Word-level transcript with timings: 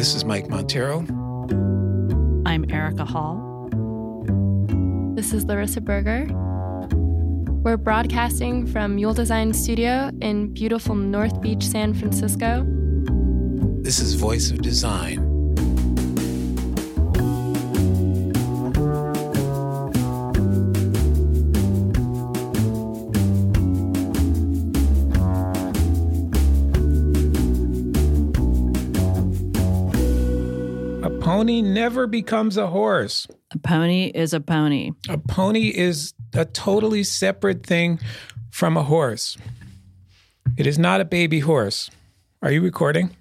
This 0.00 0.14
is 0.14 0.24
Mike 0.24 0.48
Monteiro. 0.48 1.00
I'm 2.46 2.64
Erika 2.70 3.04
Hall. 3.04 3.68
This 5.14 5.34
is 5.34 5.44
Larissa 5.44 5.82
Berger. 5.82 6.26
We're 7.62 7.76
broadcasting 7.76 8.66
from 8.66 8.94
Mule 8.94 9.12
Design 9.12 9.52
Studio 9.52 10.10
in 10.22 10.54
beautiful 10.54 10.94
North 10.94 11.42
Beach, 11.42 11.62
San 11.62 11.92
Francisco. 11.92 12.64
This 13.82 14.00
is 14.00 14.14
Voice 14.14 14.50
of 14.50 14.62
Design. 14.62 15.29
Pony 31.40 31.62
never 31.62 32.06
becomes 32.06 32.58
a 32.58 32.66
horse. 32.66 33.26
A 33.54 33.58
pony 33.58 34.12
is 34.14 34.34
a 34.34 34.40
pony. 34.40 34.90
A 35.08 35.16
pony 35.16 35.68
is 35.68 36.12
a 36.34 36.44
totally 36.44 37.02
separate 37.02 37.64
thing 37.64 37.98
from 38.50 38.76
a 38.76 38.82
horse. 38.82 39.38
It 40.58 40.66
is 40.66 40.78
not 40.78 41.00
a 41.00 41.04
baby 41.06 41.40
horse. 41.40 41.90
Are 42.42 42.52
you 42.52 42.60
recording? 42.60 43.16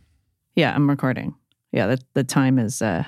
Yeah, 0.54 0.76
I'm 0.76 0.90
recording. 0.90 1.34
Yeah, 1.72 1.88
the, 1.88 2.00
the 2.14 2.26
time 2.26 2.60
is 2.60 2.82
uh, 2.82 3.06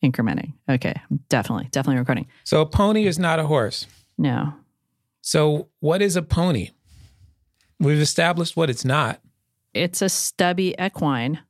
incrementing. 0.00 0.52
Okay, 0.68 0.94
I'm 1.10 1.18
definitely, 1.28 1.68
definitely 1.72 1.98
recording. 1.98 2.28
So 2.44 2.60
a 2.60 2.66
pony 2.66 3.08
is 3.08 3.18
not 3.18 3.40
a 3.40 3.48
horse. 3.48 3.88
No. 4.16 4.54
So 5.22 5.70
what 5.80 6.02
is 6.02 6.14
a 6.14 6.22
pony? 6.22 6.70
We've 7.80 7.98
established 8.00 8.56
what 8.56 8.70
it's 8.70 8.84
not. 8.84 9.20
It's 9.74 10.02
a 10.02 10.08
stubby 10.08 10.76
equine. 10.78 11.40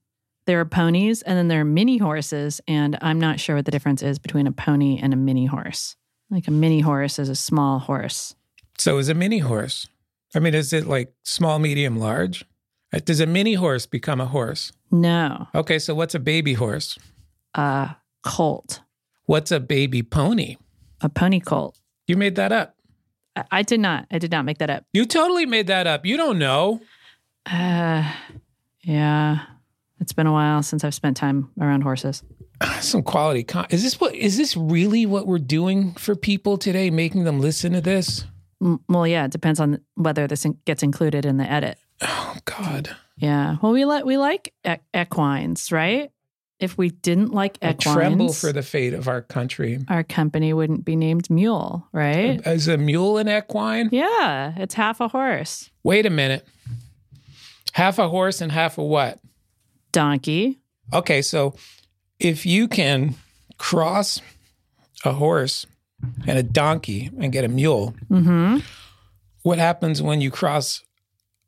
There 0.50 0.58
are 0.58 0.64
ponies 0.64 1.22
and 1.22 1.38
then 1.38 1.46
there 1.46 1.60
are 1.60 1.64
mini 1.64 1.98
horses, 1.98 2.60
and 2.66 2.98
I'm 3.00 3.20
not 3.20 3.38
sure 3.38 3.54
what 3.54 3.66
the 3.66 3.70
difference 3.70 4.02
is 4.02 4.18
between 4.18 4.48
a 4.48 4.50
pony 4.50 4.98
and 5.00 5.12
a 5.12 5.16
mini 5.16 5.46
horse. 5.46 5.94
Like 6.28 6.48
a 6.48 6.50
mini 6.50 6.80
horse 6.80 7.20
is 7.20 7.28
a 7.28 7.36
small 7.36 7.78
horse. 7.78 8.34
So 8.76 8.98
is 8.98 9.08
a 9.08 9.14
mini 9.14 9.38
horse. 9.38 9.86
I 10.34 10.40
mean, 10.40 10.54
is 10.54 10.72
it 10.72 10.88
like 10.88 11.14
small, 11.22 11.60
medium, 11.60 12.00
large? 12.00 12.44
Uh, 12.92 12.98
Does 12.98 13.20
a 13.20 13.26
mini 13.26 13.54
horse 13.54 13.86
become 13.86 14.20
a 14.20 14.26
horse? 14.26 14.72
No. 14.90 15.46
Okay, 15.54 15.78
so 15.78 15.94
what's 15.94 16.16
a 16.16 16.18
baby 16.18 16.54
horse? 16.54 16.98
A 17.54 17.94
colt. 18.24 18.80
What's 19.26 19.52
a 19.52 19.60
baby 19.60 20.02
pony? 20.02 20.56
A 21.00 21.08
pony 21.08 21.38
colt. 21.38 21.78
You 22.08 22.16
made 22.16 22.34
that 22.34 22.50
up. 22.50 22.74
I, 23.36 23.44
I 23.52 23.62
did 23.62 23.78
not. 23.78 24.08
I 24.10 24.18
did 24.18 24.32
not 24.32 24.44
make 24.44 24.58
that 24.58 24.68
up. 24.68 24.82
You 24.92 25.06
totally 25.06 25.46
made 25.46 25.68
that 25.68 25.86
up. 25.86 26.04
You 26.04 26.16
don't 26.16 26.40
know. 26.40 26.80
Uh, 27.46 28.12
yeah. 28.82 29.42
It's 30.00 30.12
been 30.12 30.26
a 30.26 30.32
while 30.32 30.62
since 30.62 30.82
I've 30.84 30.94
spent 30.94 31.16
time 31.16 31.50
around 31.60 31.82
horses. 31.82 32.22
Some 32.80 33.02
quality. 33.02 33.44
Con- 33.44 33.66
is 33.70 33.82
this 33.82 34.00
what? 34.00 34.14
Is 34.14 34.36
this 34.36 34.56
really 34.56 35.06
what 35.06 35.26
we're 35.26 35.38
doing 35.38 35.92
for 35.94 36.14
people 36.16 36.58
today? 36.58 36.90
Making 36.90 37.24
them 37.24 37.40
listen 37.40 37.72
to 37.72 37.80
this? 37.80 38.24
M- 38.62 38.80
Well, 38.88 39.06
yeah, 39.06 39.24
it 39.26 39.30
depends 39.30 39.60
on 39.60 39.80
whether 39.94 40.26
this 40.26 40.44
in- 40.44 40.58
gets 40.64 40.82
included 40.82 41.24
in 41.26 41.36
the 41.36 41.50
edit. 41.50 41.78
Oh 42.02 42.36
God! 42.44 42.90
Yeah. 43.18 43.56
Well, 43.62 43.72
we 43.72 43.84
like 43.84 44.04
we 44.04 44.16
like 44.18 44.54
e- 44.66 44.74
equines, 44.94 45.70
right? 45.70 46.10
If 46.58 46.76
we 46.76 46.90
didn't 46.90 47.32
like 47.32 47.56
equines, 47.62 47.62
I 47.62 47.70
equines, 47.70 47.94
tremble 47.94 48.32
for 48.34 48.52
the 48.52 48.62
fate 48.62 48.92
of 48.92 49.08
our 49.08 49.22
country. 49.22 49.78
our 49.88 50.02
company 50.04 50.52
wouldn't 50.52 50.84
be 50.84 50.94
named 50.96 51.30
Mule, 51.30 51.86
right? 51.92 52.40
Is 52.46 52.68
a 52.68 52.76
mule 52.76 53.16
an 53.16 53.28
equine? 53.30 53.88
Yeah, 53.92 54.52
it's 54.58 54.74
half 54.74 55.00
a 55.00 55.08
horse. 55.08 55.70
Wait 55.82 56.04
a 56.04 56.10
minute. 56.10 56.46
Half 57.72 57.98
a 57.98 58.08
horse 58.08 58.40
and 58.42 58.52
half 58.52 58.76
a 58.76 58.84
what? 58.84 59.18
Donkey. 59.92 60.58
Okay, 60.92 61.22
so 61.22 61.54
if 62.18 62.44
you 62.46 62.68
can 62.68 63.14
cross 63.58 64.20
a 65.04 65.12
horse 65.12 65.66
and 66.26 66.38
a 66.38 66.42
donkey 66.42 67.10
and 67.18 67.32
get 67.32 67.44
a 67.44 67.48
mule, 67.48 67.94
Mm-hmm. 68.10 68.58
what 69.42 69.58
happens 69.58 70.02
when 70.02 70.20
you 70.20 70.30
cross 70.30 70.82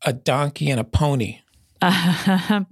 a 0.05 0.13
donkey 0.13 0.71
and 0.71 0.79
a 0.81 0.85
pony? 0.85 1.39
I, 1.81 2.65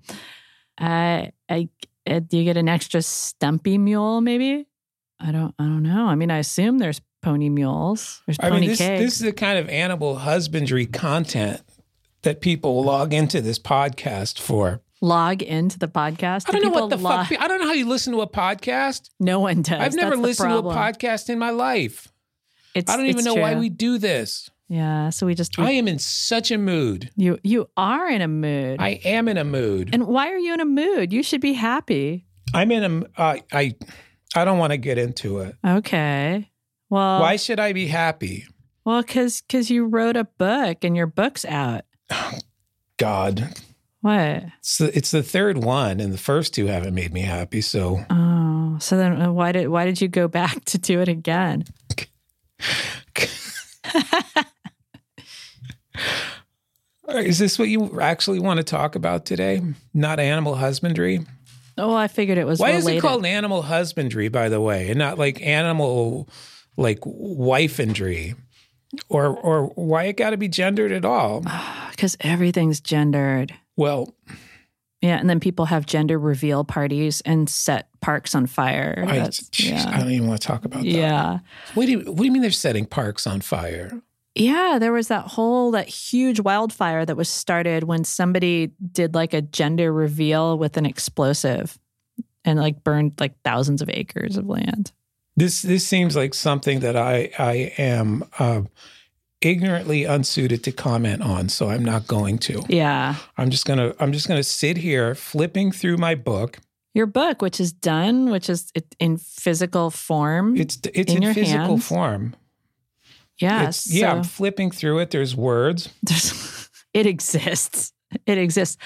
I, 1.49 1.69
uh, 2.07 2.21
do 2.21 2.39
you 2.39 2.45
get 2.45 2.57
an 2.57 2.69
extra 2.69 3.03
stumpy 3.03 3.79
mule? 3.79 4.21
Maybe. 4.21 4.67
I 5.19 5.33
don't. 5.33 5.55
I 5.59 5.65
don't 5.65 5.83
know. 5.83 6.07
I 6.07 6.15
mean, 6.15 6.31
I 6.31 6.39
assume 6.39 6.79
there's 6.79 7.01
pony 7.23 7.51
mules. 7.51 8.23
There's 8.27 8.39
I 8.41 8.49
pony 8.49 8.61
mean, 8.61 8.69
this, 8.71 8.79
kegs. 8.79 9.03
this 9.03 9.13
is 9.15 9.21
the 9.21 9.33
kind 9.33 9.59
of 9.59 9.69
animal 9.69 10.17
husbandry 10.17 10.87
content 10.87 11.61
that 12.23 12.41
people 12.41 12.83
log 12.83 13.13
into 13.13 13.41
this 13.43 13.59
podcast 13.59 14.39
for. 14.39 14.81
Log 15.01 15.43
into 15.43 15.79
the 15.79 15.89
podcast. 15.89 16.45
I 16.49 16.53
Do 16.53 16.61
don't 16.61 16.63
know 16.63 16.81
what 16.81 16.91
the 16.91 16.97
log- 16.97 17.27
fuck. 17.27 17.41
I 17.41 17.49
don't 17.49 17.61
know 17.61 17.67
how 17.67 17.73
you 17.73 17.89
listen 17.89 18.13
to 18.13 18.21
a 18.21 18.29
podcast. 18.29 19.11
No 19.19 19.41
one 19.41 19.63
does. 19.63 19.81
I've 19.81 19.95
never 19.95 20.11
That's 20.11 20.23
listened 20.23 20.51
to 20.51 20.59
a 20.59 20.63
podcast 20.63 21.29
in 21.29 21.39
my 21.39 21.51
life. 21.51 22.09
It's, 22.75 22.91
I 22.91 22.97
don't 22.97 23.07
even 23.07 23.25
know 23.25 23.35
why 23.35 23.57
we 23.57 23.69
do 23.69 23.99
this. 23.99 24.51
Yeah. 24.69 25.11
So 25.11 25.27
we 25.27 25.35
just. 25.35 25.59
I 25.59 25.73
am 25.73 25.89
in 25.89 25.99
such 25.99 26.51
a 26.53 26.59
mood. 26.59 27.11
you 27.17 27.39
you 27.43 27.69
are 27.77 28.09
in 28.09 28.21
a 28.23 28.29
mood. 28.29 28.77
I 28.81 29.01
am 29.05 29.27
in 29.27 29.37
a 29.37 29.45
mood. 29.45 29.91
and 29.93 30.07
why 30.07 30.31
are 30.31 30.39
you 30.39 30.55
in 30.55 30.61
a 30.61 30.65
mood? 30.65 31.13
You 31.13 31.23
should 31.23 31.41
be 31.41 31.55
happy. 31.55 32.27
I'm 32.55 32.71
in 32.71 32.85
a. 33.17 33.21
Uh, 33.21 33.39
I. 33.53 33.75
I 34.37 34.45
don't 34.45 34.59
want 34.59 34.71
to 34.73 34.77
get 34.77 34.97
into 34.97 35.39
it. 35.41 35.57
Okay. 35.67 36.49
Well. 36.89 37.21
Why 37.21 37.35
should 37.35 37.59
I 37.59 37.73
be 37.73 37.89
happy? 37.89 38.47
Well, 38.85 39.03
because 39.03 39.41
because 39.41 39.71
you 39.71 39.87
wrote 39.87 40.17
a 40.17 40.25
book 40.25 40.85
and 40.85 40.97
your 40.97 41.09
book's 41.09 41.45
out. 41.45 41.83
God, 42.97 43.55
What? 44.03 44.45
it's 44.59 44.79
the, 44.79 44.97
it's 44.97 45.11
the 45.11 45.23
third 45.23 45.59
one, 45.59 46.01
and 46.01 46.13
the 46.13 46.19
first 46.19 46.55
two 46.55 46.67
haven't 46.67 46.95
made 46.95 47.13
me 47.13 47.21
happy. 47.21 47.61
So 47.61 48.05
Oh, 48.09 48.79
so 48.81 48.97
then 48.97 49.21
uh, 49.21 49.33
why 49.33 49.53
did 49.53 49.69
why 49.69 49.85
did 49.85 50.01
you 50.01 50.09
go 50.09 50.27
back 50.41 50.65
to 50.67 50.79
do 50.79 51.01
it 51.01 51.09
again? 51.09 51.65
is 57.09 57.39
this 57.39 57.59
what 57.59 57.69
you 57.69 58.01
actually 58.01 58.39
want 58.39 58.59
to 58.59 58.65
talk 58.65 58.95
about 58.95 59.27
today? 59.27 59.61
Not 59.93 60.21
animal 60.21 60.55
husbandry. 60.55 61.27
Oh, 61.77 61.95
I 61.95 62.09
figured 62.09 62.39
it 62.39 62.47
was. 62.47 62.59
Why 62.59 62.71
is 62.71 62.87
it 62.87 63.01
called 63.01 63.25
animal 63.25 63.63
husbandry, 63.63 64.29
by 64.29 64.49
the 64.49 64.61
way, 64.61 64.91
and 64.91 64.99
not 64.99 65.19
like 65.19 65.41
animal 65.43 66.29
like 66.77 67.01
wifeandry? 67.01 68.37
Or 69.09 69.27
or 69.27 69.67
why 69.77 70.05
it 70.05 70.17
got 70.17 70.31
to 70.31 70.37
be 70.37 70.49
gendered 70.49 70.93
at 70.93 71.05
all? 71.05 71.45
Because 72.01 72.17
everything's 72.21 72.81
gendered. 72.81 73.53
Well, 73.81 74.15
Yeah, 75.01 75.17
and 75.19 75.31
then 75.31 75.41
people 75.41 75.65
have 75.65 75.87
gender 75.87 76.19
reveal 76.19 76.65
parties 76.65 77.23
and 77.23 77.49
set 77.49 77.89
parks 78.03 78.35
on 78.35 78.45
fire. 78.47 79.03
I, 79.09 79.17
That's- 79.17 79.51
I 79.87 79.99
don't 79.99 80.11
even 80.11 80.29
want 80.29 80.39
to 80.43 80.47
talk 80.47 80.67
about 80.67 80.83
that. 80.83 80.89
Yeah. 80.89 81.39
What 81.73 81.87
do 81.87 81.93
you 81.93 82.01
What 82.01 82.19
do 82.19 82.25
you 82.27 82.33
mean 82.33 82.43
they're 82.43 82.51
setting 82.51 82.85
parks 82.85 83.27
on 83.27 83.41
fire? 83.41 83.91
Yeah, 84.35 84.77
there 84.79 84.93
was 84.93 85.09
that 85.09 85.27
whole 85.29 85.71
that 85.71 85.89
huge 85.89 86.41
wildfire 86.41 87.07
that 87.07 87.17
was 87.17 87.31
started 87.31 87.85
when 87.85 88.05
somebody 88.05 88.71
did 88.93 89.15
like 89.15 89.33
a 89.33 89.41
gender 89.41 89.93
reveal 89.93 90.59
with 90.59 90.77
an 90.77 90.85
explosive 90.85 91.79
and 92.45 92.59
like 92.59 92.85
burned 92.85 93.15
like 93.19 93.35
thousands 93.43 93.81
of 93.81 93.89
acres 93.89 94.37
of 94.37 94.47
land. 94.47 94.93
This 95.37 95.63
this 95.63 95.87
seems 95.87 96.15
like 96.17 96.35
something 96.35 96.81
that 96.81 96.97
I 96.97 97.31
I 97.39 97.73
am 97.79 98.25
uh, 98.39 98.63
ignorantly 99.43 100.05
unsuited 100.05 100.63
to 100.65 100.73
comment 100.73 101.23
on, 101.23 101.49
so 101.49 101.71
I'm 101.71 101.85
not 101.85 102.07
going 102.07 102.39
to. 102.41 102.63
Yeah. 102.69 103.15
I'm 103.37 103.51
just 103.51 103.65
gonna 103.67 103.95
I'm 104.01 104.13
just 104.13 104.29
gonna 104.29 104.43
sit 104.43 104.77
here 104.79 105.15
flipping 105.15 105.73
through 105.73 105.97
my 105.97 106.15
book. 106.15 106.59
Your 106.95 107.07
book, 107.07 107.41
which 107.41 107.61
is 107.61 107.73
done, 107.73 108.31
which 108.31 108.51
is 108.51 108.73
in 108.99 109.17
physical 109.17 109.91
form. 109.91 110.57
It's 110.57 110.79
it's 110.93 111.11
In 111.13 111.19
in, 111.19 111.23
your 111.23 111.35
physical 111.35 111.67
hands? 111.77 111.87
form. 111.87 112.35
yes. 113.39 113.87
It's, 113.87 113.95
yeah, 113.95 114.13
I'm 114.13 114.25
flipping 114.25 114.71
through 114.71 114.99
it. 115.01 115.11
There's 115.11 115.35
words. 115.37 115.89
there's, 116.03 116.69
it 116.95 117.07
exists. 117.07 117.93
It 118.27 118.39
exists. 118.39 118.77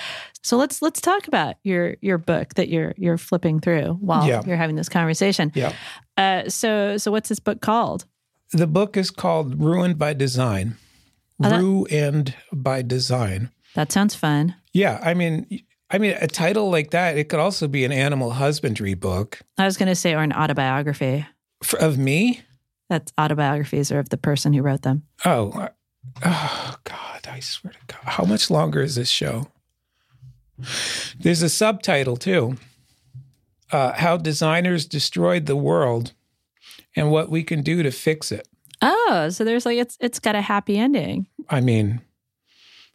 So 0.42 0.58
let's 0.58 0.82
let's 0.82 1.00
talk 1.00 1.26
about 1.28 1.54
your 1.64 1.96
your 2.02 2.18
book 2.18 2.54
that 2.54 2.68
you're 2.68 2.92
you're 2.98 3.16
flipping 3.16 3.58
through 3.60 3.94
while 4.00 4.28
Yeah. 4.28 4.42
you're 4.46 4.58
having 4.58 4.76
this 4.76 4.90
conversation. 4.90 5.50
Yeah. 5.54 5.72
Uh, 6.18 6.48
so 6.50 6.98
so 6.98 7.10
what's 7.10 7.30
this 7.30 7.40
book 7.40 7.62
called? 7.62 8.04
The 8.54 8.68
book 8.68 8.96
is 8.96 9.10
called 9.10 9.60
Ruined 9.60 9.98
by 9.98 10.12
Design. 10.12 10.76
Oh, 11.42 11.48
that- 11.48 11.60
Ruined 11.60 12.34
by 12.52 12.82
Design. 12.82 13.50
That 13.74 13.90
sounds 13.90 14.14
fun. 14.14 14.54
Yeah, 14.72 15.00
I 15.02 15.14
mean, 15.14 15.46
I 15.90 15.98
mean, 15.98 16.16
a 16.20 16.28
title 16.28 16.70
like 16.70 16.92
that, 16.92 17.18
it 17.18 17.28
could 17.28 17.40
also 17.40 17.66
be 17.66 17.84
an 17.84 17.90
animal 17.90 18.30
husbandry 18.30 18.94
book 18.94 19.40
I 19.58 19.64
was 19.64 19.76
going 19.76 19.88
to 19.88 19.96
say, 19.96 20.14
or 20.14 20.22
an 20.22 20.32
autobiography. 20.32 21.26
For, 21.64 21.80
of 21.80 21.98
me. 21.98 22.42
That's 22.88 23.12
autobiographies 23.18 23.90
are 23.90 23.98
of 23.98 24.10
the 24.10 24.16
person 24.16 24.52
who 24.52 24.62
wrote 24.62 24.82
them. 24.82 25.02
Oh, 25.24 25.68
oh 26.24 26.76
God! 26.84 27.26
I 27.28 27.40
swear 27.40 27.72
to 27.72 27.94
God, 27.94 28.04
how 28.04 28.24
much 28.24 28.50
longer 28.50 28.82
is 28.82 28.94
this 28.94 29.08
show? 29.08 29.48
There's 31.18 31.42
a 31.42 31.48
subtitle 31.48 32.16
too. 32.16 32.56
Uh, 33.72 33.92
how 33.94 34.16
designers 34.16 34.86
destroyed 34.86 35.46
the 35.46 35.56
world, 35.56 36.12
and 36.96 37.10
what 37.10 37.30
we 37.30 37.42
can 37.42 37.62
do 37.62 37.82
to 37.82 37.90
fix 37.90 38.32
it. 38.32 38.48
Oh, 38.82 39.28
so 39.30 39.44
there's 39.44 39.64
like 39.66 39.78
it's 39.78 39.96
it's 40.00 40.18
got 40.18 40.34
a 40.34 40.40
happy 40.40 40.78
ending. 40.78 41.26
I 41.48 41.60
mean, 41.60 42.00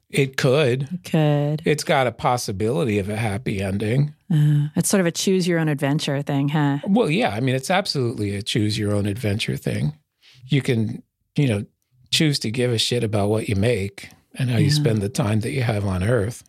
It 0.10 0.38
could. 0.38 0.88
Could. 1.04 1.62
It's 1.66 1.84
got 1.84 2.08
a 2.08 2.12
possibility 2.12 2.98
of 3.00 3.10
a 3.10 3.16
happy 3.16 3.62
ending. 3.62 4.14
Uh, 4.32 4.70
it's 4.76 4.90
sort 4.90 5.02
of 5.02 5.08
a 5.08 5.12
choose 5.12 5.48
your 5.48 5.60
own 5.60 5.68
adventure 5.68 6.22
thing, 6.22 6.50
huh? 6.50 6.80
Well, 6.88 7.10
yeah. 7.10 7.30
I 7.30 7.40
mean, 7.40 7.56
it's 7.56 7.70
absolutely 7.70 8.36
a 8.36 8.42
choose 8.42 8.78
your 8.78 8.94
own 8.94 9.06
adventure 9.06 9.56
thing. 9.56 9.98
You 10.48 10.62
can, 10.62 11.04
you 11.36 11.48
know, 11.48 11.66
choose 12.12 12.40
to 12.40 12.52
give 12.52 12.72
a 12.72 12.78
shit 12.78 13.04
about 13.04 13.30
what 13.30 13.50
you 13.50 13.56
make 13.56 14.10
and 14.36 14.50
how 14.50 14.58
you 14.58 14.72
spend 14.72 15.02
the 15.02 15.10
time 15.10 15.42
that 15.42 15.52
you 15.52 15.62
have 15.62 15.86
on 15.86 16.04
Earth. 16.04 16.44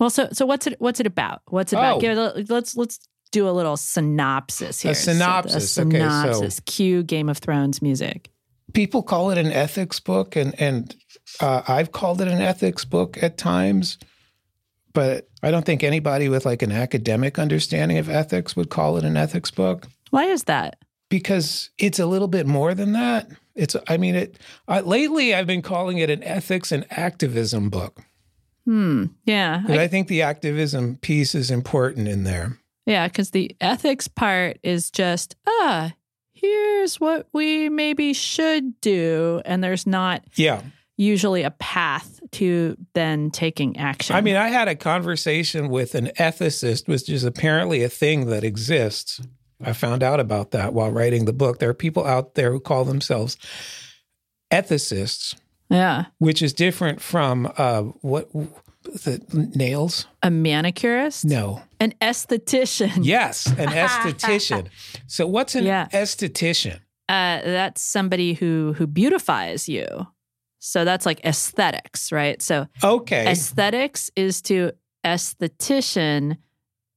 Well, 0.00 0.10
so 0.10 0.28
so 0.32 0.44
what's 0.44 0.66
it 0.66 0.74
what's 0.80 0.98
it 0.98 1.06
about? 1.06 1.42
What's 1.46 1.72
it 1.72 1.76
about? 1.76 1.96
Oh. 1.96 2.00
Give 2.00 2.16
it 2.16 2.18
a, 2.18 2.52
let's 2.52 2.76
let's 2.76 2.98
do 3.34 3.48
a 3.48 3.50
little 3.52 3.76
synopsis 3.76 4.80
here. 4.80 4.94
So, 4.94 5.12
synopsis. 5.12 5.76
a 5.76 5.82
Okay, 5.82 5.98
so- 5.98 6.06
synopsis. 6.32 6.60
Cue 6.60 7.02
Game 7.02 7.28
of 7.28 7.38
Thrones 7.38 7.82
music. 7.82 8.30
People 8.72 9.02
call 9.02 9.30
it 9.30 9.38
an 9.38 9.52
ethics 9.52 10.00
book, 10.00 10.36
and 10.36 10.58
and 10.60 10.94
uh, 11.40 11.62
I've 11.68 11.92
called 11.92 12.20
it 12.20 12.28
an 12.28 12.40
ethics 12.40 12.84
book 12.84 13.22
at 13.22 13.36
times, 13.38 13.98
but 14.92 15.28
I 15.42 15.50
don't 15.50 15.64
think 15.66 15.82
anybody 15.84 16.28
with 16.28 16.44
like 16.46 16.62
an 16.62 16.72
academic 16.72 17.38
understanding 17.38 17.98
of 17.98 18.08
ethics 18.08 18.56
would 18.56 18.70
call 18.70 18.96
it 18.96 19.04
an 19.04 19.16
ethics 19.16 19.50
book. 19.50 19.86
Why 20.10 20.24
is 20.24 20.44
that? 20.44 20.76
because 21.10 21.70
it's 21.78 22.00
a 22.00 22.06
little 22.06 22.26
bit 22.26 22.44
more 22.46 22.74
than 22.74 22.92
that. 22.92 23.28
It's, 23.54 23.76
I 23.86 23.98
mean, 23.98 24.16
it. 24.16 24.36
Uh, 24.66 24.82
lately, 24.84 25.32
I've 25.32 25.46
been 25.46 25.62
calling 25.62 25.98
it 25.98 26.10
an 26.10 26.24
ethics 26.24 26.72
and 26.72 26.84
activism 26.90 27.70
book. 27.70 28.00
Hmm. 28.64 29.04
Yeah. 29.24 29.62
I- 29.68 29.80
I 29.84 29.86
think 29.88 30.08
the 30.08 30.22
activism 30.22 30.96
piece 30.96 31.36
is 31.36 31.52
important 31.52 32.08
in 32.08 32.24
there. 32.24 32.58
Yeah. 32.86 33.08
Because 33.08 33.30
the 33.30 33.54
ethics 33.60 34.08
part 34.08 34.58
is 34.62 34.90
just 34.90 35.36
ah, 35.46 35.92
here's 36.32 37.00
what 37.00 37.26
we 37.32 37.68
maybe 37.68 38.12
should 38.12 38.80
do, 38.80 39.40
and 39.44 39.62
there's 39.62 39.86
not 39.86 40.22
Yeah, 40.36 40.62
usually 40.96 41.42
a 41.42 41.50
path 41.52 42.20
to 42.32 42.76
then 42.94 43.30
taking 43.30 43.76
action. 43.76 44.16
I 44.16 44.20
mean, 44.20 44.36
I 44.36 44.48
had 44.48 44.68
a 44.68 44.74
conversation 44.74 45.68
with 45.68 45.94
an 45.94 46.08
ethicist, 46.18 46.88
which 46.88 47.08
is 47.08 47.24
apparently 47.24 47.82
a 47.82 47.88
thing 47.88 48.26
that 48.26 48.44
exists. 48.44 49.20
I 49.62 49.72
found 49.72 50.02
out 50.02 50.20
about 50.20 50.50
that 50.50 50.74
while 50.74 50.90
writing 50.90 51.24
the 51.24 51.32
book. 51.32 51.58
There 51.58 51.70
are 51.70 51.74
people 51.74 52.04
out 52.04 52.34
there 52.34 52.50
who 52.50 52.60
call 52.60 52.84
themselves 52.84 53.36
ethicists, 54.50 55.34
yeah, 55.70 56.06
which 56.18 56.42
is 56.42 56.52
different 56.52 57.00
from 57.00 57.50
uh, 57.56 57.82
what 58.02 58.28
the 58.84 59.20
nails. 59.54 60.06
a 60.22 60.30
manicurist, 60.30 61.24
No, 61.24 61.62
an 61.80 61.92
esthetician. 62.00 62.98
Yes, 63.04 63.46
an 63.46 63.68
esthetician. 63.70 64.68
So 65.06 65.26
what's 65.26 65.54
an 65.54 65.64
Yeah. 65.64 65.88
esthetician? 65.92 66.80
uh, 67.08 67.40
that's 67.44 67.82
somebody 67.82 68.34
who 68.34 68.74
who 68.78 68.86
beautifies 68.86 69.68
you. 69.68 69.86
So 70.58 70.84
that's 70.86 71.04
like 71.04 71.20
aesthetics, 71.24 72.10
right? 72.12 72.40
So 72.40 72.66
Okay. 72.82 73.26
aesthetics 73.30 74.10
is 74.16 74.40
to 74.42 74.72
esthetician 75.04 76.36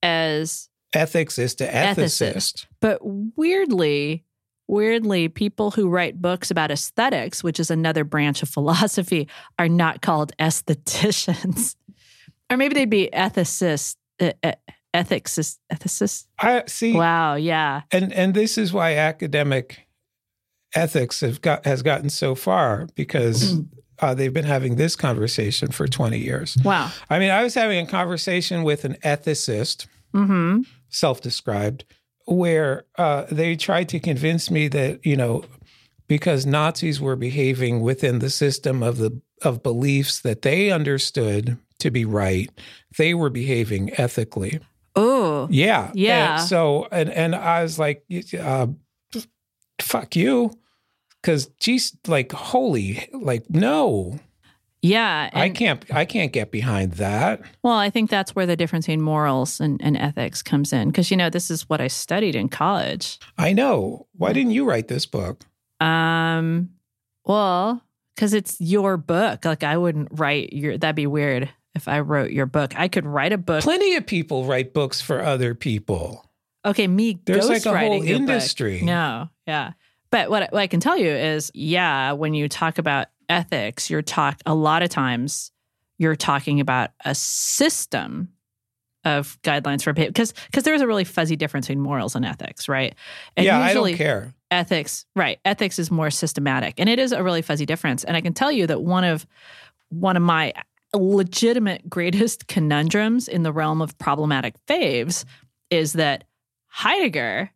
as 0.04 0.70
Ethics 0.94 1.38
is 1.38 1.56
to 1.56 1.68
ethicist. 1.68 2.34
Ethicist. 2.34 2.66
but 2.80 3.00
weirdly 3.04 4.24
weirdly 4.68 5.28
people 5.30 5.72
who 5.72 5.88
write 5.90 6.22
books 6.22 6.52
about 6.52 6.72
aesthetics 6.72 7.44
which 7.44 7.60
is 7.60 7.72
another 7.72 8.04
branch 8.04 8.44
of 8.44 8.50
philosophy 8.58 9.28
are 9.58 9.70
not 9.70 10.02
called 10.02 10.32
aestheticians. 10.40 11.76
or 12.50 12.58
maybe 12.58 12.74
they'd 12.74 12.90
be 12.90 13.10
ethicists 13.14 13.96
uh, 14.20 14.32
uh, 14.44 14.52
ethicists 14.94 15.58
ethicists 15.72 16.26
I 16.40 16.64
see 16.68 16.94
wow 16.94 17.36
yeah 17.36 17.82
and 17.92 18.12
and 18.14 18.34
this 18.34 18.58
is 18.58 18.74
why 18.74 18.96
academic 18.96 19.88
ethics 20.76 21.22
have 21.22 21.42
got 21.42 21.66
has 21.66 21.82
gotten 21.82 22.10
so 22.10 22.36
far 22.36 22.88
because 22.96 23.52
Hmm. 23.54 23.60
uh, 24.00 24.14
they've 24.14 24.34
been 24.34 24.46
having 24.46 24.76
this 24.76 24.96
conversation 24.96 25.72
for 25.72 25.88
20 25.88 26.18
years. 26.20 26.58
wow 26.64 26.92
I 27.10 27.20
mean, 27.20 27.32
I 27.32 27.42
was 27.44 27.54
having 27.54 27.86
a 27.86 27.90
conversation 27.90 28.64
with 28.64 28.86
an 28.86 28.96
ethicist, 29.04 29.88
mm-hmm 30.14 30.62
self-described, 30.90 31.84
where 32.28 32.86
uh, 32.98 33.26
they 33.32 33.56
tried 33.56 33.90
to 33.90 34.00
convince 34.00 34.52
me 34.52 34.68
that 34.68 35.06
you 35.06 35.16
know 35.16 35.44
because 36.08 36.46
Nazis 36.46 37.02
were 37.02 37.16
behaving 37.16 37.82
within 37.82 38.20
the 38.20 38.30
system 38.30 38.84
of 38.84 38.98
the 38.98 39.20
of 39.44 39.64
beliefs 39.64 40.22
that 40.22 40.42
they 40.42 40.72
understood 40.72 41.58
to 41.80 41.92
be 41.92 42.06
right, 42.06 42.50
they 42.98 43.14
were 43.14 43.30
behaving 43.30 43.92
ethically. 44.00 44.60
oh 44.96 45.48
Yeah, 45.50 45.92
Yeah. 45.94 46.40
And 46.40 46.48
so 46.48 46.88
and 46.92 47.10
and 47.10 47.36
I 47.36 47.64
was 47.64 47.80
like, 47.80 48.04
uh, 48.38 48.68
"Fuck 49.82 50.16
you," 50.16 50.52
because 51.22 51.48
geez, 51.60 51.96
like 52.08 52.32
holy, 52.32 53.10
like 53.14 53.50
no, 53.50 54.20
yeah 54.88 55.30
I 55.34 55.50
can't, 55.50 55.84
I 55.94 56.06
can't 56.06 56.32
get 56.32 56.52
behind 56.52 56.94
that. 56.94 57.42
Well, 57.64 57.74
I 57.78 57.90
think 57.90 58.10
that's 58.10 58.36
where 58.36 58.46
the 58.46 58.56
difference 58.56 58.86
between 58.86 59.02
morals 59.02 59.60
and, 59.60 59.82
and 59.84 59.98
ethics 59.98 60.42
comes 60.42 60.72
in. 60.74 60.90
Because, 60.90 61.12
you 61.12 61.18
know, 61.18 61.30
this 61.30 61.52
is 61.52 61.68
what 61.70 61.82
I 61.82 61.88
studied 61.88 62.36
in 62.36 62.50
college. 62.50 63.20
I 63.38 63.54
know. 63.54 64.08
Why 64.14 64.34
didn't 64.34 64.52
you 64.52 64.66
write 64.66 64.88
this 64.88 65.06
book? 65.06 65.44
Um, 65.80 66.70
well, 67.26 67.82
because 68.16 68.34
it's 68.34 68.60
your 68.60 68.98
book. 68.98 69.46
Like, 69.46 69.64
I 69.64 69.78
wouldn't 69.78 70.10
write 70.12 70.54
your, 70.54 70.78
that'd 70.78 70.96
be 70.96 71.08
weird 71.08 71.50
if 71.76 71.88
I 71.88 72.00
wrote 72.00 72.32
your 72.32 72.46
book. 72.48 72.74
I 72.76 72.88
could 72.88 73.06
write 73.06 73.34
a 73.34 73.38
book. 73.38 73.64
Plenty 73.64 73.96
of 73.96 74.06
people 74.08 74.46
write 74.46 74.74
books 74.74 75.02
for 75.02 75.22
other 75.22 75.54
people. 75.54 76.24
Okay, 76.66 76.88
me 76.88 77.20
There's 77.26 77.48
like 77.48 77.66
a 77.66 77.78
whole 77.78 78.04
your 78.04 78.18
book. 78.20 78.30
industry. 78.30 78.82
No, 78.82 79.30
yeah. 79.46 79.74
But 80.10 80.30
what, 80.30 80.44
I- 80.44 80.50
what 80.52 80.60
I 80.62 80.68
can 80.68 80.80
tell 80.80 80.98
you 80.98 81.10
is, 81.10 81.52
yeah, 81.54 82.14
when 82.14 82.34
you 82.34 82.50
talk 82.50 82.78
about 82.78 83.08
ethics, 83.30 83.90
you're 83.90 84.02
talk 84.02 84.40
a 84.46 84.56
lot 84.56 84.84
of 84.84 84.90
times 84.90 85.52
you're 85.98 86.16
talking 86.16 86.60
about 86.60 86.92
a 87.04 87.16
system 87.16 88.30
of 89.04 89.42
guidelines 89.42 89.84
for 89.84 89.94
behavior 89.94 90.12
because 90.12 90.34
because 90.46 90.64
there's 90.64 90.82
a 90.82 90.88
really 90.88 91.04
fuzzy 91.04 91.36
difference 91.36 91.68
between 91.68 91.82
morals 91.82 92.16
and 92.16 92.26
ethics, 92.26 92.68
right? 92.68 92.94
And 93.36 93.46
yeah, 93.46 93.60
I 93.60 93.68
usually 93.68 93.92
don't 93.92 93.98
care. 93.98 94.34
ethics, 94.52 95.06
right? 95.16 95.40
Ethics 95.46 95.80
is 95.80 95.90
more 95.90 96.10
systematic, 96.10 96.76
and 96.78 96.90
it 96.90 97.00
is 97.00 97.12
a 97.12 97.24
really 97.24 97.42
fuzzy 97.42 97.66
difference. 97.66 98.04
And 98.04 98.18
I 98.18 98.22
can 98.22 98.34
tell 98.34 98.52
you 98.52 98.68
that 98.68 98.82
one 98.82 99.04
of 99.04 99.26
one 99.90 100.18
of 100.18 100.24
my 100.24 100.54
legitimate 100.94 101.90
greatest 101.90 102.48
conundrums 102.48 103.28
in 103.28 103.44
the 103.44 103.54
realm 103.54 103.82
of 103.82 103.98
problematic 103.98 104.56
faves 104.68 105.26
is 105.70 105.94
that 105.94 106.26
Heidegger, 106.68 107.52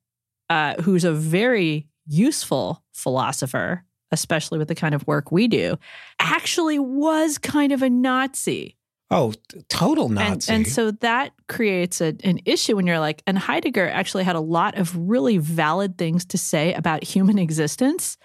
uh, 0.50 0.82
who's 0.82 1.04
a 1.04 1.14
very 1.14 1.88
useful 2.08 2.84
philosopher, 2.94 3.84
especially 4.12 4.58
with 4.60 4.68
the 4.68 4.76
kind 4.76 4.94
of 4.96 5.06
work 5.08 5.32
we 5.32 5.48
do, 5.48 5.78
actually 6.20 6.80
was 6.80 7.38
kind 7.38 7.72
of 7.72 7.82
a 7.82 7.90
Nazi. 7.90 8.78
Oh, 9.10 9.34
total 9.68 10.06
And, 10.06 10.16
Nazi. 10.16 10.54
and 10.54 10.66
so 10.66 10.92
that 10.92 11.34
creates 11.50 12.00
a, 12.00 12.16
an 12.24 12.40
issue 12.46 12.78
when 12.78 12.88
you're 12.88 13.00
like, 13.00 13.22
and 13.28 13.38
Heidegger 13.38 13.90
actually 13.90 14.24
had 14.24 14.38
a 14.38 14.40
lot 14.42 14.78
of 14.78 14.96
really 14.98 15.38
valid 15.38 15.98
things 15.98 16.24
to 16.26 16.38
say 16.38 16.74
about 16.74 17.04
human 17.04 17.38
existence. 17.48 18.18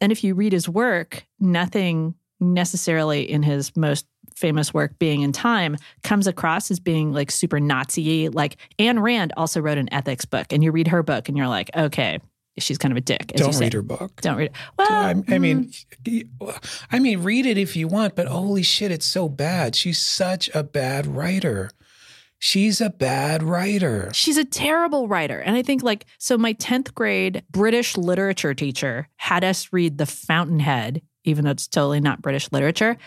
And 0.00 0.10
if 0.10 0.24
you 0.24 0.34
read 0.34 0.52
his 0.52 0.68
work, 0.68 1.24
nothing 1.38 2.14
necessarily 2.40 3.30
in 3.30 3.42
his 3.44 3.76
most 3.76 4.06
famous 4.34 4.74
work, 4.74 4.98
Being 4.98 5.22
and 5.22 5.32
Time, 5.32 5.76
comes 6.02 6.26
across 6.26 6.68
as 6.70 6.80
being 6.80 7.12
like 7.12 7.30
super 7.30 7.60
Nazi. 7.60 8.28
Like 8.28 8.56
Ayn 8.80 9.00
Rand 9.00 9.32
also 9.36 9.60
wrote 9.60 9.78
an 9.78 9.92
ethics 9.92 10.24
book, 10.24 10.52
and 10.52 10.64
you 10.64 10.72
read 10.72 10.88
her 10.88 11.04
book 11.04 11.28
and 11.28 11.38
you're 11.38 11.46
like, 11.48 11.70
okay, 11.76 12.18
she's 12.58 12.78
kind 12.78 12.92
of 12.92 12.98
a 12.98 13.00
dick. 13.00 13.32
don't 13.34 13.56
read 13.58 13.72
her 13.72 13.82
book. 13.82 14.20
Don't 14.20 14.36
read 14.36 14.46
it. 14.46 14.52
Well, 14.78 14.90
I, 14.90 15.10
I 15.10 15.14
mm, 15.14 15.40
mean, 15.40 15.72
I 16.90 16.98
mean, 16.98 17.22
read 17.22 17.46
it 17.46 17.58
if 17.58 17.76
you 17.76 17.88
want, 17.88 18.14
but 18.14 18.26
holy 18.26 18.62
shit, 18.62 18.90
it's 18.90 19.06
so 19.06 19.28
bad. 19.28 19.74
She's 19.74 19.98
such 19.98 20.50
a 20.54 20.62
bad 20.62 21.06
writer. 21.06 21.70
She's 22.38 22.80
a 22.80 22.90
bad 22.90 23.42
writer. 23.42 24.10
She's 24.12 24.36
a 24.36 24.44
terrible 24.44 25.08
writer. 25.08 25.40
And 25.40 25.56
I 25.56 25.62
think, 25.62 25.82
like, 25.82 26.04
so 26.18 26.36
my 26.36 26.52
10th 26.54 26.92
grade 26.92 27.42
British 27.50 27.96
literature 27.96 28.52
teacher 28.52 29.08
had 29.16 29.44
us 29.44 29.72
read 29.72 29.96
The 29.96 30.04
Fountainhead, 30.04 31.00
even 31.24 31.44
though 31.44 31.52
it's 31.52 31.66
totally 31.66 32.00
not 32.00 32.20
British 32.20 32.52
literature. 32.52 32.98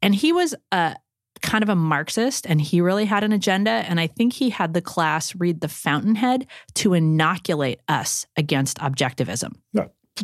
And 0.00 0.14
he 0.14 0.32
was 0.32 0.54
a 0.72 0.96
kind 1.42 1.62
of 1.62 1.68
a 1.68 1.76
Marxist 1.76 2.46
and 2.46 2.60
he 2.60 2.80
really 2.80 3.04
had 3.04 3.24
an 3.24 3.32
agenda. 3.32 3.70
And 3.70 4.00
I 4.00 4.06
think 4.06 4.32
he 4.34 4.50
had 4.50 4.74
the 4.74 4.80
class 4.80 5.34
read 5.34 5.60
The 5.60 5.68
Fountainhead 5.68 6.46
to 6.74 6.94
inoculate 6.94 7.80
us 7.88 8.26
against 8.36 8.78
objectivism. 8.78 9.56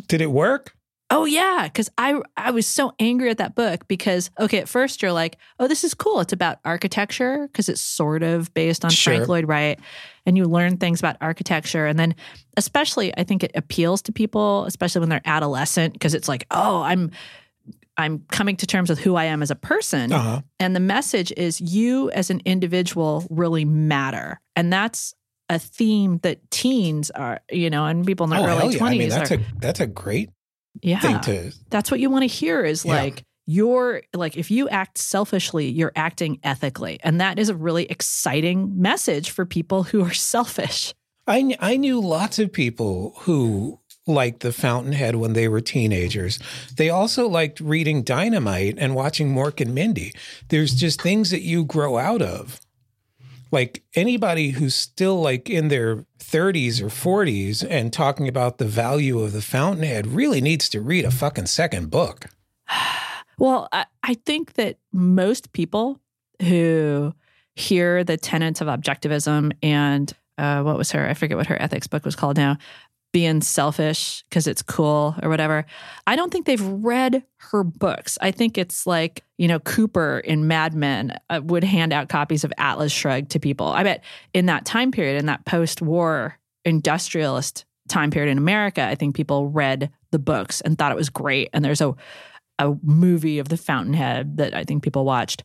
Did 0.07 0.21
it 0.21 0.31
work? 0.31 0.73
Oh 1.09 1.25
yeah, 1.25 1.67
because 1.67 1.91
I 1.95 2.19
I 2.35 2.49
was 2.49 2.65
so 2.65 2.93
angry 2.97 3.29
at 3.29 3.37
that 3.37 3.53
book 3.53 3.87
because 3.87 4.31
okay, 4.39 4.57
at 4.57 4.67
first 4.67 5.01
you're 5.01 5.11
like, 5.11 5.37
oh, 5.59 5.67
this 5.67 5.83
is 5.83 5.93
cool. 5.93 6.21
It's 6.21 6.33
about 6.33 6.57
architecture 6.65 7.47
because 7.47 7.69
it's 7.69 7.81
sort 7.81 8.23
of 8.23 8.51
based 8.55 8.83
on 8.83 8.89
Sure. 8.89 9.13
Frank 9.13 9.29
Lloyd 9.29 9.47
Wright, 9.47 9.79
and 10.25 10.35
you 10.35 10.45
learn 10.45 10.77
things 10.77 10.99
about 10.99 11.17
architecture, 11.21 11.85
and 11.85 11.99
then 11.99 12.15
especially 12.57 13.15
I 13.15 13.25
think 13.25 13.43
it 13.43 13.51
appeals 13.53 14.01
to 14.03 14.11
people, 14.11 14.65
especially 14.65 15.01
when 15.01 15.09
they're 15.09 15.21
adolescent, 15.23 15.93
because 15.93 16.15
it's 16.15 16.27
like, 16.27 16.47
oh, 16.49 16.81
I'm 16.81 17.11
I'm 17.97 18.25
coming 18.31 18.55
to 18.57 18.65
terms 18.67 18.89
with 18.89 18.99
who 18.99 19.15
I 19.15 19.25
am 19.25 19.41
as 19.43 19.51
a 19.51 19.55
person, 19.55 20.11
Uh 20.11 20.19
huh. 20.19 20.41
and 20.59 20.75
the 20.75 20.79
message 20.79 21.31
is 21.37 21.61
you 21.61 22.09
as 22.11 22.29
an 22.29 22.41
individual 22.45 23.25
really 23.29 23.65
matter, 23.65 24.39
and 24.55 24.71
that's 24.73 25.13
a 25.49 25.59
theme 25.59 26.19
that 26.23 26.39
teens 26.51 27.11
are, 27.11 27.41
you 27.51 27.69
know, 27.69 27.85
and 27.85 28.05
people 28.05 28.23
in 28.23 28.29
their 28.31 28.39
Oh, 28.39 28.45
early 28.59 28.75
yeah. 28.77 28.83
I 28.85 28.97
mean, 28.97 29.09
that's 29.09 29.31
are. 29.31 29.35
a 29.35 29.45
that's 29.59 29.79
a 29.79 29.87
great 29.87 30.29
yeah, 30.81 30.99
thing 30.99 31.19
to. 31.21 31.51
that's 31.69 31.91
what 31.91 31.99
you 31.99 32.09
want 32.09 32.23
to 32.23 32.27
hear 32.27 32.63
is 32.63 32.83
Yeah. 32.85 32.93
like 32.95 33.23
you're 33.45 34.01
like 34.13 34.37
if 34.37 34.49
you 34.49 34.69
act 34.69 34.97
selfishly 34.97 35.67
you're 35.67 35.91
acting 35.97 36.39
ethically 36.43 36.97
and 37.03 37.19
that 37.19 37.37
is 37.37 37.49
a 37.49 37.55
really 37.55 37.83
exciting 37.91 38.81
message 38.81 39.31
for 39.31 39.45
people 39.45 39.83
who 39.83 40.01
are 40.03 40.13
selfish 40.33 40.93
I, 41.27 41.55
I 41.59 41.75
knew 41.77 41.99
lots 42.01 42.39
of 42.39 42.51
people 42.53 43.13
who 43.19 43.79
liked 44.05 44.41
the 44.41 44.51
Fountainhead 44.51 45.15
when 45.15 45.33
they 45.33 45.47
were 45.47 45.61
teenagers. 45.61 46.39
They 46.75 46.89
also 46.89 47.27
liked 47.27 47.59
reading 47.59 48.03
Dynamite 48.03 48.75
and 48.77 48.95
watching 48.95 49.33
Mork 49.33 49.61
and 49.61 49.73
Mindy. 49.73 50.13
There's 50.49 50.75
just 50.75 51.01
things 51.01 51.29
that 51.31 51.41
you 51.41 51.63
grow 51.63 51.97
out 51.97 52.21
of. 52.21 52.59
Like 53.51 53.83
anybody 53.95 54.49
who's 54.49 54.73
still 54.73 55.21
like 55.21 55.49
in 55.49 55.67
their 55.67 56.05
30s 56.19 56.81
or 56.81 56.87
40s 56.87 57.65
and 57.69 57.93
talking 57.93 58.27
about 58.27 58.57
the 58.57 58.65
value 58.65 59.19
of 59.19 59.31
the 59.31 59.41
Fountainhead 59.41 60.07
really 60.07 60.41
needs 60.41 60.67
to 60.69 60.81
read 60.81 61.05
a 61.05 61.11
fucking 61.11 61.45
second 61.45 61.91
book. 61.91 62.25
well 63.37 63.67
I, 63.71 63.85
I 64.01 64.15
think 64.25 64.53
that 64.53 64.77
most 64.91 65.53
people 65.53 65.99
who 66.41 67.13
hear 67.55 68.03
the 68.03 68.17
tenets 68.17 68.61
of 68.61 68.67
objectivism 68.67 69.53
and 69.61 70.11
uh, 70.37 70.63
what 70.63 70.77
was 70.77 70.91
her 70.91 71.07
i 71.07 71.13
forget 71.13 71.37
what 71.37 71.45
her 71.47 71.61
ethics 71.61 71.85
book 71.85 72.03
was 72.03 72.15
called 72.15 72.37
now 72.37 72.57
being 73.13 73.41
selfish 73.41 74.25
because 74.27 74.47
it's 74.47 74.61
cool 74.61 75.15
or 75.21 75.29
whatever. 75.29 75.65
I 76.05 76.17
don't 76.17 76.31
think 76.31 76.45
they've 76.45 76.59
read 76.59 77.23
her 77.37 77.63
books. 77.63 78.17
I 78.19 78.31
think 78.31 78.57
it's 78.57 78.85
like, 78.85 79.23
you 79.37 79.47
know, 79.47 79.59
Cooper 79.59 80.19
in 80.19 80.47
Mad 80.47 80.73
Men 80.73 81.17
uh, 81.29 81.39
would 81.43 81.63
hand 81.63 81.93
out 81.93 82.09
copies 82.09 82.43
of 82.43 82.51
Atlas 82.57 82.91
Shrugged 82.91 83.29
to 83.31 83.39
people. 83.39 83.67
I 83.67 83.83
bet 83.83 84.03
in 84.33 84.47
that 84.47 84.65
time 84.65 84.91
period, 84.91 85.19
in 85.19 85.27
that 85.27 85.45
post 85.45 85.81
war 85.81 86.37
industrialist 86.65 87.65
time 87.87 88.09
period 88.09 88.31
in 88.31 88.37
America, 88.37 88.83
I 88.83 88.95
think 88.95 89.15
people 89.15 89.47
read 89.47 89.91
the 90.11 90.19
books 90.19 90.59
and 90.61 90.77
thought 90.77 90.91
it 90.91 90.95
was 90.95 91.09
great. 91.09 91.49
And 91.53 91.63
there's 91.63 91.81
a, 91.81 91.95
a 92.57 92.75
movie 92.81 93.37
of 93.37 93.49
the 93.49 93.57
Fountainhead 93.57 94.37
that 94.37 94.55
I 94.55 94.63
think 94.63 94.81
people 94.81 95.05
watched. 95.05 95.43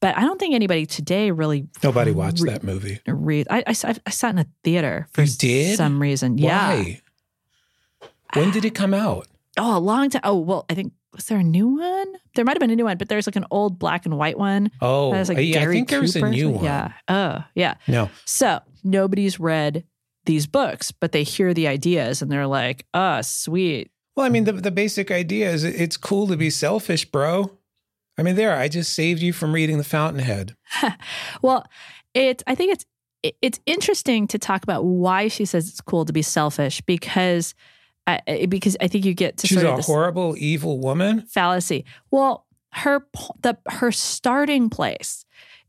But 0.00 0.16
I 0.16 0.22
don't 0.22 0.38
think 0.40 0.54
anybody 0.54 0.86
today 0.86 1.30
really. 1.30 1.66
Nobody 1.82 2.12
watched 2.12 2.40
re- 2.40 2.50
that 2.50 2.62
movie. 2.62 3.00
Read. 3.06 3.46
I, 3.50 3.58
I, 3.66 3.74
I, 4.06 4.10
sat 4.10 4.30
in 4.30 4.38
a 4.38 4.46
theater 4.64 5.06
for 5.12 5.22
you 5.22 5.32
did? 5.36 5.76
some 5.76 6.00
reason. 6.00 6.38
Why? 6.38 6.86
Yeah. 6.88 6.96
When 8.34 8.50
did 8.50 8.64
it 8.64 8.74
come 8.74 8.94
out? 8.94 9.26
Oh, 9.58 9.76
a 9.76 9.80
long 9.80 10.10
time. 10.10 10.22
Oh, 10.24 10.38
well, 10.38 10.64
I 10.70 10.74
think 10.74 10.92
was 11.14 11.26
there 11.26 11.38
a 11.38 11.44
new 11.44 11.68
one? 11.68 12.06
There 12.34 12.44
might 12.44 12.54
have 12.54 12.60
been 12.60 12.70
a 12.70 12.76
new 12.76 12.84
one, 12.84 12.96
but 12.96 13.08
there's 13.08 13.26
like 13.26 13.36
an 13.36 13.46
old 13.50 13.78
black 13.78 14.06
and 14.06 14.16
white 14.16 14.38
one. 14.38 14.70
Oh, 14.80 15.10
like 15.10 15.38
yeah, 15.38 15.62
I 15.62 15.66
think 15.66 15.88
there 15.88 16.00
was 16.00 16.16
a 16.16 16.28
new 16.28 16.50
one. 16.50 16.64
Yeah. 16.64 16.92
Oh, 17.08 17.44
yeah. 17.54 17.74
No. 17.88 18.10
So 18.24 18.60
nobody's 18.84 19.40
read 19.40 19.84
these 20.24 20.46
books, 20.46 20.92
but 20.92 21.12
they 21.12 21.22
hear 21.22 21.52
the 21.52 21.66
ideas 21.66 22.22
and 22.22 22.30
they're 22.30 22.46
like, 22.46 22.86
"Ah, 22.94 23.22
sweet." 23.22 23.90
Well, 24.16 24.26
I 24.26 24.28
mean, 24.28 24.44
the 24.44 24.52
the 24.52 24.70
basic 24.70 25.10
idea 25.10 25.50
is 25.50 25.64
it's 25.64 25.96
cool 25.96 26.26
to 26.28 26.36
be 26.36 26.50
selfish, 26.50 27.04
bro. 27.04 27.50
I 28.16 28.22
mean, 28.22 28.36
there, 28.36 28.54
I 28.56 28.68
just 28.68 28.92
saved 28.92 29.22
you 29.22 29.32
from 29.32 29.52
reading 29.52 29.78
The 29.78 29.84
Fountainhead. 29.84 30.56
well, 31.42 31.66
it. 32.14 32.42
I 32.46 32.54
think 32.54 32.74
it's 32.74 32.86
it's 33.42 33.60
interesting 33.66 34.26
to 34.28 34.38
talk 34.38 34.62
about 34.62 34.84
why 34.84 35.28
she 35.28 35.44
says 35.44 35.68
it's 35.68 35.80
cool 35.80 36.04
to 36.04 36.12
be 36.12 36.22
selfish 36.22 36.80
because 36.82 37.54
I, 38.06 38.46
because 38.46 38.76
I 38.80 38.88
think 38.88 39.04
you 39.04 39.14
get 39.14 39.38
to 39.38 39.46
she's 39.46 39.60
sort 39.60 39.78
a 39.78 39.82
horrible, 39.82 40.34
evil 40.38 40.80
woman. 40.80 41.22
Fallacy. 41.22 41.84
Well, 42.10 42.46
her 42.72 43.06
the 43.42 43.58
her 43.68 43.92
starting 43.92 44.70
place 44.70 45.24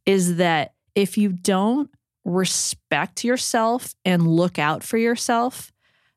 is 0.06 0.38
that 0.38 0.74
if 0.96 1.18
you 1.18 1.30
don't 1.30 1.90
respect 2.26 3.24
yourself 3.24 3.94
and 4.06 4.28
look 4.28 4.60
out 4.60 4.84
for 4.84 4.98
yourself, 4.98 5.72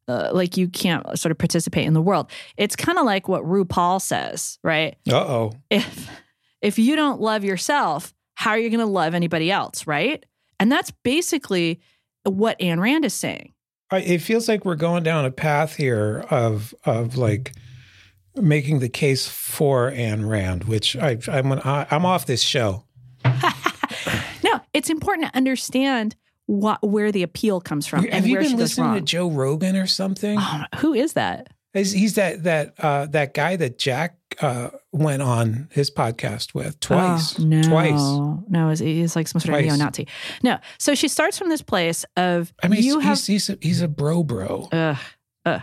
uh, 0.09 0.31
like 0.33 0.57
you 0.57 0.69
can't 0.69 1.19
sort 1.19 1.33
of 1.33 1.39
participate 1.39 1.87
in 1.87 1.95
the 1.95 2.03
world. 2.03 2.31
It's 2.57 2.77
kind 2.77 2.99
of 2.99 3.05
like 3.05 3.29
what 3.29 3.43
RuPaul 3.43 4.01
says, 4.01 4.59
right? 4.63 4.97
Uh 5.11 5.17
oh. 5.17 5.53
If 5.71 6.09
if 6.61 6.79
you 6.79 6.97
don't 6.97 7.21
love 7.21 7.45
yourself, 7.45 8.15
how 8.35 8.51
are 8.51 8.59
you 8.59 8.71
going 8.71 8.81
to 8.81 8.87
love 8.87 9.15
anybody 9.15 9.51
else, 9.51 9.87
right? 9.87 10.25
And 10.61 10.71
that's 10.71 10.91
basically 11.03 11.81
what 12.25 12.59
Ayn 12.59 12.79
Rand 12.81 13.05
is 13.05 13.15
saying 13.15 13.54
it 13.99 14.19
feels 14.19 14.49
like 14.49 14.65
we're 14.65 14.75
going 14.75 15.03
down 15.03 15.25
a 15.25 15.31
path 15.31 15.77
here 15.77 16.25
of 16.31 16.75
of 16.85 17.17
like 17.17 17.53
making 18.37 18.81
the 18.81 18.89
case 18.89 19.29
for 19.29 19.91
Ayn 19.91 20.29
Rand, 20.29 20.65
which 20.65 20.97
I, 20.97 21.19
I'm 21.29 21.53
I'm 21.65 22.07
off 22.07 22.27
this 22.27 22.43
show. 22.43 22.85
no, 23.25 24.61
it's 24.73 24.91
important 24.91 25.29
to 25.29 25.37
understand 25.37 26.17
what 26.47 26.83
where 26.87 27.13
the 27.13 27.23
appeal 27.23 27.61
comes 27.61 27.87
from. 27.87 28.05
Have 28.05 28.27
you 28.27 28.39
been 28.39 28.57
listening 28.57 28.95
to 28.95 29.01
Joe 29.01 29.31
Rogan 29.31 29.77
or 29.77 29.87
something? 29.87 30.39
Oh, 30.39 30.65
who 30.79 30.93
is 30.95 31.15
that? 31.15 31.49
He's 31.75 32.15
that 32.15 32.45
that 32.45 32.75
uh, 32.79 33.07
that 33.07 33.35
guy 33.35 33.57
that 33.57 33.79
Jack 33.79 34.17
uh, 34.41 34.71
went 34.93 35.23
on 35.23 35.69
his 35.73 35.91
podcast 35.91 36.55
with 36.55 36.79
twice. 36.79 37.39
Oh, 37.39 37.43
no, 37.43 37.63
twice. 37.63 38.49
No, 38.49 38.69
he's, 38.71 38.79
he's 38.79 39.17
like 39.17 39.27
some 39.27 39.41
sort 39.41 39.51
twice. 39.51 39.73
of 39.73 39.77
neo-Nazi. 39.77 40.07
No, 40.43 40.59
so 40.79 40.95
she 40.95 41.09
starts 41.09 41.37
from 41.37 41.49
this 41.49 41.63
place 41.63 42.05
of 42.17 42.55
I 42.63 42.69
mean, 42.69 42.83
you 42.83 43.01
he's, 43.01 43.05
have 43.05 43.19
he's, 43.19 43.27
he's, 43.27 43.51
a, 43.51 43.59
he's 43.61 43.83
a 43.83 43.89
bro 43.89 44.23
bro. 44.23 44.69
Ugh, 44.71 44.97
ugh. 45.45 45.63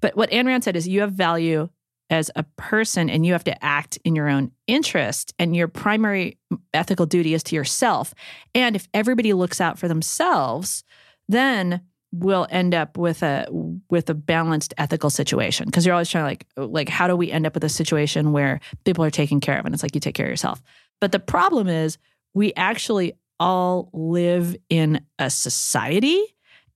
But 0.00 0.16
what 0.16 0.30
Ayn 0.30 0.46
Rand 0.46 0.64
said 0.64 0.76
is 0.76 0.88
you 0.88 1.00
have 1.00 1.12
value 1.12 1.68
as 2.10 2.30
a 2.34 2.42
person 2.56 3.10
and 3.10 3.24
you 3.26 3.32
have 3.32 3.44
to 3.44 3.64
act 3.64 3.98
in 4.04 4.16
your 4.16 4.28
own 4.28 4.50
interest 4.66 5.34
and 5.38 5.54
your 5.54 5.68
primary 5.68 6.38
ethical 6.72 7.06
duty 7.06 7.34
is 7.34 7.42
to 7.44 7.54
yourself. 7.54 8.14
And 8.54 8.74
if 8.74 8.88
everybody 8.94 9.32
looks 9.34 9.60
out 9.60 9.78
for 9.78 9.88
themselves, 9.88 10.84
then 11.28 11.82
will 12.12 12.46
end 12.50 12.74
up 12.74 12.96
with 12.96 13.22
a 13.22 13.46
with 13.90 14.08
a 14.08 14.14
balanced 14.14 14.74
ethical 14.78 15.10
situation. 15.10 15.66
Because 15.66 15.84
you're 15.84 15.94
always 15.94 16.08
trying 16.08 16.24
to 16.24 16.28
like 16.28 16.46
like 16.70 16.88
how 16.88 17.06
do 17.06 17.16
we 17.16 17.30
end 17.30 17.46
up 17.46 17.54
with 17.54 17.64
a 17.64 17.68
situation 17.68 18.32
where 18.32 18.60
people 18.84 19.04
are 19.04 19.10
taken 19.10 19.40
care 19.40 19.58
of 19.58 19.64
and 19.66 19.74
it's 19.74 19.82
like 19.82 19.94
you 19.94 20.00
take 20.00 20.14
care 20.14 20.26
of 20.26 20.30
yourself? 20.30 20.62
But 21.00 21.12
the 21.12 21.20
problem 21.20 21.68
is 21.68 21.98
we 22.34 22.52
actually 22.54 23.12
all 23.40 23.90
live 23.92 24.56
in 24.68 25.04
a 25.18 25.30
society 25.30 26.22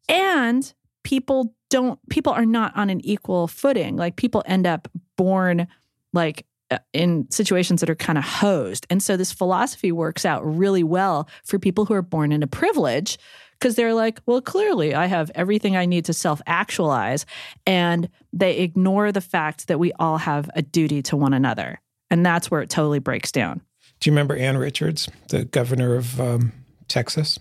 and 0.08 0.72
people 1.02 1.54
don't 1.70 1.98
people 2.08 2.32
are 2.32 2.46
not 2.46 2.76
on 2.76 2.90
an 2.90 3.00
equal 3.04 3.48
footing. 3.48 3.96
Like 3.96 4.16
people 4.16 4.42
end 4.46 4.66
up 4.66 4.88
born 5.16 5.66
like 6.12 6.46
uh, 6.70 6.78
in 6.92 7.26
situations 7.30 7.80
that 7.80 7.90
are 7.90 7.94
kind 7.94 8.18
of 8.18 8.24
hosed. 8.24 8.86
And 8.90 9.02
so 9.02 9.16
this 9.16 9.32
philosophy 9.32 9.92
works 9.92 10.24
out 10.24 10.42
really 10.44 10.82
well 10.82 11.28
for 11.44 11.58
people 11.58 11.86
who 11.86 11.94
are 11.94 12.02
born 12.02 12.32
into 12.32 12.46
privilege 12.46 13.18
because 13.62 13.76
they're 13.76 13.94
like, 13.94 14.20
well, 14.26 14.42
clearly 14.42 14.92
I 14.92 15.06
have 15.06 15.30
everything 15.36 15.76
I 15.76 15.86
need 15.86 16.06
to 16.06 16.12
self 16.12 16.42
actualize. 16.48 17.24
And 17.64 18.08
they 18.32 18.58
ignore 18.58 19.12
the 19.12 19.20
fact 19.20 19.68
that 19.68 19.78
we 19.78 19.92
all 20.00 20.18
have 20.18 20.50
a 20.56 20.62
duty 20.62 21.00
to 21.02 21.16
one 21.16 21.32
another. 21.32 21.80
And 22.10 22.26
that's 22.26 22.50
where 22.50 22.60
it 22.60 22.70
totally 22.70 22.98
breaks 22.98 23.30
down. 23.30 23.60
Do 24.00 24.10
you 24.10 24.12
remember 24.12 24.34
Ann 24.34 24.56
Richards, 24.56 25.08
the 25.28 25.44
governor 25.44 25.94
of 25.94 26.20
um, 26.20 26.52
Texas? 26.88 27.38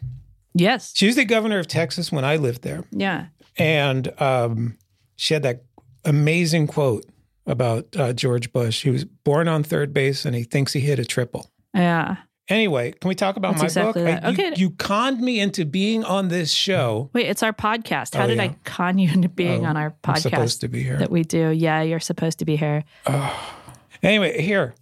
Yes. 0.54 0.92
She 0.96 1.08
was 1.08 1.16
the 1.16 1.26
governor 1.26 1.58
of 1.58 1.68
Texas 1.68 2.12
when 2.12 2.24
I 2.24 2.36
lived 2.36 2.62
there. 2.62 2.84
Yeah. 2.92 3.28
And 3.58 4.14
um, 4.22 4.78
she 5.16 5.34
had 5.34 5.42
that 5.42 5.64
amazing 6.06 6.68
quote 6.68 7.06
about 7.48 7.88
uh, 7.98 8.14
George 8.14 8.54
Bush. 8.54 8.84
He 8.84 8.92
was 8.92 9.06
born 9.06 9.48
on 9.48 9.64
third 9.64 9.92
base 9.92 10.24
and 10.24 10.36
he 10.36 10.44
thinks 10.44 10.74
he 10.74 10.82
hit 10.82 11.00
a 11.00 11.06
triple. 11.06 11.50
Yeah. 11.74 12.18
Anyway, 12.52 12.92
can 12.92 13.08
we 13.08 13.16
talk 13.16 13.38
about 13.38 13.52
That's 13.58 13.76
my 13.76 13.82
exactly 13.84 14.04
book? 14.04 14.24
I, 14.24 14.30
okay. 14.30 14.48
You, 14.48 14.54
you, 14.58 14.70
conned 14.72 15.22
me 15.22 15.40
into 15.40 15.66
being 15.66 16.04
on 16.04 16.28
this 16.28 16.52
show. 16.52 17.10
Wait, 17.14 17.28
it's 17.28 17.42
our 17.44 17.54
podcast. 17.54 18.16
How 18.16 18.26
oh, 18.26 18.28
did 18.28 18.38
yeah. 18.38 18.44
I 18.44 18.56
con 18.66 18.98
you 18.98 19.10
into 19.10 19.30
being 19.30 19.66
oh, 19.66 19.70
on 19.70 19.78
our 19.78 19.92
podcast? 20.04 20.16
I'm 20.16 20.22
supposed 20.22 20.62
to 20.62 20.68
be 20.68 20.84
here. 20.84 20.98
That 20.98 21.10
we 21.10 21.24
do. 21.24 21.50
Yeah, 21.50 21.82
you're 21.82 22.02
supposed 22.02 22.40
to 22.40 22.46
be 22.46 22.56
here. 22.56 22.84
Oh. 23.08 23.58
Anyway, 24.04 24.42
here, 24.42 24.74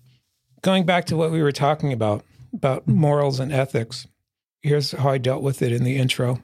going 0.61 0.85
back 0.85 1.03
to 1.03 1.17
what 1.17 1.29
we 1.29 1.43
were 1.43 1.51
talking 1.51 1.91
about, 1.91 2.23
about 2.53 2.87
morals 2.87 3.41
and 3.41 3.51
ethics. 3.51 4.07
Here's 4.61 4.91
how 4.91 5.09
I 5.09 5.17
dealt 5.17 5.43
with 5.43 5.61
it 5.61 5.73
in 5.73 5.83
the 5.83 5.97
intro. 5.97 6.41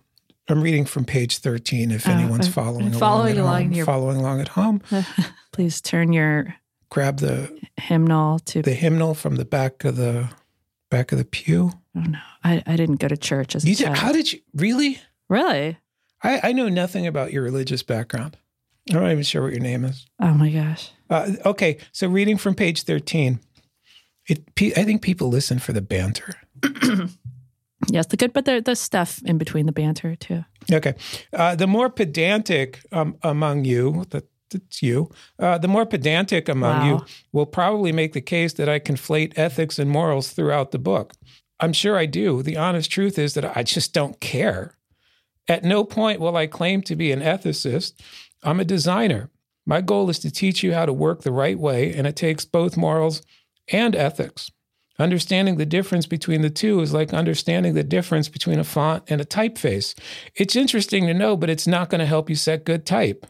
I'm 0.50 0.62
reading 0.62 0.84
from 0.84 1.05
page 1.05 1.38
13 1.38 1.91
if 1.91 2.05
anyone's 2.05 2.50
uh, 2.50 2.51
following, 2.51 2.91
following 2.91 3.39
along, 3.39 3.62
along 3.62 3.74
your... 3.74 3.86
following 3.86 4.17
along 4.17 4.41
at 4.41 4.50
home. 4.50 4.82
Please 5.53 5.79
turn 5.79 6.12
your 6.12 6.55
grab 6.89 7.17
the 7.17 7.50
hymnal 7.77 8.39
to 8.39 8.62
the 8.62 8.74
hymnal 8.74 9.15
from 9.15 9.38
the 9.38 9.46
back 9.46 9.84
of 9.86 9.96
the 9.96 10.29
back 10.96 11.12
of 11.12 11.18
the 11.18 11.25
pew. 11.25 11.72
Oh 11.96 12.00
no, 12.00 12.20
I, 12.42 12.64
I 12.66 12.78
didn't 12.78 13.02
go 13.02 13.10
to 13.10 13.18
church 13.18 13.54
as 13.54 13.66
a 13.66 13.70
you 13.70 13.75
child. 13.75 13.98
How 13.98 14.14
did 14.14 14.32
you 14.32 14.40
really? 14.54 15.02
Really? 15.28 15.78
I, 16.24 16.40
I 16.42 16.52
know 16.54 16.70
nothing 16.70 17.06
about 17.06 17.34
your 17.34 17.44
religious 17.44 17.84
background. 17.84 18.38
I'm 18.90 19.02
not 19.02 19.12
even 19.12 19.24
sure 19.24 19.44
what 19.44 19.52
your 19.52 19.62
name 19.62 19.84
is. 19.84 20.06
Oh 20.22 20.34
my 20.34 20.50
gosh. 20.50 20.92
Uh, 21.10 21.32
okay, 21.46 21.80
so 21.92 22.08
reading 22.08 22.38
from 22.38 22.56
page 22.56 22.84
13. 22.84 23.40
It, 24.28 24.44
I 24.78 24.84
think 24.86 25.02
people 25.02 25.28
listen 25.28 25.60
for 25.60 25.74
the 25.74 25.82
banter. 25.82 26.36
yes, 27.90 28.06
the 28.08 28.18
good, 28.18 28.32
but 28.32 28.46
the 28.46 28.62
the 28.62 28.75
stuff 28.75 29.22
in 29.25 29.38
between 29.38 29.66
the 29.66 29.74
banter 29.74 30.16
too. 30.16 30.46
Okay, 30.72 30.96
uh, 31.34 31.56
the 31.56 31.68
more 31.68 31.90
pedantic 31.90 32.80
um, 32.94 33.18
among 33.22 33.66
you, 33.66 34.06
that 34.12 34.24
it's 34.54 34.82
you, 34.82 35.10
uh, 35.40 35.58
the 35.58 35.68
more 35.68 35.86
pedantic 35.86 36.48
among 36.48 36.80
wow. 36.80 36.86
you 36.88 37.06
will 37.32 37.46
probably 37.46 37.92
make 37.92 38.14
the 38.14 38.22
case 38.22 38.54
that 38.54 38.70
I 38.70 38.80
conflate 38.80 39.34
ethics 39.38 39.80
and 39.80 39.90
morals 39.90 40.32
throughout 40.32 40.72
the 40.72 40.80
book. 40.80 41.14
I'm 41.60 41.74
sure 41.74 41.98
I 41.98 42.06
do. 42.06 42.44
The 42.44 42.58
honest 42.58 42.92
truth 42.92 43.18
is 43.18 43.34
that 43.34 43.58
I 43.58 43.64
just 43.64 43.94
don't 43.94 44.20
care. 44.20 44.78
At 45.48 45.64
no 45.64 45.84
point 45.84 46.20
will 46.20 46.36
I 46.36 46.48
claim 46.48 46.82
to 46.84 46.96
be 46.96 47.12
an 47.12 47.22
ethicist. 47.22 47.94
I'm 48.44 48.60
a 48.60 48.66
designer. 48.66 49.30
My 49.66 49.82
goal 49.82 50.10
is 50.10 50.20
to 50.20 50.32
teach 50.32 50.64
you 50.64 50.74
how 50.74 50.86
to 50.86 50.94
work 50.94 51.22
the 51.22 51.32
right 51.32 51.58
way, 51.58 51.94
and 51.94 52.06
it 52.06 52.16
takes 52.16 52.46
both 52.46 52.78
morals 52.78 53.22
and 53.72 53.96
ethics. 53.96 54.52
Understanding 54.98 55.58
the 55.58 55.66
difference 55.66 56.06
between 56.06 56.42
the 56.42 56.50
two 56.50 56.80
is 56.80 56.94
like 56.94 57.14
understanding 57.14 57.74
the 57.74 57.84
difference 57.84 58.30
between 58.30 58.60
a 58.60 58.64
font 58.64 59.04
and 59.08 59.20
a 59.20 59.25
typeface. 59.25 59.94
It's 60.36 60.56
interesting 60.56 61.08
to 61.08 61.14
know, 61.14 61.36
but 61.36 61.50
it's 61.50 61.68
not 61.68 61.90
going 61.90 62.00
to 62.00 62.06
help 62.06 62.30
you 62.30 62.36
set 62.36 62.64
good 62.64 62.86
type. 62.86 63.25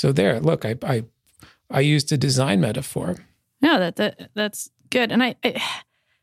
So 0.00 0.12
there, 0.12 0.40
look, 0.40 0.64
I 0.64 0.76
I, 0.82 1.04
I 1.70 1.80
used 1.80 2.10
a 2.10 2.16
design 2.16 2.58
metaphor. 2.58 3.16
No, 3.60 3.78
that, 3.78 3.96
that 3.96 4.30
that's 4.34 4.70
good. 4.88 5.12
And 5.12 5.22
I, 5.22 5.34
I 5.44 5.62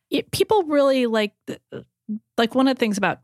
it, 0.10 0.32
people 0.32 0.64
really 0.64 1.06
like 1.06 1.34
like 2.40 2.56
one 2.56 2.68
of 2.68 2.76
the 2.76 2.80
things 2.80 2.98
about 2.98 3.20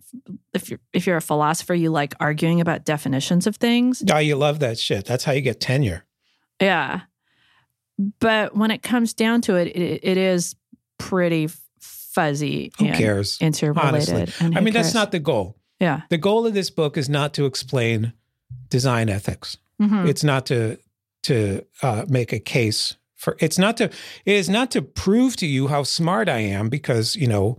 if 0.53 0.69
you're 0.69 0.79
if 0.93 1.07
you're 1.07 1.17
a 1.17 1.21
philosopher, 1.21 1.73
you 1.73 1.89
like 1.89 2.13
arguing 2.19 2.61
about 2.61 2.85
definitions 2.85 3.47
of 3.47 3.55
things. 3.55 4.03
Oh, 4.11 4.19
you 4.19 4.35
love 4.35 4.59
that 4.59 4.77
shit. 4.77 5.05
That's 5.05 5.23
how 5.23 5.31
you 5.31 5.41
get 5.41 5.59
tenure. 5.59 6.05
Yeah. 6.61 7.01
But 8.19 8.55
when 8.55 8.69
it 8.69 8.83
comes 8.83 9.15
down 9.15 9.41
to 9.41 9.55
it, 9.55 9.69
it, 9.69 10.01
it 10.03 10.17
is 10.17 10.55
pretty 10.99 11.49
fuzzy. 11.79 12.71
Who 12.77 12.91
cares? 12.91 13.39
Interrelated. 13.41 14.31
I 14.39 14.49
mean, 14.49 14.65
cares? 14.65 14.73
that's 14.73 14.93
not 14.93 15.11
the 15.11 15.19
goal. 15.19 15.57
Yeah. 15.79 16.01
The 16.11 16.19
goal 16.19 16.45
of 16.45 16.53
this 16.53 16.69
book 16.69 16.95
is 16.95 17.09
not 17.09 17.33
to 17.33 17.47
explain 17.47 18.13
design 18.69 19.09
ethics. 19.09 19.57
Mm-hmm. 19.81 20.07
It's 20.07 20.23
not 20.23 20.45
to 20.47 20.77
to 21.23 21.65
uh, 21.81 22.05
make 22.07 22.33
a 22.33 22.39
case 22.39 22.95
for. 23.15 23.35
It's 23.39 23.57
not 23.57 23.77
to. 23.77 23.85
It 23.85 24.35
is 24.35 24.49
not 24.49 24.71
to 24.71 24.81
prove 24.81 25.35
to 25.37 25.45
you 25.45 25.67
how 25.67 25.83
smart 25.83 26.29
I 26.29 26.39
am 26.39 26.69
because 26.69 27.15
you 27.15 27.27
know 27.27 27.57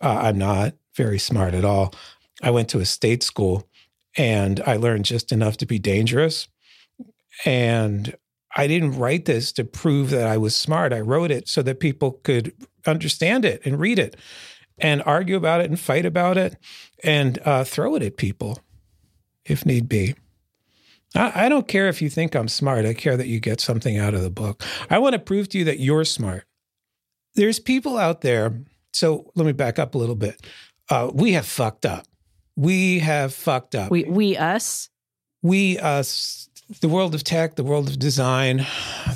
uh, 0.00 0.20
I'm 0.22 0.38
not 0.38 0.74
very 0.94 1.18
smart 1.18 1.54
at 1.54 1.64
all. 1.64 1.94
I 2.42 2.50
went 2.50 2.68
to 2.70 2.80
a 2.80 2.84
state 2.84 3.22
school 3.22 3.66
and 4.16 4.60
I 4.66 4.76
learned 4.76 5.04
just 5.04 5.32
enough 5.32 5.56
to 5.58 5.66
be 5.66 5.78
dangerous. 5.78 6.48
And 7.44 8.14
I 8.54 8.66
didn't 8.66 8.98
write 8.98 9.24
this 9.24 9.52
to 9.52 9.64
prove 9.64 10.10
that 10.10 10.26
I 10.26 10.36
was 10.36 10.54
smart. 10.54 10.92
I 10.92 11.00
wrote 11.00 11.30
it 11.30 11.48
so 11.48 11.62
that 11.62 11.80
people 11.80 12.12
could 12.22 12.52
understand 12.86 13.44
it 13.44 13.62
and 13.64 13.78
read 13.78 13.98
it 13.98 14.16
and 14.78 15.02
argue 15.06 15.36
about 15.36 15.60
it 15.60 15.70
and 15.70 15.80
fight 15.80 16.04
about 16.04 16.36
it 16.36 16.56
and 17.02 17.38
uh, 17.44 17.64
throw 17.64 17.94
it 17.94 18.02
at 18.02 18.16
people 18.16 18.58
if 19.44 19.64
need 19.64 19.88
be. 19.88 20.14
I, 21.14 21.46
I 21.46 21.48
don't 21.48 21.68
care 21.68 21.88
if 21.88 22.00
you 22.00 22.08
think 22.10 22.34
I'm 22.34 22.48
smart. 22.48 22.84
I 22.84 22.94
care 22.94 23.16
that 23.16 23.26
you 23.26 23.40
get 23.40 23.60
something 23.60 23.98
out 23.98 24.14
of 24.14 24.22
the 24.22 24.30
book. 24.30 24.62
I 24.90 24.98
want 24.98 25.14
to 25.14 25.18
prove 25.18 25.48
to 25.50 25.58
you 25.58 25.64
that 25.64 25.80
you're 25.80 26.04
smart. 26.04 26.44
There's 27.34 27.58
people 27.58 27.96
out 27.96 28.20
there. 28.20 28.54
So 28.92 29.30
let 29.34 29.46
me 29.46 29.52
back 29.52 29.78
up 29.78 29.94
a 29.94 29.98
little 29.98 30.16
bit. 30.16 30.40
Uh, 30.90 31.10
we 31.12 31.32
have 31.32 31.46
fucked 31.46 31.86
up. 31.86 32.06
We 32.56 32.98
have 32.98 33.32
fucked 33.32 33.74
up. 33.74 33.90
We, 33.90 34.04
we, 34.04 34.36
us? 34.36 34.90
We, 35.42 35.78
us, 35.78 36.48
the 36.80 36.88
world 36.88 37.14
of 37.14 37.24
tech, 37.24 37.56
the 37.56 37.64
world 37.64 37.88
of 37.88 37.98
design, 37.98 38.66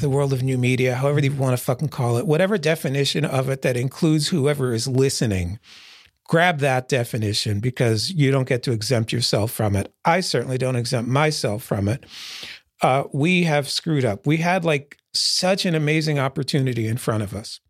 the 0.01 0.09
world 0.09 0.33
of 0.33 0.43
new 0.43 0.59
media, 0.59 0.95
however 0.95 1.21
you 1.21 1.33
want 1.33 1.57
to 1.57 1.63
fucking 1.63 1.89
call 1.89 2.17
it, 2.17 2.27
whatever 2.27 2.59
definition 2.59 3.25
of 3.25 3.49
it 3.49 3.63
that 3.63 3.77
includes 3.77 4.29
whoever 4.29 4.73
is 4.73 4.89
listening, 4.89 5.59
grab 6.29 6.59
that 6.61 6.89
definition 6.89 7.61
because 7.61 8.11
you 8.11 8.31
don't 8.31 8.49
get 8.49 8.63
to 8.65 8.73
exempt 8.73 9.13
yourself 9.13 9.51
from 9.51 9.77
it. 9.77 9.93
I 10.05 10.21
certainly 10.21 10.59
don't 10.59 10.77
exempt 10.77 11.09
myself 11.09 11.63
from 11.63 11.89
it. 11.89 12.05
Uh, 12.83 13.05
we 13.13 13.45
have 13.45 13.69
screwed 13.69 14.05
up. 14.05 14.27
We 14.27 14.39
had 14.39 14.65
like 14.65 14.99
such 15.15 15.65
an 15.65 15.75
amazing 15.75 16.19
opportunity 16.19 16.87
in 16.87 16.97
front 16.99 17.23
of 17.23 17.35
us. 17.35 17.61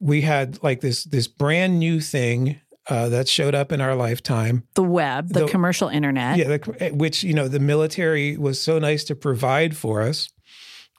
We 0.00 0.22
had 0.22 0.62
like 0.62 0.80
this 0.80 1.04
this 1.04 1.28
brand 1.28 1.78
new 1.78 2.00
thing 2.00 2.60
uh, 2.88 3.08
that 3.08 3.28
showed 3.28 3.54
up 3.54 3.72
in 3.72 3.80
our 3.80 3.94
lifetime. 3.94 4.64
The 4.74 4.82
web, 4.82 5.28
the, 5.28 5.40
the 5.40 5.48
commercial 5.48 5.88
internet. 5.88 6.36
Yeah, 6.36 6.56
the, 6.56 6.76
eh, 6.80 6.90
which, 6.90 7.22
you 7.22 7.34
know, 7.34 7.48
the 7.48 7.60
military 7.60 8.36
was 8.36 8.60
so 8.60 8.78
nice 8.78 9.04
to 9.04 9.14
provide 9.14 9.76
for 9.76 10.02
us, 10.02 10.28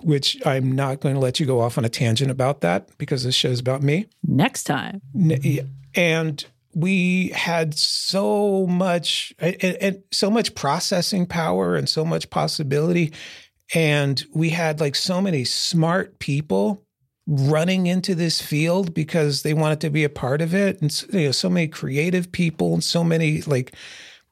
which 0.01 0.37
I'm 0.45 0.71
not 0.71 0.99
going 0.99 1.15
to 1.15 1.21
let 1.21 1.39
you 1.39 1.45
go 1.45 1.61
off 1.61 1.77
on 1.77 1.85
a 1.85 1.89
tangent 1.89 2.31
about 2.31 2.61
that 2.61 2.97
because 2.97 3.23
this 3.23 3.35
show's 3.35 3.59
about 3.59 3.83
me. 3.83 4.07
Next 4.23 4.63
time. 4.63 5.01
And 5.93 6.45
we 6.75 7.29
had 7.29 7.73
so 7.73 8.67
much 8.67 9.33
and, 9.39 9.55
and 9.63 10.03
so 10.11 10.29
much 10.29 10.53
processing 10.53 11.25
power 11.25 11.75
and 11.75 11.89
so 11.89 12.05
much 12.05 12.29
possibility. 12.29 13.13
And 13.73 14.23
we 14.33 14.49
had 14.49 14.79
like 14.79 14.95
so 14.95 15.21
many 15.21 15.45
smart 15.45 16.19
people 16.19 16.83
running 17.25 17.87
into 17.87 18.13
this 18.13 18.39
field 18.39 18.93
because 18.93 19.41
they 19.41 19.53
wanted 19.53 19.81
to 19.81 19.89
be 19.89 20.03
a 20.03 20.09
part 20.09 20.41
of 20.41 20.53
it. 20.53 20.79
And 20.81 21.05
you 21.11 21.25
know 21.25 21.31
so 21.31 21.49
many 21.49 21.67
creative 21.67 22.31
people 22.31 22.73
and 22.73 22.83
so 22.83 23.03
many 23.03 23.41
like 23.41 23.73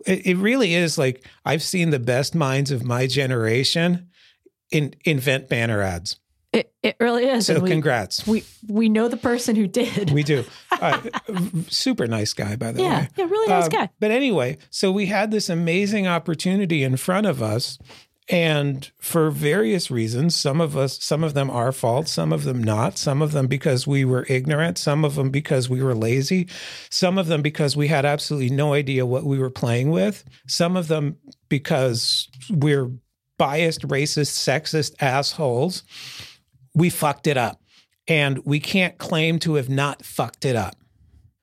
it, 0.05 0.25
it 0.25 0.37
really 0.37 0.73
is 0.73 0.97
like 0.97 1.25
i've 1.45 1.63
seen 1.63 1.89
the 1.89 1.99
best 1.99 2.35
minds 2.35 2.71
of 2.71 2.83
my 2.83 3.07
generation 3.07 4.09
in 4.71 4.93
invent 5.05 5.49
banner 5.49 5.81
ads 5.81 6.19
it, 6.53 6.73
it 6.81 6.95
really 6.99 7.25
is. 7.25 7.47
So 7.47 7.59
we, 7.59 7.69
congrats. 7.69 8.25
We 8.25 8.43
we 8.67 8.87
know 8.87 9.07
the 9.07 9.17
person 9.17 9.55
who 9.55 9.67
did. 9.67 10.11
We 10.11 10.23
do. 10.23 10.43
Uh, 10.81 10.99
super 11.69 12.07
nice 12.07 12.33
guy, 12.33 12.57
by 12.57 12.73
the 12.73 12.81
yeah, 12.81 13.01
way. 13.01 13.09
Yeah, 13.15 13.25
really 13.25 13.47
nice 13.47 13.67
uh, 13.67 13.69
guy. 13.69 13.89
But 14.01 14.11
anyway, 14.11 14.57
so 14.69 14.91
we 14.91 15.05
had 15.05 15.31
this 15.31 15.47
amazing 15.47 16.07
opportunity 16.07 16.83
in 16.83 16.97
front 16.97 17.25
of 17.25 17.41
us 17.41 17.77
and 18.29 18.89
for 18.99 19.29
various 19.29 19.91
reasons, 19.91 20.35
some 20.35 20.61
of 20.61 20.77
us, 20.77 21.03
some 21.03 21.23
of 21.23 21.33
them 21.33 21.49
our 21.49 21.71
fault, 21.71 22.07
some 22.07 22.31
of 22.31 22.43
them 22.43 22.63
not, 22.63 22.97
some 22.97 23.21
of 23.21 23.33
them 23.33 23.47
because 23.47 23.85
we 23.85 24.05
were 24.05 24.25
ignorant, 24.29 24.77
some 24.77 25.03
of 25.03 25.15
them 25.15 25.29
because 25.29 25.69
we 25.69 25.83
were 25.83 25.95
lazy, 25.95 26.47
some 26.89 27.17
of 27.17 27.27
them 27.27 27.41
because 27.41 27.75
we 27.75 27.87
had 27.87 28.05
absolutely 28.05 28.49
no 28.49 28.73
idea 28.73 29.05
what 29.05 29.25
we 29.25 29.37
were 29.37 29.49
playing 29.49 29.89
with, 29.89 30.23
some 30.47 30.77
of 30.77 30.87
them 30.87 31.17
because 31.49 32.29
we're 32.49 32.91
biased, 33.37 33.85
racist, 33.87 34.31
sexist 34.31 34.95
assholes. 35.01 35.83
We 36.73 36.89
fucked 36.89 37.27
it 37.27 37.37
up. 37.37 37.61
And 38.07 38.39
we 38.45 38.59
can't 38.59 38.97
claim 38.97 39.39
to 39.39 39.55
have 39.55 39.69
not 39.69 40.03
fucked 40.03 40.45
it 40.45 40.55
up. 40.55 40.75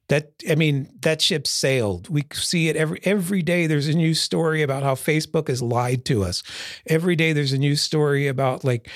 That 0.08 0.32
I 0.50 0.56
mean, 0.56 0.90
that 1.02 1.22
ship 1.22 1.46
sailed. 1.46 2.08
We 2.08 2.24
see 2.32 2.68
it 2.68 2.76
every 2.76 2.98
every 3.04 3.42
day. 3.42 3.66
There's 3.68 3.86
a 3.86 3.94
new 3.94 4.12
story 4.12 4.60
about 4.62 4.82
how 4.82 4.94
Facebook 4.94 5.48
has 5.48 5.62
lied 5.62 6.04
to 6.06 6.24
us. 6.24 6.42
Every 6.86 7.14
day 7.14 7.32
there's 7.32 7.52
a 7.52 7.58
new 7.58 7.76
story 7.76 8.26
about 8.26 8.64
like 8.64 8.90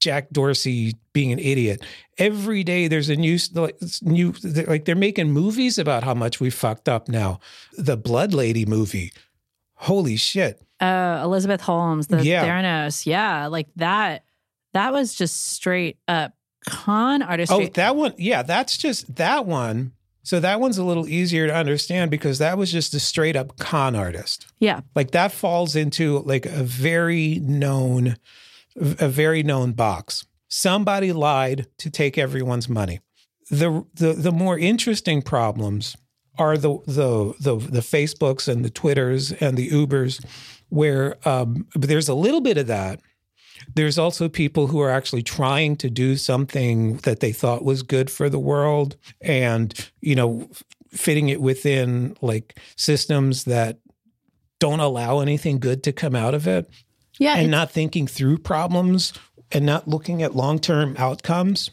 Jack 0.00 0.30
Dorsey 0.30 0.94
being 1.12 1.32
an 1.32 1.38
idiot. 1.38 1.84
Every 2.18 2.64
day 2.64 2.88
there's 2.88 3.08
a 3.08 3.16
new 3.16 3.38
like 3.54 3.76
new 4.02 4.34
like 4.66 4.84
they're 4.84 4.96
making 4.96 5.30
movies 5.30 5.78
about 5.78 6.02
how 6.02 6.14
much 6.14 6.40
we 6.40 6.50
fucked 6.50 6.88
up 6.88 7.08
now. 7.08 7.38
The 7.78 7.96
Blood 7.96 8.34
Lady 8.34 8.66
movie. 8.66 9.12
Holy 9.74 10.16
shit. 10.16 10.60
Uh, 10.80 11.20
Elizabeth 11.22 11.60
Holmes, 11.60 12.08
the 12.08 12.24
yeah. 12.24 12.44
Theranos. 12.44 13.06
Yeah, 13.06 13.46
like 13.46 13.68
that. 13.76 14.24
That 14.76 14.92
was 14.92 15.14
just 15.14 15.48
straight 15.48 15.98
up 16.06 16.34
con 16.68 17.22
artistry. 17.22 17.66
Oh, 17.66 17.68
that 17.74 17.96
one. 17.96 18.14
Yeah, 18.18 18.42
that's 18.42 18.76
just 18.76 19.16
that 19.16 19.46
one 19.46 19.92
so 20.26 20.40
that 20.40 20.58
one's 20.58 20.76
a 20.76 20.82
little 20.82 21.08
easier 21.08 21.46
to 21.46 21.54
understand 21.54 22.10
because 22.10 22.38
that 22.38 22.58
was 22.58 22.72
just 22.72 22.92
a 22.94 22.98
straight 22.98 23.36
up 23.36 23.58
con 23.58 23.94
artist. 23.94 24.48
Yeah. 24.58 24.80
Like 24.96 25.12
that 25.12 25.30
falls 25.30 25.76
into 25.76 26.18
like 26.18 26.46
a 26.46 26.64
very 26.64 27.38
known 27.38 28.16
a 28.74 29.08
very 29.08 29.44
known 29.44 29.70
box. 29.70 30.26
Somebody 30.48 31.12
lied 31.12 31.68
to 31.78 31.90
take 31.90 32.18
everyone's 32.18 32.68
money. 32.68 32.98
The 33.52 33.84
the 33.94 34.14
the 34.14 34.32
more 34.32 34.58
interesting 34.58 35.22
problems 35.22 35.96
are 36.40 36.58
the 36.58 36.80
the 36.88 37.34
the, 37.38 37.54
the 37.54 37.80
Facebooks 37.80 38.48
and 38.48 38.64
the 38.64 38.70
Twitters 38.70 39.30
and 39.30 39.56
the 39.56 39.70
Ubers 39.70 40.24
where 40.70 41.18
um, 41.24 41.68
there's 41.76 42.08
a 42.08 42.14
little 42.14 42.40
bit 42.40 42.58
of 42.58 42.66
that 42.66 43.00
there's 43.74 43.98
also 43.98 44.28
people 44.28 44.66
who 44.66 44.80
are 44.80 44.90
actually 44.90 45.22
trying 45.22 45.76
to 45.76 45.90
do 45.90 46.16
something 46.16 46.96
that 46.98 47.20
they 47.20 47.32
thought 47.32 47.64
was 47.64 47.82
good 47.82 48.10
for 48.10 48.28
the 48.28 48.38
world 48.38 48.96
and, 49.20 49.74
you 50.00 50.14
know, 50.14 50.48
fitting 50.90 51.28
it 51.28 51.40
within 51.40 52.16
like 52.20 52.58
systems 52.76 53.44
that 53.44 53.78
don't 54.58 54.80
allow 54.80 55.20
anything 55.20 55.58
good 55.58 55.82
to 55.84 55.92
come 55.92 56.14
out 56.14 56.34
of 56.34 56.46
it. 56.46 56.68
Yeah. 57.18 57.36
And 57.36 57.50
not 57.50 57.70
thinking 57.70 58.06
through 58.06 58.38
problems 58.38 59.12
and 59.52 59.64
not 59.64 59.88
looking 59.88 60.22
at 60.22 60.36
long 60.36 60.58
term 60.58 60.94
outcomes. 60.98 61.70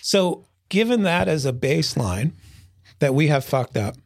So, 0.00 0.46
given 0.68 1.02
that 1.02 1.28
as 1.28 1.44
a 1.44 1.52
baseline 1.52 2.32
that 2.98 3.14
we 3.14 3.28
have 3.28 3.44
fucked 3.44 3.76
up, 3.76 3.96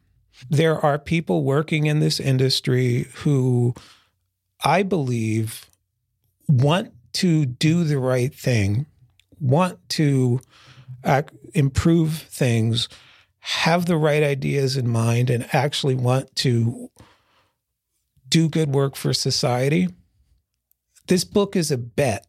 there 0.49 0.79
are 0.79 0.99
people 0.99 1.43
working 1.43 1.85
in 1.85 1.99
this 1.99 2.19
industry 2.19 3.07
who 3.15 3.73
I 4.63 4.83
believe 4.83 5.69
want 6.47 6.93
to 7.13 7.45
do 7.45 7.83
the 7.83 7.99
right 7.99 8.33
thing, 8.33 8.85
want 9.39 9.77
to 9.89 10.39
act, 11.03 11.33
improve 11.53 12.13
things, 12.13 12.87
have 13.39 13.85
the 13.85 13.97
right 13.97 14.23
ideas 14.23 14.77
in 14.77 14.87
mind, 14.87 15.29
and 15.29 15.47
actually 15.53 15.95
want 15.95 16.35
to 16.37 16.89
do 18.29 18.47
good 18.47 18.69
work 18.69 18.95
for 18.95 19.13
society, 19.13 19.89
this 21.07 21.23
book 21.23 21.55
is 21.55 21.71
a 21.71 21.77
bet 21.77 22.25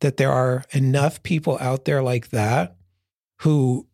that 0.00 0.18
there 0.18 0.30
are 0.30 0.64
enough 0.72 1.22
people 1.22 1.56
out 1.60 1.86
there 1.86 2.02
like 2.02 2.28
that 2.28 2.76
who 3.40 3.86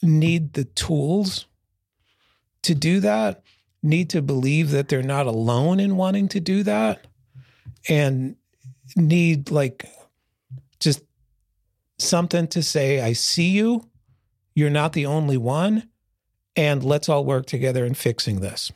need 0.00 0.54
the 0.54 0.64
tools 0.64 1.46
to 2.62 2.74
do 2.74 3.00
that, 3.00 3.42
need 3.82 4.08
to 4.10 4.22
believe 4.22 4.70
that 4.70 4.88
they're 4.88 5.02
not 5.02 5.26
alone 5.26 5.80
in 5.80 5.96
wanting 5.96 6.28
to 6.28 6.40
do 6.40 6.62
that, 6.62 7.06
and 7.88 8.36
need 8.96 9.50
like 9.50 9.84
just 10.80 11.02
something 11.98 12.46
to 12.48 12.62
say, 12.62 13.00
I 13.00 13.12
see 13.12 13.48
you 13.50 13.88
You're 14.54 14.70
not 14.70 14.92
the 14.92 15.06
only 15.06 15.36
one. 15.36 15.88
And 16.56 16.82
let's 16.82 17.08
all 17.08 17.24
work 17.24 17.46
together 17.46 17.84
in 17.84 17.94
fixing 17.94 18.40
this. 18.40 18.72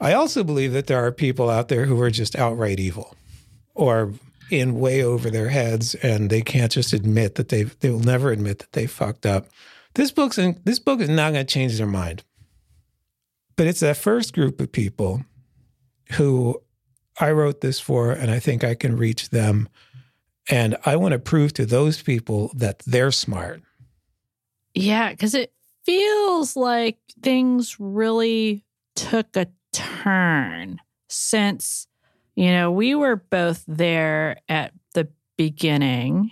I 0.00 0.12
also 0.12 0.44
believe 0.44 0.72
that 0.72 0.86
there 0.86 1.04
are 1.04 1.10
people 1.10 1.50
out 1.50 1.68
there 1.68 1.86
who 1.86 2.00
are 2.00 2.10
just 2.10 2.36
outright 2.36 2.78
evil 2.78 3.16
or 3.74 4.12
in 4.50 4.78
way 4.78 5.02
over 5.02 5.30
their 5.30 5.48
heads 5.48 5.94
and 5.96 6.30
they 6.30 6.40
can't 6.40 6.70
just 6.72 6.92
admit 6.92 7.34
that 7.34 7.48
they've 7.48 7.78
they 7.80 7.90
will 7.90 7.98
never 7.98 8.30
admit 8.30 8.60
that 8.60 8.72
they 8.72 8.86
fucked 8.86 9.26
up. 9.26 9.48
This 9.94 10.12
book's 10.12 10.38
in, 10.38 10.60
this 10.64 10.78
book 10.78 11.00
is 11.00 11.08
not 11.08 11.32
going 11.32 11.44
to 11.44 11.52
change 11.52 11.76
their 11.76 11.86
mind. 11.86 12.22
But 13.56 13.66
it's 13.66 13.80
that 13.80 13.96
first 13.96 14.32
group 14.34 14.60
of 14.60 14.70
people 14.70 15.24
who 16.12 16.62
I 17.20 17.30
wrote 17.32 17.60
this 17.60 17.80
for 17.80 18.12
and 18.12 18.30
I 18.30 18.38
think 18.38 18.64
I 18.64 18.74
can 18.74 18.96
reach 18.96 19.30
them 19.30 19.68
and 20.50 20.76
I 20.84 20.96
want 20.96 21.12
to 21.12 21.18
prove 21.18 21.52
to 21.54 21.66
those 21.66 22.00
people 22.02 22.50
that 22.54 22.80
they're 22.80 23.12
smart. 23.12 23.62
Yeah, 24.74 25.14
cuz 25.14 25.34
it 25.34 25.52
feels 25.84 26.56
like 26.56 26.98
things 27.22 27.78
really 27.78 28.64
took 28.94 29.36
a 29.36 29.48
turn 29.72 30.80
since 31.08 31.88
you 32.38 32.52
know, 32.52 32.70
we 32.70 32.94
were 32.94 33.16
both 33.16 33.64
there 33.66 34.36
at 34.48 34.72
the 34.94 35.08
beginning, 35.36 36.30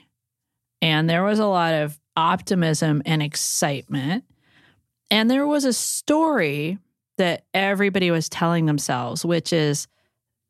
and 0.81 1.11
there 1.11 1.25
was 1.25 1.41
a 1.41 1.47
lot 1.47 1.75
of 1.75 1.99
optimism 2.17 3.03
and 3.05 3.21
excitement. 3.21 4.23
And 5.11 5.29
there 5.29 5.49
was 5.49 5.65
a 5.65 5.73
story 5.73 6.79
that 7.19 7.45
everybody 7.53 8.13
was 8.13 8.29
telling 8.29 8.67
themselves, 8.67 9.25
which 9.25 9.53
is 9.53 9.89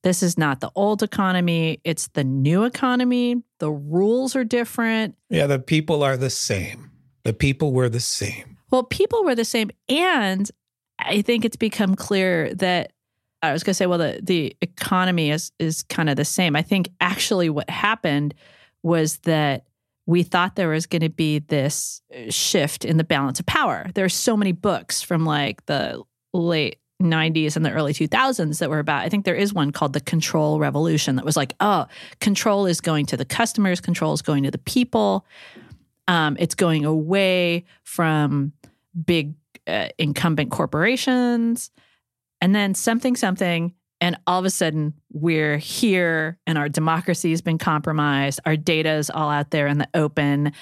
this 0.06 0.22
is 0.22 0.38
not 0.38 0.60
the 0.60 0.70
old 0.76 1.02
economy, 1.02 1.80
it's 1.82 2.06
the 2.08 2.22
new 2.22 2.62
economy. 2.62 3.42
The 3.58 3.72
rules 3.72 4.36
are 4.36 4.44
different. 4.44 5.16
Yeah, 5.30 5.48
the 5.48 5.58
people 5.58 6.04
are 6.04 6.16
the 6.16 6.30
same. 6.30 6.92
The 7.24 7.32
people 7.32 7.72
were 7.72 7.88
the 7.88 7.98
same. 7.98 8.56
Well, 8.70 8.84
people 8.84 9.24
were 9.24 9.34
the 9.34 9.44
same. 9.44 9.72
And 9.88 10.48
I 11.00 11.22
think 11.22 11.44
it's 11.44 11.56
become 11.56 11.96
clear 11.96 12.54
that 12.54 12.92
I 13.42 13.52
was 13.52 13.64
going 13.64 13.70
to 13.72 13.74
say, 13.74 13.86
well, 13.86 13.98
the, 13.98 14.20
the 14.22 14.56
economy 14.60 15.32
is, 15.32 15.50
is 15.58 15.82
kind 15.82 16.08
of 16.08 16.14
the 16.14 16.24
same. 16.24 16.54
I 16.54 16.62
think 16.62 16.88
actually 17.00 17.50
what 17.50 17.68
happened 17.68 18.32
was 18.84 19.16
that 19.24 19.66
we 20.06 20.22
thought 20.22 20.54
there 20.54 20.68
was 20.68 20.86
going 20.86 21.02
to 21.02 21.08
be 21.08 21.40
this 21.40 22.00
uh, 22.14 22.30
shift 22.30 22.84
in 22.84 22.96
the 22.96 23.02
balance 23.02 23.40
of 23.40 23.46
power. 23.46 23.88
There 23.94 24.04
are 24.04 24.08
so 24.08 24.36
many 24.36 24.52
books 24.52 25.02
from 25.02 25.24
like 25.24 25.66
the 25.66 26.04
late 26.32 26.78
90s 27.02 27.56
and 27.56 27.64
the 27.64 27.70
early 27.70 27.92
2000s 27.92 28.58
that 28.58 28.70
were 28.70 28.78
about 28.78 29.02
i 29.02 29.08
think 29.08 29.26
there 29.26 29.34
is 29.34 29.52
one 29.52 29.70
called 29.70 29.92
the 29.92 30.00
control 30.00 30.58
revolution 30.58 31.16
that 31.16 31.26
was 31.26 31.36
like 31.36 31.54
oh 31.60 31.86
control 32.20 32.64
is 32.64 32.80
going 32.80 33.04
to 33.04 33.18
the 33.18 33.24
customers 33.24 33.80
control 33.80 34.14
is 34.14 34.22
going 34.22 34.42
to 34.42 34.50
the 34.50 34.58
people 34.58 35.26
um, 36.08 36.36
it's 36.38 36.54
going 36.54 36.84
away 36.84 37.64
from 37.82 38.52
big 39.04 39.34
uh, 39.66 39.88
incumbent 39.98 40.50
corporations 40.50 41.70
and 42.40 42.54
then 42.54 42.74
something, 42.74 43.16
something, 43.16 43.74
and 44.00 44.16
all 44.26 44.38
of 44.38 44.44
a 44.44 44.50
sudden 44.50 44.94
we're 45.12 45.56
here 45.56 46.38
and 46.46 46.58
our 46.58 46.68
democracy 46.68 47.30
has 47.30 47.40
been 47.40 47.58
compromised. 47.58 48.40
Our 48.44 48.56
data 48.56 48.92
is 48.92 49.10
all 49.10 49.30
out 49.30 49.50
there 49.50 49.66
in 49.66 49.78
the 49.78 49.88
open. 49.94 50.52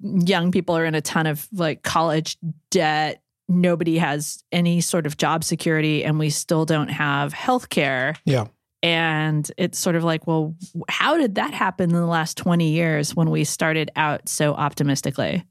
Young 0.00 0.50
people 0.50 0.76
are 0.76 0.84
in 0.84 0.94
a 0.94 1.00
ton 1.00 1.26
of 1.26 1.48
like 1.52 1.82
college 1.82 2.36
debt. 2.70 3.22
Nobody 3.48 3.98
has 3.98 4.42
any 4.52 4.80
sort 4.80 5.06
of 5.06 5.16
job 5.16 5.44
security, 5.44 6.04
and 6.04 6.18
we 6.18 6.30
still 6.30 6.64
don't 6.64 6.88
have 6.88 7.32
health 7.32 7.68
care. 7.68 8.14
Yeah. 8.24 8.46
And 8.82 9.50
it's 9.56 9.78
sort 9.78 9.96
of 9.96 10.04
like, 10.04 10.26
well, 10.26 10.54
how 10.88 11.16
did 11.16 11.36
that 11.36 11.54
happen 11.54 11.90
in 11.90 11.96
the 11.96 12.06
last 12.06 12.36
20 12.36 12.68
years 12.70 13.14
when 13.14 13.30
we 13.30 13.44
started 13.44 13.90
out 13.96 14.28
so 14.28 14.54
optimistically? 14.54 15.44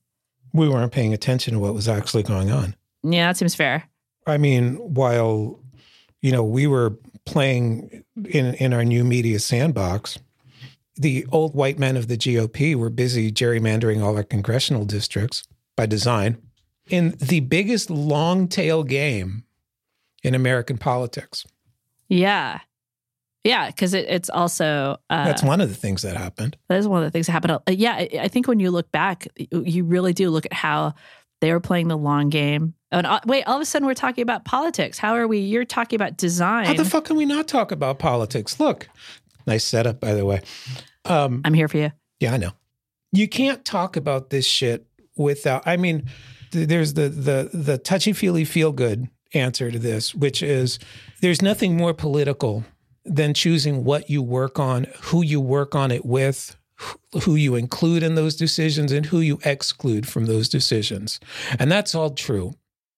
We 0.53 0.69
weren't 0.69 0.91
paying 0.91 1.13
attention 1.13 1.53
to 1.53 1.59
what 1.59 1.73
was 1.73 1.87
actually 1.87 2.23
going 2.23 2.51
on. 2.51 2.75
Yeah, 3.03 3.27
that 3.27 3.37
seems 3.37 3.55
fair. 3.55 3.89
I 4.27 4.37
mean, 4.37 4.75
while 4.75 5.59
you 6.21 6.31
know 6.31 6.43
we 6.43 6.67
were 6.67 6.97
playing 7.25 8.03
in 8.25 8.53
in 8.55 8.73
our 8.73 8.85
new 8.85 9.03
media 9.03 9.39
sandbox, 9.39 10.19
the 10.95 11.25
old 11.31 11.55
white 11.55 11.79
men 11.79 11.97
of 11.97 12.07
the 12.07 12.17
GOP 12.17 12.75
were 12.75 12.89
busy 12.89 13.31
gerrymandering 13.31 14.01
all 14.01 14.15
our 14.15 14.23
congressional 14.23 14.85
districts 14.85 15.43
by 15.75 15.85
design 15.85 16.37
in 16.89 17.15
the 17.19 17.39
biggest 17.41 17.89
long 17.89 18.47
tail 18.47 18.83
game 18.83 19.43
in 20.23 20.35
American 20.35 20.77
politics. 20.77 21.45
Yeah. 22.09 22.59
Yeah, 23.43 23.67
because 23.67 23.93
it, 23.93 24.05
it's 24.07 24.29
also 24.29 24.97
uh, 25.09 25.25
that's 25.25 25.43
one 25.43 25.59
of 25.59 25.67
the 25.67 25.75
things 25.75 26.01
that 26.03 26.15
happened. 26.15 26.55
That 26.69 26.79
is 26.79 26.87
one 26.87 27.03
of 27.03 27.07
the 27.07 27.11
things 27.11 27.25
that 27.25 27.33
happened. 27.33 27.51
Uh, 27.51 27.59
yeah, 27.71 27.93
I, 27.93 28.09
I 28.21 28.27
think 28.29 28.47
when 28.47 28.61
you 28.61 28.71
look 28.71 28.89
back, 28.91 29.27
you 29.51 29.83
really 29.83 30.13
do 30.13 30.29
look 30.29 30.45
at 30.45 30.53
how 30.53 30.93
they 31.41 31.51
were 31.51 31.59
playing 31.59 31.89
the 31.89 31.97
long 31.97 32.29
game. 32.29 32.73
And 32.89 33.05
uh, 33.05 33.19
wait, 33.25 33.43
all 33.43 33.57
of 33.57 33.61
a 33.61 33.65
sudden 33.65 33.85
we're 33.85 33.95
talking 33.95 34.21
about 34.21 34.45
politics. 34.45 34.97
How 34.97 35.15
are 35.15 35.27
we? 35.27 35.39
You're 35.39 35.65
talking 35.65 35.97
about 35.97 36.15
design. 36.15 36.67
How 36.67 36.73
the 36.73 36.85
fuck 36.85 37.05
can 37.05 37.17
we 37.17 37.25
not 37.25 37.49
talk 37.49 37.73
about 37.73 37.99
politics? 37.99 38.61
Look, 38.61 38.87
nice 39.45 39.65
setup, 39.65 39.99
by 39.99 40.13
the 40.13 40.25
way. 40.25 40.41
Um, 41.03 41.41
I'm 41.43 41.53
here 41.53 41.67
for 41.67 41.79
you. 41.79 41.91
Yeah, 42.21 42.33
I 42.33 42.37
know. 42.37 42.51
You 43.11 43.27
can't 43.27 43.65
talk 43.65 43.97
about 43.97 44.29
this 44.29 44.45
shit 44.45 44.85
without. 45.17 45.67
I 45.67 45.75
mean, 45.75 46.05
there's 46.53 46.93
the 46.93 47.09
the 47.09 47.49
the 47.53 47.77
touchy 47.77 48.13
feely 48.13 48.45
feel 48.45 48.71
good 48.71 49.09
answer 49.33 49.71
to 49.71 49.79
this, 49.79 50.13
which 50.13 50.41
is 50.41 50.79
there's 51.21 51.41
nothing 51.41 51.75
more 51.75 51.93
political 51.93 52.63
than 53.05 53.33
choosing 53.33 53.83
what 53.83 54.09
you 54.09 54.21
work 54.21 54.59
on, 54.59 54.87
who 55.01 55.21
you 55.21 55.41
work 55.41 55.75
on 55.75 55.91
it 55.91 56.05
with, 56.05 56.55
who 57.23 57.35
you 57.35 57.55
include 57.55 58.03
in 58.03 58.15
those 58.15 58.35
decisions 58.35 58.91
and 58.91 59.05
who 59.07 59.19
you 59.19 59.39
exclude 59.43 60.07
from 60.07 60.25
those 60.25 60.49
decisions. 60.49 61.19
And 61.59 61.71
that's 61.71 61.93
all 61.95 62.11
true. 62.11 62.53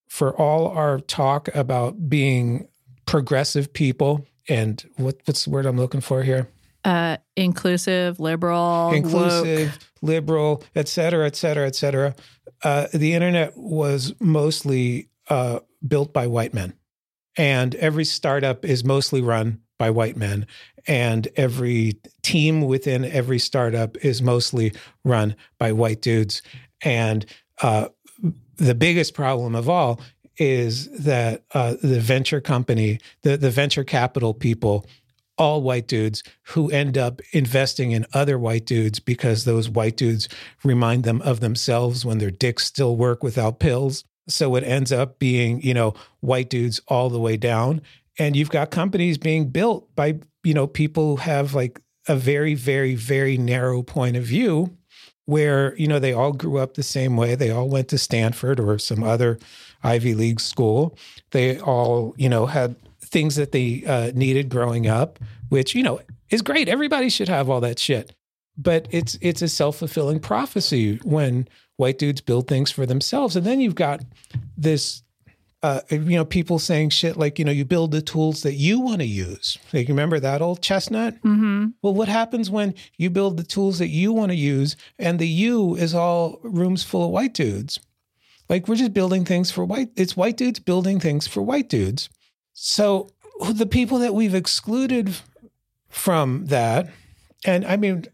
For 0.08 0.36
all 0.40 0.68
our 0.68 1.00
talk 1.00 1.54
about 1.56 2.10
being 2.10 2.68
progressive 3.06 3.74
people 3.74 4.26
and 4.48 4.84
what, 4.98 5.18
what's 5.26 5.46
the 5.46 5.50
word 5.50 5.66
I'm 5.66 5.78
looking 5.78 6.02
for 6.02 6.24
here? 6.24 6.48
Uh, 6.84 7.18
inclusive, 7.36 8.20
liberal, 8.20 8.92
inclusive. 8.94 9.80
Liberal, 10.06 10.64
et 10.76 10.88
cetera, 10.88 11.26
et 11.26 11.36
cetera, 11.36 11.68
et 11.68 11.76
cetera. 11.76 12.16
Uh, 12.64 12.88
the 12.94 13.14
internet 13.14 13.54
was 13.56 14.14
mostly 14.20 15.10
uh, 15.30 15.60
built 15.86 16.14
by 16.14 16.28
white 16.28 16.54
men, 16.54 16.74
and 17.38 17.76
every 17.76 18.06
startup 18.06 18.64
is 18.64 18.84
mostly 18.84 19.22
run 19.22 19.60
by 19.78 19.90
white 19.90 20.16
men 20.16 20.48
and 20.88 21.28
every 21.36 22.00
team 22.22 22.62
within 22.62 23.06
every 23.06 23.40
startup 23.40 23.98
is 23.98 24.22
mostly 24.22 24.74
run 25.04 25.36
by 25.58 25.72
white 25.72 26.02
dudes. 26.02 26.42
And 26.84 27.26
uh, 27.62 27.90
the 28.58 28.76
biggest 28.76 29.14
problem 29.14 29.56
of 29.56 29.70
all 29.70 30.00
is 30.38 30.90
that 31.04 31.44
uh, 31.54 31.76
the 31.82 32.00
venture 32.00 32.42
company, 32.42 33.00
the, 33.24 33.38
the 33.38 33.50
venture 33.50 33.84
capital 33.84 34.34
people, 34.34 34.86
all 35.38 35.62
white 35.62 35.88
dudes 35.88 36.24
who 36.44 36.70
end 36.72 36.98
up 36.98 37.22
investing 37.32 37.92
in 37.92 38.06
other 38.14 38.40
white 38.40 38.66
dudes 38.66 39.00
because 39.00 39.44
those 39.44 39.70
white 39.70 39.98
dudes 39.98 40.30
remind 40.64 41.04
them 41.04 41.22
of 41.22 41.40
themselves 41.40 42.06
when 42.06 42.18
their 42.18 42.32
dicks 42.32 42.66
still 42.66 42.96
work 42.96 43.24
without 43.24 43.60
pills. 43.60 44.04
So 44.28 44.56
it 44.56 44.64
ends 44.64 44.92
up 44.92 45.20
being, 45.20 45.62
you 45.62 45.74
know, 45.74 45.94
white 46.22 46.50
dudes 46.50 46.80
all 46.88 47.10
the 47.10 47.20
way 47.20 47.38
down. 47.38 47.82
And 48.18 48.36
you've 48.36 48.50
got 48.50 48.72
companies 48.72 49.18
being 49.18 49.50
built 49.50 49.94
by 49.96 50.20
you 50.46 50.54
know, 50.54 50.68
people 50.68 51.16
who 51.18 51.22
have 51.24 51.54
like 51.54 51.82
a 52.08 52.16
very, 52.16 52.54
very, 52.54 52.96
very 52.96 53.36
narrow 53.36 53.82
point 53.82 54.16
of 54.16 54.24
view 54.24 54.78
where, 55.26 55.76
you 55.76 55.88
know, 55.88 55.98
they 55.98 56.14
all 56.14 56.32
grew 56.32 56.60
up 56.60 56.76
the 56.76 56.84
same 56.84 57.18
way. 57.18 57.34
They 57.34 57.50
all 57.50 57.68
went 57.68 57.88
to 57.90 57.98
Stanford 57.98 58.60
or 58.60 58.78
some 58.78 59.04
other 59.04 59.40
Ivy 59.84 60.14
League 60.14 60.40
school. 60.40 60.96
They 61.32 61.60
all, 61.60 62.14
you 62.16 62.30
know, 62.30 62.46
had 62.46 62.76
things 63.16 63.38
that 63.38 63.54
they 63.54 63.82
uh, 63.88 64.12
needed 64.14 64.50
growing 64.50 64.88
up, 64.88 65.20
which, 65.48 65.74
you 65.74 65.82
know, 65.82 66.02
is 66.30 66.42
great. 66.42 66.68
Everybody 66.68 67.08
should 67.08 67.30
have 67.30 67.50
all 67.50 67.62
that 67.62 67.80
shit. 67.80 68.14
But 68.58 68.90
it's 68.92 69.18
it's 69.22 69.42
a 69.42 69.48
self-fulfilling 69.48 70.20
prophecy 70.20 71.00
when 71.04 71.48
white 71.78 71.98
dudes 71.98 72.20
build 72.20 72.48
things 72.48 72.72
for 72.72 72.86
themselves. 72.86 73.38
And 73.38 73.46
then 73.46 73.62
you've 73.62 73.82
got 73.88 74.02
this 74.58 75.04
uh, 75.64 75.82
you 75.90 76.18
know, 76.18 76.26
people 76.26 76.60
saying 76.60 76.90
shit 76.90 77.16
like, 77.18 77.40
you 77.40 77.46
know, 77.46 77.52
you 77.52 77.66
build 77.66 77.92
the 77.92 78.02
tools 78.02 78.44
that 78.44 78.54
you 78.54 78.80
want 78.82 79.00
to 79.00 79.08
use. 79.08 79.58
Like, 79.74 79.88
you 79.88 79.96
remember 79.96 80.20
that 80.20 80.42
old 80.42 80.62
chestnut? 80.62 81.16
Mm-hmm. 81.24 81.70
Well, 81.82 81.96
what 81.96 82.08
happens 82.08 82.52
when 82.52 82.76
you 82.98 83.10
build 83.10 83.38
the 83.38 83.44
tools 83.44 83.80
that 83.80 83.88
you 83.88 84.14
want 84.14 84.32
to 84.32 84.38
use 84.38 84.76
and 85.00 85.18
the 85.18 85.28
you 85.28 85.76
is 85.76 85.96
all 85.96 86.40
rooms 86.44 86.84
full 86.84 87.06
of 87.06 87.12
white 87.12 87.34
dudes? 87.34 87.80
Like, 88.48 88.68
we're 88.68 88.76
just 88.76 88.94
building 88.94 89.26
things 89.26 89.50
for 89.50 89.66
white, 89.66 89.90
it's 89.96 90.16
white 90.16 90.38
dudes 90.38 90.60
building 90.60 91.00
things 91.00 91.28
for 91.28 91.42
white 91.42 91.70
dudes. 91.70 92.10
So 92.58 93.10
the 93.52 93.66
people 93.66 94.00
that 94.00 94.16
we've 94.16 94.34
excluded 94.34 95.14
from 95.90 96.46
that, 96.48 96.90
and 97.46 97.66
I 97.66 97.76
mean, 97.76 98.06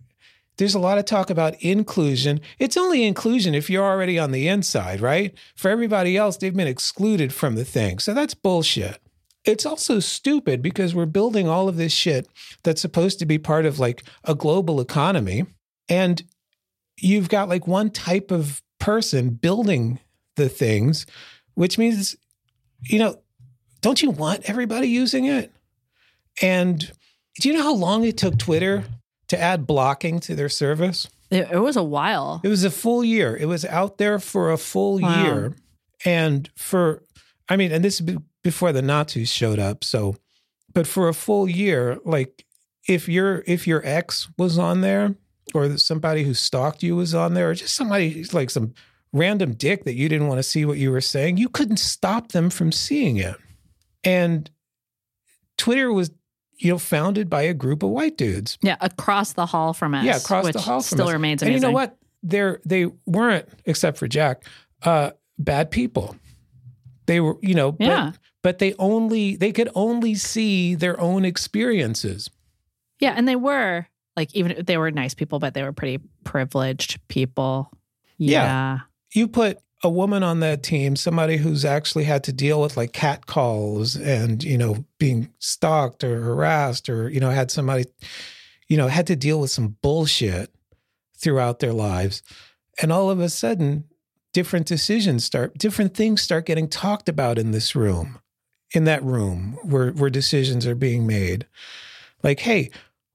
there's 0.57 0.73
a 0.73 0.79
lot 0.79 0.97
of 0.97 1.05
talk 1.05 1.29
about 1.29 1.61
inclusion. 1.61 2.41
It's 2.59 2.75
only 2.75 3.03
inclusion 3.03 3.53
if 3.55 3.69
you're 3.69 3.85
already 3.85 4.17
on 4.19 4.31
the 4.31 4.47
inside, 4.47 4.99
right? 4.99 5.33
For 5.55 5.69
everybody 5.69 6.17
else, 6.17 6.37
they've 6.37 6.55
been 6.55 6.67
excluded 6.67 7.31
from 7.31 7.55
the 7.55 7.63
thing. 7.63 7.99
So 7.99 8.13
that's 8.15 8.33
bullshit. 8.33 8.99
It's 9.45 9.65
also 9.65 9.99
stupid 9.99 10.61
because 10.61 10.93
we're 10.93 11.05
building 11.05 11.47
all 11.47 11.69
of 11.69 11.77
this 11.77 11.93
shit 11.93 12.27
that's 12.63 12.81
supposed 12.81 13.19
to 13.19 13.25
be 13.25 13.37
part 13.37 13.65
of 13.65 13.79
like 13.79 14.03
a 14.23 14.35
global 14.35 14.81
economy. 14.81 15.45
And 15.87 16.23
you've 16.97 17.29
got 17.29 17.47
like 17.47 17.67
one 17.67 17.91
type 17.91 18.31
of 18.31 18.61
person 18.79 19.29
building 19.29 19.99
the 20.35 20.49
things, 20.49 21.05
which 21.53 21.77
means, 21.77 22.15
you 22.81 22.97
know, 22.99 23.21
don't 23.81 24.01
you 24.01 24.11
want 24.11 24.49
everybody 24.49 24.87
using 24.87 25.25
it? 25.25 25.51
And 26.41 26.91
do 27.39 27.49
you 27.49 27.55
know 27.55 27.63
how 27.63 27.73
long 27.73 28.03
it 28.03 28.17
took 28.17 28.37
Twitter 28.37 28.83
to 29.27 29.39
add 29.39 29.67
blocking 29.67 30.19
to 30.21 30.35
their 30.35 30.49
service? 30.49 31.07
It, 31.29 31.49
it 31.51 31.59
was 31.59 31.77
a 31.77 31.83
while. 31.83 32.41
It 32.43 32.47
was 32.49 32.63
a 32.63 32.71
full 32.71 33.03
year. 33.03 33.35
It 33.35 33.45
was 33.45 33.65
out 33.65 33.97
there 33.97 34.19
for 34.19 34.51
a 34.51 34.57
full 34.57 34.99
Wow. 34.99 35.23
year. 35.23 35.55
And 36.03 36.49
for, 36.55 37.03
I 37.47 37.55
mean, 37.57 37.71
and 37.71 37.83
this 37.85 38.01
is 38.01 38.17
before 38.43 38.71
the 38.73 38.81
Nazis 38.81 39.31
showed 39.31 39.59
up. 39.59 39.83
So, 39.83 40.15
but 40.73 40.87
for 40.87 41.07
a 41.07 41.13
full 41.13 41.49
year, 41.49 41.99
like 42.05 42.45
if 42.87 43.07
your 43.07 43.43
if 43.45 43.67
your 43.67 43.81
ex 43.85 44.27
was 44.37 44.57
on 44.57 44.81
there, 44.81 45.15
or 45.53 45.77
somebody 45.77 46.23
who 46.23 46.33
stalked 46.33 46.81
you 46.81 46.95
was 46.95 47.13
on 47.13 47.33
there, 47.33 47.49
or 47.51 47.53
just 47.53 47.75
somebody 47.75 48.23
like 48.33 48.49
some 48.49 48.73
random 49.13 49.53
dick 49.53 49.83
that 49.83 49.93
you 49.95 50.09
didn't 50.09 50.27
want 50.27 50.39
to 50.39 50.43
see 50.43 50.65
what 50.65 50.77
you 50.77 50.89
were 50.91 51.01
saying, 51.01 51.37
you 51.37 51.49
couldn't 51.49 51.77
stop 51.77 52.31
them 52.31 52.49
from 52.49 52.71
seeing 52.71 53.17
it. 53.17 53.35
And 54.03 54.49
Twitter 55.57 55.91
was, 55.91 56.11
you 56.57 56.71
know, 56.71 56.77
founded 56.77 57.29
by 57.29 57.43
a 57.43 57.53
group 57.53 57.83
of 57.83 57.89
white 57.89 58.17
dudes. 58.17 58.57
Yeah, 58.61 58.77
across 58.81 59.33
the 59.33 59.45
hall 59.45 59.73
from 59.73 59.93
us. 59.95 60.05
Yeah, 60.05 60.17
across 60.17 60.45
which 60.45 60.53
the 60.53 60.61
hall 60.61 60.81
from 60.81 60.97
still 60.97 61.07
us. 61.07 61.13
remains 61.13 61.41
And 61.41 61.49
amazing. 61.49 61.61
you 61.63 61.67
know 61.69 61.73
what? 61.73 61.97
They're 62.23 62.59
they 62.65 62.85
weren't, 63.05 63.47
except 63.65 63.97
for 63.97 64.07
Jack, 64.07 64.43
uh, 64.83 65.11
bad 65.39 65.71
people. 65.71 66.15
They 67.07 67.19
were, 67.19 67.37
you 67.41 67.55
know, 67.55 67.71
but, 67.71 67.85
Yeah. 67.87 68.11
but 68.43 68.59
they 68.59 68.73
only 68.77 69.35
they 69.35 69.51
could 69.51 69.69
only 69.75 70.13
see 70.15 70.75
their 70.75 70.99
own 70.99 71.25
experiences. 71.25 72.29
Yeah, 72.99 73.13
and 73.17 73.27
they 73.27 73.35
were 73.35 73.87
like 74.15 74.33
even 74.35 74.63
they 74.65 74.77
were 74.77 74.91
nice 74.91 75.13
people, 75.15 75.39
but 75.39 75.53
they 75.55 75.63
were 75.63 75.73
pretty 75.73 75.99
privileged 76.23 76.99
people. 77.07 77.71
Yeah. 78.17 78.43
Yeah. 78.43 78.79
You 79.13 79.27
put 79.27 79.57
a 79.83 79.89
woman 79.89 80.21
on 80.23 80.39
that 80.41 80.61
team, 80.63 80.95
somebody 80.95 81.37
who's 81.37 81.65
actually 81.65 82.03
had 82.03 82.23
to 82.25 82.33
deal 82.33 82.61
with 82.61 82.77
like 82.77 82.93
cat 82.93 83.25
calls 83.25 83.95
and, 83.95 84.43
you 84.43 84.57
know, 84.57 84.85
being 84.99 85.31
stalked 85.39 86.03
or 86.03 86.21
harassed 86.21 86.87
or, 86.89 87.09
you 87.09 87.19
know, 87.19 87.31
had 87.31 87.49
somebody, 87.49 87.85
you 88.67 88.77
know, 88.77 88.87
had 88.87 89.07
to 89.07 89.15
deal 89.15 89.39
with 89.39 89.49
some 89.49 89.77
bullshit 89.81 90.53
throughout 91.17 91.59
their 91.59 91.73
lives. 91.73 92.21
And 92.81 92.91
all 92.91 93.09
of 93.09 93.19
a 93.19 93.29
sudden, 93.29 93.85
different 94.33 94.67
decisions 94.67 95.25
start, 95.25 95.57
different 95.57 95.95
things 95.95 96.21
start 96.21 96.45
getting 96.45 96.67
talked 96.67 97.09
about 97.09 97.39
in 97.39 97.51
this 97.51 97.75
room, 97.75 98.19
in 98.73 98.83
that 98.83 99.03
room 99.03 99.57
where, 99.63 99.91
where 99.91 100.09
decisions 100.09 100.67
are 100.67 100.75
being 100.75 101.07
made. 101.07 101.47
Like, 102.23 102.41
hey, 102.41 102.69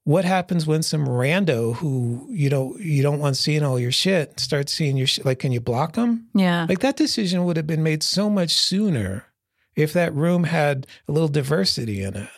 what 0.07 0.25
happens 0.25 0.69
when 0.69 0.85
some 0.85 1.05
rando 1.05 1.75
who 1.75 2.29
you 2.31 2.49
know 2.49 2.77
you 2.79 3.03
don't 3.03 3.19
want 3.19 3.37
seeing 3.37 3.65
all 3.65 3.77
your 3.79 3.91
shit 3.91 4.39
starts 4.39 4.73
seeing 4.73 4.97
your 4.97 5.09
shit? 5.09 5.27
Like, 5.27 5.41
can 5.41 5.51
you 5.51 5.61
block 5.61 5.95
them? 5.95 6.29
Yeah. 6.33 6.65
Like 6.69 6.79
that 6.79 6.97
decision 6.97 7.45
would 7.45 7.57
have 7.57 7.67
been 7.67 7.83
made 7.83 8.05
so 8.05 8.31
much 8.31 8.55
sooner 8.55 9.25
if 9.75 9.93
that 9.95 10.15
room 10.15 10.45
had 10.45 10.87
a 11.09 11.13
little 11.13 11.29
diversity 11.29 12.05
in 12.05 12.15
it. 12.17 12.29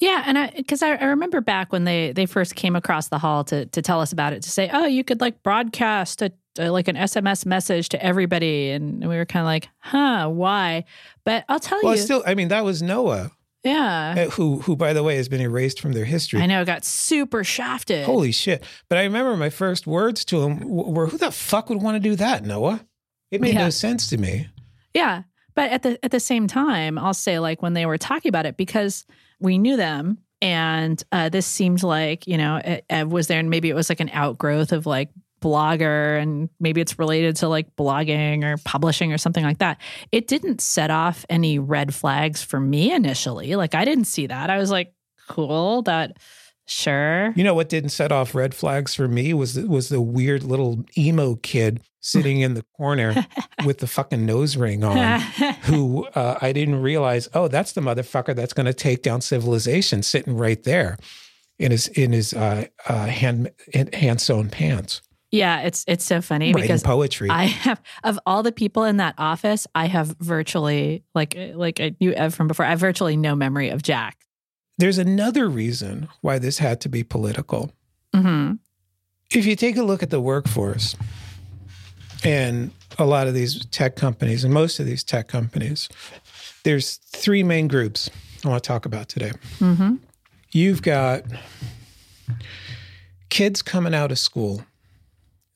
Yeah, 0.00 0.24
and 0.26 0.36
I 0.36 0.50
because 0.56 0.82
I, 0.82 0.96
I 0.96 1.04
remember 1.04 1.40
back 1.40 1.72
when 1.72 1.84
they 1.84 2.10
they 2.10 2.26
first 2.26 2.56
came 2.56 2.74
across 2.74 3.06
the 3.06 3.18
hall 3.18 3.44
to 3.44 3.66
to 3.66 3.80
tell 3.82 4.00
us 4.00 4.12
about 4.12 4.32
it 4.32 4.42
to 4.42 4.50
say, 4.50 4.68
oh, 4.72 4.86
you 4.86 5.04
could 5.04 5.20
like 5.20 5.44
broadcast 5.44 6.22
a, 6.22 6.32
a 6.58 6.70
like 6.70 6.88
an 6.88 6.96
SMS 6.96 7.46
message 7.46 7.88
to 7.90 8.04
everybody, 8.04 8.70
and 8.70 9.08
we 9.08 9.16
were 9.16 9.24
kind 9.24 9.42
of 9.42 9.46
like, 9.46 9.68
huh, 9.78 10.28
why? 10.28 10.84
But 11.24 11.44
I'll 11.48 11.60
tell 11.60 11.78
Well, 11.84 11.94
you, 11.94 12.02
still, 12.02 12.24
I 12.26 12.34
mean, 12.34 12.48
that 12.48 12.64
was 12.64 12.82
Noah, 12.82 13.30
yeah, 13.66 14.14
uh, 14.26 14.30
who, 14.30 14.60
who, 14.60 14.76
by 14.76 14.92
the 14.92 15.02
way, 15.02 15.16
has 15.16 15.28
been 15.28 15.40
erased 15.40 15.80
from 15.80 15.92
their 15.92 16.04
history. 16.04 16.40
I 16.40 16.46
know, 16.46 16.64
got 16.64 16.84
super 16.84 17.44
shafted. 17.44 18.04
Holy 18.06 18.32
shit! 18.32 18.64
But 18.88 18.98
I 18.98 19.02
remember 19.04 19.36
my 19.36 19.50
first 19.50 19.86
words 19.86 20.24
to 20.26 20.42
him 20.42 20.60
were, 20.68 21.06
"Who 21.08 21.18
the 21.18 21.30
fuck 21.30 21.68
would 21.68 21.82
want 21.82 21.96
to 21.96 22.00
do 22.00 22.14
that, 22.16 22.44
Noah?" 22.44 22.84
It 23.30 23.40
made 23.40 23.54
Yeah. 23.54 23.64
no 23.64 23.70
sense 23.70 24.08
to 24.10 24.16
me. 24.18 24.48
Yeah, 24.94 25.22
but 25.54 25.70
at 25.72 25.82
the 25.82 26.02
at 26.04 26.10
the 26.12 26.20
same 26.20 26.46
time, 26.46 26.98
I'll 26.98 27.12
say 27.14 27.38
like 27.38 27.60
when 27.60 27.72
they 27.74 27.84
were 27.86 27.98
talking 27.98 28.28
about 28.28 28.46
it 28.46 28.56
because 28.56 29.04
we 29.40 29.58
knew 29.58 29.76
them, 29.76 30.18
and 30.40 31.02
uh, 31.12 31.28
this 31.28 31.46
seemed 31.46 31.82
like 31.82 32.26
you 32.26 32.38
know 32.38 32.56
it, 32.56 32.84
it 32.88 33.08
was 33.08 33.26
there, 33.26 33.40
and 33.40 33.50
maybe 33.50 33.68
it 33.68 33.74
was 33.74 33.88
like 33.88 34.00
an 34.00 34.10
outgrowth 34.12 34.72
of 34.72 34.86
like 34.86 35.10
blogger, 35.40 36.20
and 36.20 36.48
maybe 36.60 36.80
it's 36.80 36.98
related 36.98 37.36
to 37.36 37.48
like 37.48 37.74
blogging 37.76 38.44
or 38.44 38.56
publishing 38.58 39.12
or 39.12 39.18
something 39.18 39.44
like 39.44 39.58
that. 39.58 39.78
It 40.12 40.28
didn't 40.28 40.60
set 40.60 40.90
off 40.90 41.24
any 41.28 41.58
red 41.58 41.94
flags 41.94 42.42
for 42.42 42.60
me 42.60 42.92
initially. 42.92 43.56
Like 43.56 43.74
I 43.74 43.84
didn't 43.84 44.04
see 44.04 44.26
that. 44.26 44.50
I 44.50 44.58
was 44.58 44.70
like, 44.70 44.92
cool, 45.28 45.82
that 45.82 46.18
sure. 46.66 47.32
You 47.36 47.44
know 47.44 47.54
what 47.54 47.68
didn't 47.68 47.90
set 47.90 48.12
off 48.12 48.34
red 48.34 48.54
flags 48.54 48.94
for 48.94 49.08
me 49.08 49.34
was 49.34 49.54
the, 49.54 49.68
was 49.68 49.88
the 49.88 50.00
weird 50.00 50.42
little 50.42 50.84
emo 50.96 51.36
kid 51.36 51.80
sitting 52.00 52.40
in 52.40 52.54
the 52.54 52.64
corner 52.76 53.26
with 53.64 53.78
the 53.78 53.86
fucking 53.86 54.24
nose 54.24 54.56
ring 54.56 54.84
on. 54.84 55.20
who 55.62 56.06
uh, 56.14 56.38
I 56.40 56.52
didn't 56.52 56.80
realize. 56.80 57.28
Oh, 57.34 57.48
that's 57.48 57.72
the 57.72 57.80
motherfucker 57.80 58.34
that's 58.34 58.52
going 58.52 58.66
to 58.66 58.74
take 58.74 59.02
down 59.02 59.20
civilization, 59.20 60.02
sitting 60.02 60.36
right 60.36 60.62
there 60.62 60.96
in 61.58 61.70
his 61.70 61.88
in 61.88 62.12
his 62.12 62.32
uh, 62.34 62.66
uh, 62.88 63.06
hand 63.06 63.50
hand 63.92 64.20
sewn 64.20 64.48
pants, 64.50 65.02
yeah, 65.30 65.62
it's 65.62 65.84
it's 65.88 66.04
so 66.04 66.20
funny 66.20 66.52
writing 66.52 66.62
because 66.62 66.82
poetry. 66.82 67.28
I 67.30 67.44
have 67.44 67.80
of 68.04 68.18
all 68.26 68.42
the 68.42 68.52
people 68.52 68.84
in 68.84 68.98
that 68.98 69.14
office, 69.18 69.66
I 69.74 69.86
have 69.86 70.16
virtually 70.20 71.02
like 71.14 71.36
like 71.54 71.80
I 71.80 71.94
knew 72.00 72.12
Ev 72.12 72.34
from 72.34 72.48
before. 72.48 72.64
I 72.66 72.70
have 72.70 72.80
virtually 72.80 73.16
no 73.16 73.34
memory 73.34 73.68
of 73.70 73.82
Jack. 73.82 74.18
There's 74.78 74.98
another 74.98 75.48
reason 75.48 76.08
why 76.20 76.38
this 76.38 76.58
had 76.58 76.80
to 76.82 76.88
be 76.88 77.02
political. 77.02 77.72
hmm 78.14 78.52
If 79.30 79.46
you 79.46 79.56
take 79.56 79.76
a 79.76 79.82
look 79.82 80.02
at 80.02 80.10
the 80.10 80.20
workforce 80.20 80.94
and 82.24 82.70
a 82.98 83.04
lot 83.06 83.26
of 83.26 83.34
these 83.34 83.64
tech 83.66 83.96
companies 83.96 84.44
and 84.44 84.52
most 84.52 84.78
of 84.78 84.86
these 84.86 85.02
tech 85.02 85.28
companies, 85.28 85.88
there's 86.64 86.96
three 86.96 87.42
main 87.42 87.68
groups 87.68 88.10
I 88.44 88.48
want 88.48 88.62
to 88.62 88.68
talk 88.68 88.86
about 88.86 89.08
today. 89.08 89.32
hmm 89.58 89.96
You've 90.52 90.80
got 90.82 91.22
kids 93.28 93.62
coming 93.62 93.94
out 93.94 94.12
of 94.12 94.18
school 94.18 94.62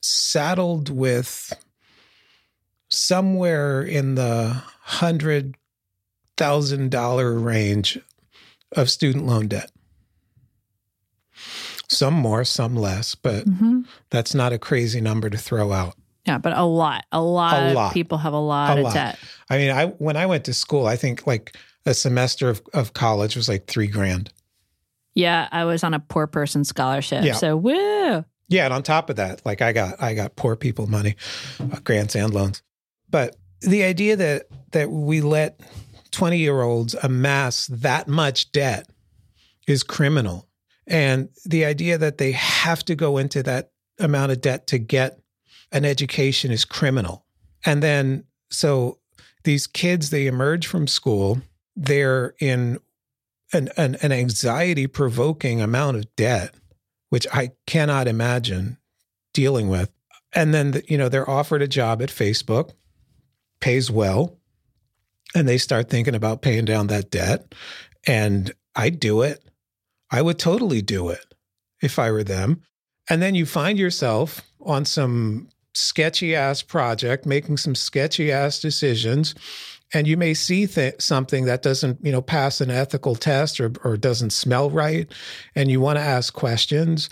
saddled 0.01 0.89
with 0.89 1.53
somewhere 2.89 3.81
in 3.81 4.15
the 4.15 4.61
hundred 4.81 5.55
thousand 6.37 6.91
dollar 6.91 7.33
range 7.37 7.99
of 8.73 8.89
student 8.89 9.25
loan 9.25 9.47
debt. 9.47 9.71
Some 11.87 12.13
more, 12.13 12.43
some 12.45 12.75
less, 12.75 13.15
but 13.15 13.43
hmm 13.43 13.81
that's 14.09 14.33
not 14.35 14.53
a 14.53 14.59
crazy 14.59 15.01
number 15.01 15.29
to 15.29 15.37
throw 15.37 15.71
out. 15.71 15.95
Yeah, 16.25 16.37
but 16.37 16.53
a 16.55 16.63
lot, 16.63 17.05
a 17.11 17.21
lot 17.21 17.53
A 17.63 17.79
of 17.87 17.93
people 17.93 18.17
have 18.19 18.33
a 18.33 18.39
lot 18.39 18.77
A 18.77 18.79
of 18.79 18.83
lot. 18.85 18.93
debt. 18.93 19.19
I 19.49 19.57
mean, 19.57 19.71
I 19.71 19.87
when 19.87 20.15
I 20.17 20.25
went 20.25 20.45
to 20.45 20.53
school, 20.53 20.85
I 20.85 20.95
think 20.95 21.25
like 21.27 21.55
a 21.85 21.93
semester 21.93 22.49
of, 22.49 22.61
of 22.73 22.93
college 22.93 23.35
was 23.35 23.49
like 23.49 23.65
three 23.67 23.87
grand. 23.87 24.31
Yeah, 25.15 25.49
I 25.51 25.65
was 25.65 25.83
on 25.83 25.93
a 25.93 25.99
poor 25.99 26.27
person 26.27 26.63
scholarship, 26.63 27.23
Yeah. 27.25 27.33
so 27.33 27.57
woo. 27.57 28.23
Yeah, 28.51 28.65
and 28.65 28.73
on 28.73 28.83
top 28.83 29.09
of 29.09 29.15
that, 29.15 29.41
like 29.45 29.61
I 29.61 29.71
got 29.71 30.01
I 30.03 30.13
got 30.13 30.35
poor 30.35 30.57
people 30.57 30.85
money, 30.85 31.15
uh, 31.59 31.79
grants 31.85 32.17
and 32.17 32.33
loans. 32.33 32.61
But 33.09 33.37
the 33.61 33.83
idea 33.83 34.17
that 34.17 34.47
that 34.71 34.91
we 34.91 35.21
let 35.21 35.61
20-year-olds 36.11 36.93
amass 36.95 37.67
that 37.67 38.09
much 38.09 38.51
debt 38.51 38.89
is 39.67 39.83
criminal. 39.83 40.49
And 40.85 41.29
the 41.45 41.63
idea 41.63 41.97
that 41.97 42.17
they 42.17 42.33
have 42.33 42.83
to 42.85 42.95
go 42.95 43.17
into 43.17 43.41
that 43.43 43.71
amount 43.99 44.33
of 44.33 44.41
debt 44.41 44.67
to 44.67 44.77
get 44.77 45.21
an 45.71 45.85
education 45.85 46.51
is 46.51 46.65
criminal. 46.65 47.25
And 47.65 47.81
then 47.81 48.25
so 48.49 48.99
these 49.45 49.65
kids 49.65 50.09
they 50.09 50.27
emerge 50.27 50.67
from 50.67 50.87
school, 50.87 51.41
they're 51.77 52.35
in 52.41 52.79
an 53.53 53.69
an, 53.77 53.95
an 54.01 54.11
anxiety 54.11 54.87
provoking 54.87 55.61
amount 55.61 55.95
of 55.95 56.13
debt 56.17 56.53
which 57.11 57.27
I 57.33 57.51
cannot 57.67 58.07
imagine 58.07 58.77
dealing 59.33 59.67
with. 59.67 59.91
And 60.33 60.53
then, 60.53 60.81
you 60.87 60.97
know, 60.97 61.09
they're 61.09 61.29
offered 61.29 61.61
a 61.61 61.67
job 61.67 62.01
at 62.01 62.09
Facebook, 62.09 62.71
pays 63.59 63.91
well, 63.91 64.37
and 65.35 65.47
they 65.47 65.57
start 65.57 65.89
thinking 65.89 66.15
about 66.15 66.41
paying 66.41 66.63
down 66.63 66.87
that 66.87 67.11
debt. 67.11 67.53
And 68.07 68.53
I 68.77 68.89
do 68.89 69.23
it. 69.23 69.43
I 70.09 70.21
would 70.21 70.39
totally 70.39 70.81
do 70.81 71.09
it 71.09 71.33
if 71.81 71.99
I 71.99 72.11
were 72.11 72.23
them. 72.23 72.61
And 73.09 73.21
then 73.21 73.35
you 73.35 73.45
find 73.45 73.77
yourself 73.77 74.41
on 74.61 74.85
some 74.85 75.49
sketchy 75.73 76.33
ass 76.33 76.61
project, 76.61 77.25
making 77.25 77.57
some 77.57 77.75
sketchy 77.75 78.31
ass 78.31 78.59
decisions. 78.61 79.35
And 79.93 80.07
you 80.07 80.17
may 80.17 80.33
see 80.33 80.67
th- 80.67 81.01
something 81.01 81.45
that 81.45 81.61
doesn't, 81.61 82.03
you 82.03 82.11
know, 82.11 82.21
pass 82.21 82.61
an 82.61 82.71
ethical 82.71 83.15
test 83.15 83.59
or, 83.59 83.71
or 83.83 83.97
doesn't 83.97 84.31
smell 84.31 84.69
right. 84.69 85.11
And 85.55 85.69
you 85.69 85.81
want 85.81 85.97
to 85.97 86.03
ask 86.03 86.33
questions 86.33 87.09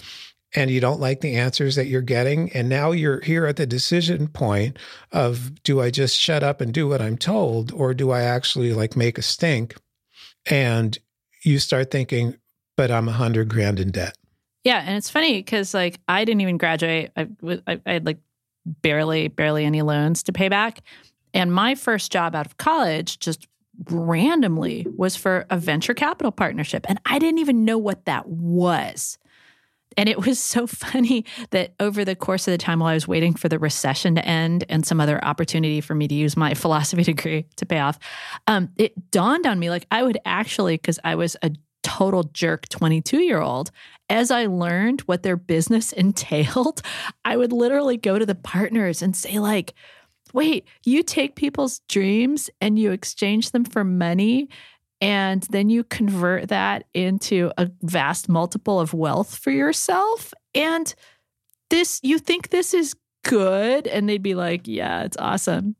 and 0.56 0.72
you 0.72 0.80
don't 0.80 1.00
like 1.00 1.22
the 1.22 1.36
answers 1.36 1.76
that 1.76 1.88
you're 1.88 2.02
getting. 2.02 2.52
And 2.54 2.70
now 2.70 2.92
you're 2.92 3.22
here 3.22 3.46
at 3.46 3.58
the 3.58 3.66
decision 3.66 4.28
point 4.28 4.78
of 5.12 5.62
do 5.64 5.82
I 5.82 5.92
just 5.92 6.18
shut 6.18 6.44
up 6.44 6.62
and 6.62 6.74
do 6.74 6.88
what 6.88 7.02
I'm 7.02 7.18
told, 7.18 7.72
or 7.72 7.94
do 7.94 8.12
I 8.12 8.22
actually 8.22 8.74
like 8.74 8.96
make 8.96 9.18
a 9.18 9.22
stink? 9.22 9.76
And 10.50 10.98
you 11.44 11.60
start 11.60 11.92
thinking, 11.92 12.36
but 12.76 12.92
I'm 12.92 13.08
a 13.08 13.14
hundred 13.14 13.50
grand 13.50 13.80
in 13.80 13.92
debt. 13.92 14.18
Yeah, 14.64 14.84
and 14.86 14.98
it's 14.98 15.10
funny 15.10 15.40
because 15.40 15.74
like 15.74 16.00
I 16.08 16.26
didn't 16.26 16.42
even 16.42 16.58
graduate. 16.58 17.12
I, 17.16 17.28
I, 17.68 17.82
I 17.86 17.94
had 17.94 18.06
like 18.06 18.20
barely, 18.66 19.28
barely 19.28 19.66
any 19.66 19.82
loans 19.82 20.24
to 20.24 20.34
pay 20.34 20.50
back. 20.50 20.82
And 21.34 21.54
my 21.54 21.76
first 21.76 22.12
job 22.12 22.36
out 22.36 22.46
of 22.46 22.58
college 22.58 23.20
just 23.20 23.48
randomly 23.90 24.86
was 24.98 25.16
for 25.16 25.46
a 25.50 25.58
venture 25.58 25.94
capital 25.94 26.32
partnership. 26.32 26.86
And 26.90 27.00
I 27.06 27.20
didn't 27.20 27.40
even 27.40 27.66
know 27.66 27.78
what 27.78 28.06
that 28.06 28.28
was. 28.28 29.18
And 29.98 30.08
it 30.08 30.26
was 30.26 30.40
so 30.40 30.68
funny 30.68 31.26
that 31.52 31.74
over 31.80 32.06
the 32.06 32.16
course 32.16 32.48
of 32.48 32.52
the 32.52 32.58
time 32.58 32.80
while 32.80 32.90
I 32.90 32.94
was 32.94 33.08
waiting 33.08 33.34
for 33.34 33.50
the 33.50 33.60
recession 33.60 34.16
to 34.16 34.26
end 34.26 34.66
and 34.70 34.86
some 34.86 35.02
other 35.02 35.24
opportunity 35.24 35.82
for 35.82 35.96
me 35.96 36.08
to 36.08 36.16
use 36.16 36.38
my 36.38 36.54
philosophy 36.56 37.04
degree 37.04 37.46
to 37.58 37.66
pay 37.66 37.80
off, 37.80 38.00
um, 38.48 38.70
it 38.78 39.12
dawned 39.12 39.46
on 39.46 39.60
me 39.60 39.70
like 39.70 39.86
I 39.92 40.04
would 40.04 40.18
actually, 40.26 40.76
because 40.76 41.00
I 41.04 41.16
was 41.16 41.36
a 41.42 41.52
total 41.84 42.24
jerk 42.24 42.68
22 42.70 43.20
year 43.22 43.42
old, 43.42 43.72
as 44.10 44.32
I 44.32 44.48
learned 44.48 45.02
what 45.02 45.24
their 45.24 45.38
business 45.38 45.92
entailed, 46.04 46.82
I 47.24 47.38
would 47.38 47.54
literally 47.54 47.98
go 47.98 48.20
to 48.20 48.26
the 48.26 48.36
partners 48.36 49.02
and 49.02 49.16
say, 49.16 49.40
like, 49.40 49.74
wait, 50.34 50.66
you 50.86 51.04
take 51.04 51.36
people's 51.36 51.80
dreams 51.90 52.50
and 52.62 52.78
you 52.78 52.92
exchange 52.92 53.52
them 53.52 53.66
for 53.66 53.84
money 53.84 54.50
and 55.02 55.44
then 55.50 55.70
you 55.70 55.84
convert 55.84 56.50
that 56.50 56.86
into 56.94 57.52
a 57.58 57.70
vast 57.82 58.28
multiple 58.28 58.80
of 58.80 58.94
wealth 58.94 59.36
for 59.38 59.52
yourself 59.52 60.34
and 60.54 60.94
this 61.70 62.00
you 62.04 62.20
think 62.20 62.50
this 62.50 62.74
is 62.74 62.96
good 63.24 63.88
and 63.88 64.10
they'd 64.10 64.24
be 64.24 64.36
like 64.36 64.62
yeah 64.66 65.04
it's 65.04 65.18
awesome 65.18 65.76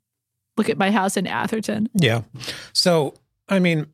look 0.58 0.70
at 0.70 0.78
my 0.78 0.92
house 0.92 1.18
in 1.18 1.28
atherton 1.28 1.90
Yeah. 1.94 2.22
So, 2.74 3.16
I 3.48 3.60
mean, 3.60 3.88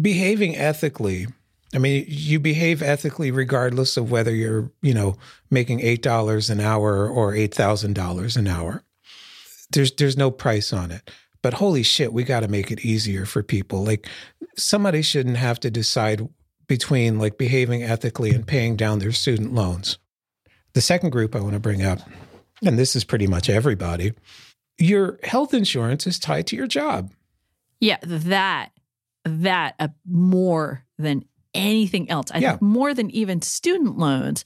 behaving 0.00 0.56
ethically, 0.56 1.26
I 1.74 1.78
mean, 1.78 2.04
you 2.08 2.40
behave 2.40 2.82
ethically 2.82 3.30
regardless 3.30 3.96
of 3.96 4.10
whether 4.10 4.34
you're, 4.34 4.70
you 4.82 4.94
know, 4.94 5.16
making 5.50 5.80
$8 5.80 6.50
an 6.50 6.60
hour 6.60 7.08
or 7.08 7.32
$8,000 7.32 8.36
an 8.36 8.46
hour. 8.46 8.84
There's 9.70 9.92
there's 9.92 10.16
no 10.16 10.30
price 10.30 10.72
on 10.72 10.90
it. 10.90 11.10
But 11.42 11.54
holy 11.54 11.82
shit, 11.82 12.12
we 12.12 12.24
got 12.24 12.40
to 12.40 12.48
make 12.48 12.70
it 12.70 12.84
easier 12.84 13.24
for 13.24 13.42
people. 13.42 13.84
Like 13.84 14.08
somebody 14.56 15.02
shouldn't 15.02 15.36
have 15.36 15.60
to 15.60 15.70
decide 15.70 16.28
between 16.66 17.18
like 17.18 17.38
behaving 17.38 17.82
ethically 17.82 18.30
and 18.30 18.46
paying 18.46 18.76
down 18.76 18.98
their 18.98 19.12
student 19.12 19.54
loans. 19.54 19.98
The 20.74 20.80
second 20.80 21.10
group 21.10 21.34
I 21.36 21.40
want 21.40 21.54
to 21.54 21.60
bring 21.60 21.82
up, 21.82 22.00
and 22.64 22.78
this 22.78 22.94
is 22.96 23.04
pretty 23.04 23.26
much 23.26 23.48
everybody, 23.48 24.12
your 24.78 25.18
health 25.22 25.54
insurance 25.54 26.06
is 26.06 26.18
tied 26.18 26.46
to 26.48 26.56
your 26.56 26.66
job. 26.66 27.10
yeah 27.80 27.98
that 28.02 28.70
that 29.24 29.74
uh, 29.78 29.88
more 30.06 30.84
than 30.98 31.24
anything 31.54 32.08
else 32.10 32.30
i 32.32 32.38
Yeah. 32.38 32.50
think 32.52 32.62
more 32.62 32.92
than 32.94 33.10
even 33.10 33.40
student 33.42 33.98
loans 33.98 34.44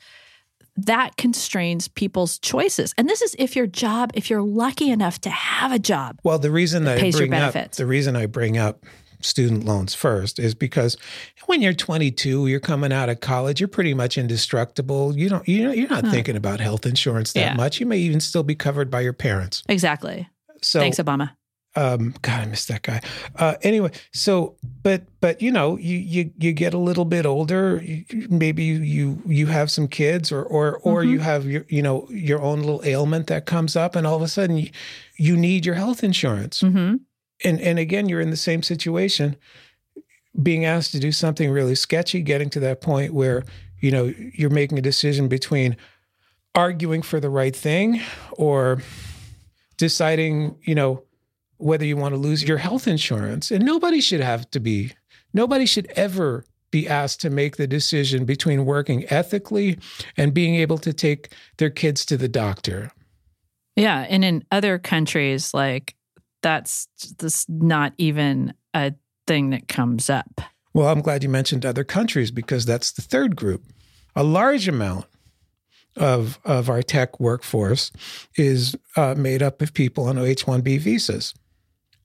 that 0.76 1.16
constrains 1.16 1.88
people's 1.88 2.38
choices 2.38 2.94
and 2.96 3.08
this 3.08 3.20
is 3.22 3.36
if 3.38 3.54
your 3.54 3.66
job 3.66 4.10
if 4.14 4.30
you're 4.30 4.42
lucky 4.42 4.90
enough 4.90 5.20
to 5.20 5.30
have 5.30 5.70
a 5.72 5.78
job 5.78 6.18
Well, 6.24 6.38
the 6.38 6.50
reason 6.50 6.84
that 6.84 6.98
I 6.98 7.00
pays 7.00 7.14
your 7.14 7.28
bring 7.28 7.34
up 7.40 7.52
benefits. 7.54 7.78
the 7.78 7.86
reason 7.86 8.16
I 8.16 8.26
bring 8.26 8.56
up 8.58 8.84
student 9.20 9.64
loans 9.64 9.94
first 9.94 10.38
is 10.40 10.52
because 10.54 10.96
when 11.46 11.62
you're 11.62 11.72
22, 11.74 12.48
you're 12.48 12.58
coming 12.58 12.92
out 12.92 13.08
of 13.08 13.20
college, 13.20 13.60
you're 13.60 13.68
pretty 13.68 13.94
much 13.94 14.18
indestructible. 14.18 15.16
You 15.16 15.28
don't 15.28 15.46
you 15.46 15.64
know 15.64 15.72
you're 15.72 15.88
not 15.88 16.06
thinking 16.08 16.36
about 16.36 16.58
health 16.60 16.86
insurance 16.86 17.32
that 17.34 17.40
Yeah. 17.40 17.54
much. 17.54 17.78
You 17.78 17.86
may 17.86 17.98
even 17.98 18.20
still 18.20 18.42
be 18.42 18.54
covered 18.54 18.90
by 18.90 19.00
your 19.02 19.12
parents. 19.12 19.62
exactly 19.68 20.28
So 20.62 20.80
thanks 20.80 20.98
obama 20.98 21.30
um 21.74 22.14
god 22.22 22.40
i 22.40 22.46
miss 22.46 22.66
that 22.66 22.82
guy. 22.82 23.00
Uh 23.36 23.54
anyway 23.62 23.90
so 24.12 24.56
but 24.82 25.02
but 25.20 25.40
you 25.40 25.50
know 25.50 25.76
you 25.78 25.96
you 25.96 26.30
you 26.38 26.52
get 26.52 26.74
a 26.74 26.78
little 26.78 27.04
bit 27.04 27.24
older 27.24 27.80
you, 27.82 28.04
maybe 28.28 28.62
you 28.62 28.80
you 28.80 29.22
you 29.26 29.46
have 29.46 29.70
some 29.70 29.88
kids 29.88 30.30
or 30.30 30.42
or 30.42 30.78
or 30.78 31.02
you 31.04 31.20
have 31.20 31.46
your 31.46 31.64
you 31.68 31.82
know 31.82 32.06
your 32.10 32.42
own 32.42 32.60
little 32.60 32.82
ailment 32.84 33.26
that 33.28 33.46
comes 33.46 33.76
up 33.76 33.96
and 33.96 34.06
all 34.06 34.16
of 34.16 34.22
a 34.22 34.28
sudden 34.28 34.56
you, 34.58 34.70
you 35.16 35.36
need 35.36 35.64
your 35.64 35.76
health 35.76 36.04
insurance. 36.04 36.60
Hmm 36.60 36.96
and 37.44 37.60
and 37.60 37.78
again 37.78 38.08
you're 38.08 38.20
in 38.20 38.30
the 38.30 38.36
same 38.36 38.62
situation 38.62 39.36
being 40.42 40.64
asked 40.64 40.92
to 40.92 40.98
do 40.98 41.12
something 41.12 41.50
really 41.50 41.74
sketchy 41.74 42.22
getting 42.22 42.48
to 42.50 42.60
that 42.60 42.80
point 42.80 43.12
where 43.12 43.44
you 43.80 43.90
know 43.90 44.12
you're 44.34 44.50
making 44.50 44.78
a 44.78 44.82
decision 44.82 45.28
between 45.28 45.76
arguing 46.54 47.02
for 47.02 47.20
the 47.20 47.30
right 47.30 47.54
thing 47.54 48.00
or 48.32 48.80
deciding 49.76 50.56
you 50.62 50.74
know 50.74 51.02
whether 51.62 51.84
you 51.84 51.96
want 51.96 52.12
to 52.12 52.18
lose 52.18 52.42
your 52.42 52.58
health 52.58 52.88
insurance. 52.88 53.50
And 53.50 53.64
nobody 53.64 54.00
should 54.00 54.20
have 54.20 54.50
to 54.50 54.60
be 54.60 54.92
nobody 55.32 55.66
should 55.66 55.90
ever 55.96 56.44
be 56.70 56.88
asked 56.88 57.20
to 57.20 57.30
make 57.30 57.56
the 57.56 57.66
decision 57.66 58.24
between 58.24 58.64
working 58.64 59.04
ethically 59.10 59.78
and 60.16 60.34
being 60.34 60.54
able 60.56 60.78
to 60.78 60.92
take 60.92 61.32
their 61.58 61.70
kids 61.70 62.04
to 62.06 62.16
the 62.16 62.28
doctor. 62.28 62.90
Yeah 63.76 64.06
and 64.08 64.24
in 64.24 64.44
other 64.50 64.78
countries 64.78 65.54
like 65.54 65.94
that's 66.42 66.88
just 67.20 67.48
not 67.48 67.92
even 67.98 68.52
a 68.74 68.92
thing 69.26 69.50
that 69.50 69.68
comes 69.68 70.10
up. 70.10 70.40
Well, 70.74 70.88
I'm 70.88 71.00
glad 71.00 71.22
you 71.22 71.28
mentioned 71.28 71.64
other 71.64 71.84
countries 71.84 72.30
because 72.30 72.64
that's 72.64 72.92
the 72.92 73.02
third 73.02 73.36
group. 73.36 73.62
A 74.16 74.24
large 74.24 74.68
amount 74.68 75.06
of 75.96 76.38
of 76.44 76.70
our 76.70 76.82
tech 76.82 77.20
workforce 77.20 77.92
is 78.36 78.74
uh, 78.96 79.14
made 79.16 79.42
up 79.42 79.60
of 79.60 79.74
people 79.74 80.06
on 80.06 80.18
H-1B 80.18 80.80
visas, 80.80 81.34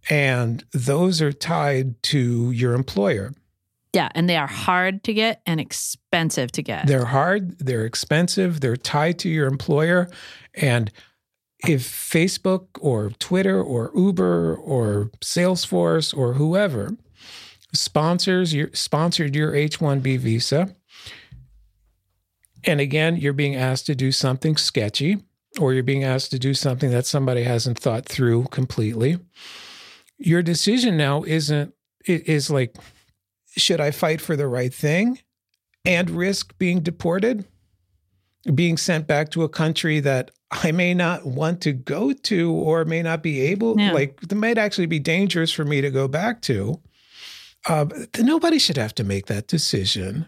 and 0.10 0.64
those 0.72 1.22
are 1.22 1.34
tied 1.34 2.02
to 2.04 2.52
your 2.52 2.74
employer. 2.74 3.34
yeah 3.94 4.10
and 4.16 4.30
they 4.30 4.38
are 4.38 4.48
hard 4.48 5.04
to 5.04 5.14
get 5.14 5.42
and 5.46 5.60
expensive 5.60 6.52
to 6.52 6.62
get 6.62 6.88
They're 6.88 7.06
hard, 7.06 7.60
they're 7.60 7.86
expensive, 7.86 8.60
they're 8.60 8.78
tied 8.78 9.20
to 9.20 9.30
your 9.30 9.48
employer, 9.48 10.10
and 10.54 10.92
if 11.66 11.82
Facebook 11.84 12.68
or 12.80 13.10
Twitter 13.12 13.62
or 13.62 13.92
Uber 13.96 14.56
or 14.56 15.10
Salesforce 15.22 16.16
or 16.16 16.34
whoever 16.34 16.96
sponsors 17.74 18.54
your 18.54 18.70
sponsored 18.74 19.36
your 19.36 19.52
H1B 19.54 20.20
visa, 20.20 20.76
and 22.64 22.80
again, 22.80 23.18
you're 23.18 23.34
being 23.34 23.56
asked 23.56 23.86
to 23.88 23.96
do 23.96 24.12
something 24.12 24.58
sketchy, 24.58 25.18
or 25.60 25.74
you're 25.74 25.84
being 25.84 26.04
asked 26.04 26.32
to 26.32 26.40
do 26.40 26.54
something 26.54 26.92
that 26.92 27.06
somebody 27.06 27.44
hasn't 27.44 27.80
thought 27.80 28.06
through 28.06 28.46
completely. 28.46 29.18
Your 30.18 30.42
decision 30.42 30.98
now 30.98 31.24
isn't 31.24 31.74
it 32.06 32.28
is 32.28 32.50
like, 32.50 32.76
should 33.56 33.80
I 33.82 33.92
fight 33.92 34.22
for 34.22 34.36
the 34.36 34.48
right 34.48 34.74
thing 34.74 35.20
and 35.86 36.10
risk 36.10 36.58
being 36.58 36.80
deported? 36.82 37.46
Being 38.54 38.78
sent 38.78 39.08
back 39.08 39.30
to 39.32 39.44
a 39.44 39.50
country 39.50 40.00
that 40.00 40.32
I 40.52 40.72
may 40.72 40.94
not 40.94 41.26
want 41.26 41.60
to 41.62 41.74
go 41.74 42.14
to 42.14 42.52
or 42.52 42.86
may 42.86 43.02
not 43.04 43.22
be 43.22 43.42
able, 43.42 43.78
Yeah. 43.78 43.92
like, 43.92 44.18
it 44.24 44.34
might 44.36 44.58
actually 44.58 44.86
be 44.86 45.00
dangerous 45.00 45.52
for 45.52 45.66
me 45.66 45.82
to 45.82 45.92
go 45.92 46.08
back 46.08 46.42
to. 46.44 46.80
Uh, 47.68 47.86
nobody 48.20 48.58
should 48.58 48.78
have 48.78 48.96
to 48.96 49.04
make 49.04 49.26
that 49.26 49.48
decision. 49.48 50.28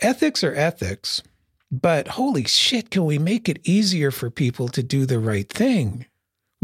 Ethics 0.00 0.44
are 0.44 0.54
ethics, 0.54 1.22
but 1.72 2.06
holy 2.08 2.44
shit, 2.44 2.90
can 2.90 3.04
we 3.04 3.18
make 3.18 3.48
it 3.48 3.58
easier 3.64 4.12
for 4.12 4.30
people 4.30 4.68
to 4.68 4.82
do 4.82 5.04
the 5.06 5.18
right 5.18 5.48
thing? 5.48 6.06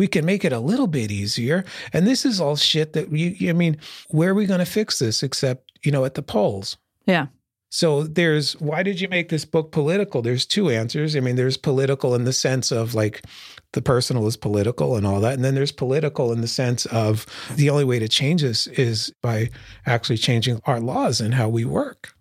We 0.00 0.08
can 0.08 0.24
make 0.24 0.46
it 0.46 0.52
a 0.52 0.60
little 0.60 0.86
bit 0.86 1.10
easier. 1.10 1.62
And 1.92 2.06
this 2.06 2.24
is 2.24 2.40
all 2.40 2.56
shit 2.56 2.94
that 2.94 3.10
we, 3.10 3.36
I 3.50 3.52
mean, 3.52 3.76
where 4.08 4.30
are 4.30 4.34
we 4.34 4.46
going 4.46 4.64
to 4.64 4.64
fix 4.64 4.98
this 4.98 5.22
except, 5.22 5.70
you 5.84 5.92
know, 5.92 6.06
at 6.06 6.14
the 6.14 6.22
polls? 6.22 6.78
yeah 7.04 7.26
So 7.68 8.04
there's 8.04 8.54
why 8.60 8.82
did 8.82 9.00
you 9.02 9.08
make 9.08 9.28
this 9.28 9.44
book 9.44 9.72
political? 9.72 10.22
There's 10.22 10.46
two 10.46 10.70
answers. 10.70 11.14
I 11.14 11.20
mean, 11.20 11.36
there's 11.36 11.58
political 11.58 12.14
in 12.14 12.24
the 12.24 12.32
sense 12.32 12.72
of 12.72 12.94
like 12.94 13.24
the 13.72 13.82
personal 13.82 14.26
is 14.26 14.38
political 14.38 14.96
and 14.96 15.06
all 15.06 15.20
that. 15.20 15.34
And 15.34 15.44
then 15.44 15.54
there's 15.54 15.70
political 15.72 16.32
in 16.32 16.40
the 16.40 16.48
sense 16.48 16.86
of 16.86 17.26
the 17.56 17.70
only 17.70 17.84
way 17.84 17.98
to 17.98 18.08
change 18.08 18.40
this 18.40 18.66
is 18.68 19.12
by 19.20 19.50
actually 19.84 20.18
changing 20.18 20.60
our 20.64 20.80
laws 20.80 21.20
and 21.20 21.34
how 21.34 21.48
we 21.48 21.64
work. 21.64 22.14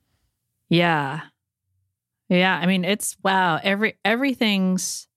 Yeah. 0.69 1.21
Yeah, 2.29 2.59
I 2.61 2.67
mean 2.67 2.85
it's 2.85 3.17
wow, 3.23 3.59
every 3.63 3.95
everything's 4.05 5.08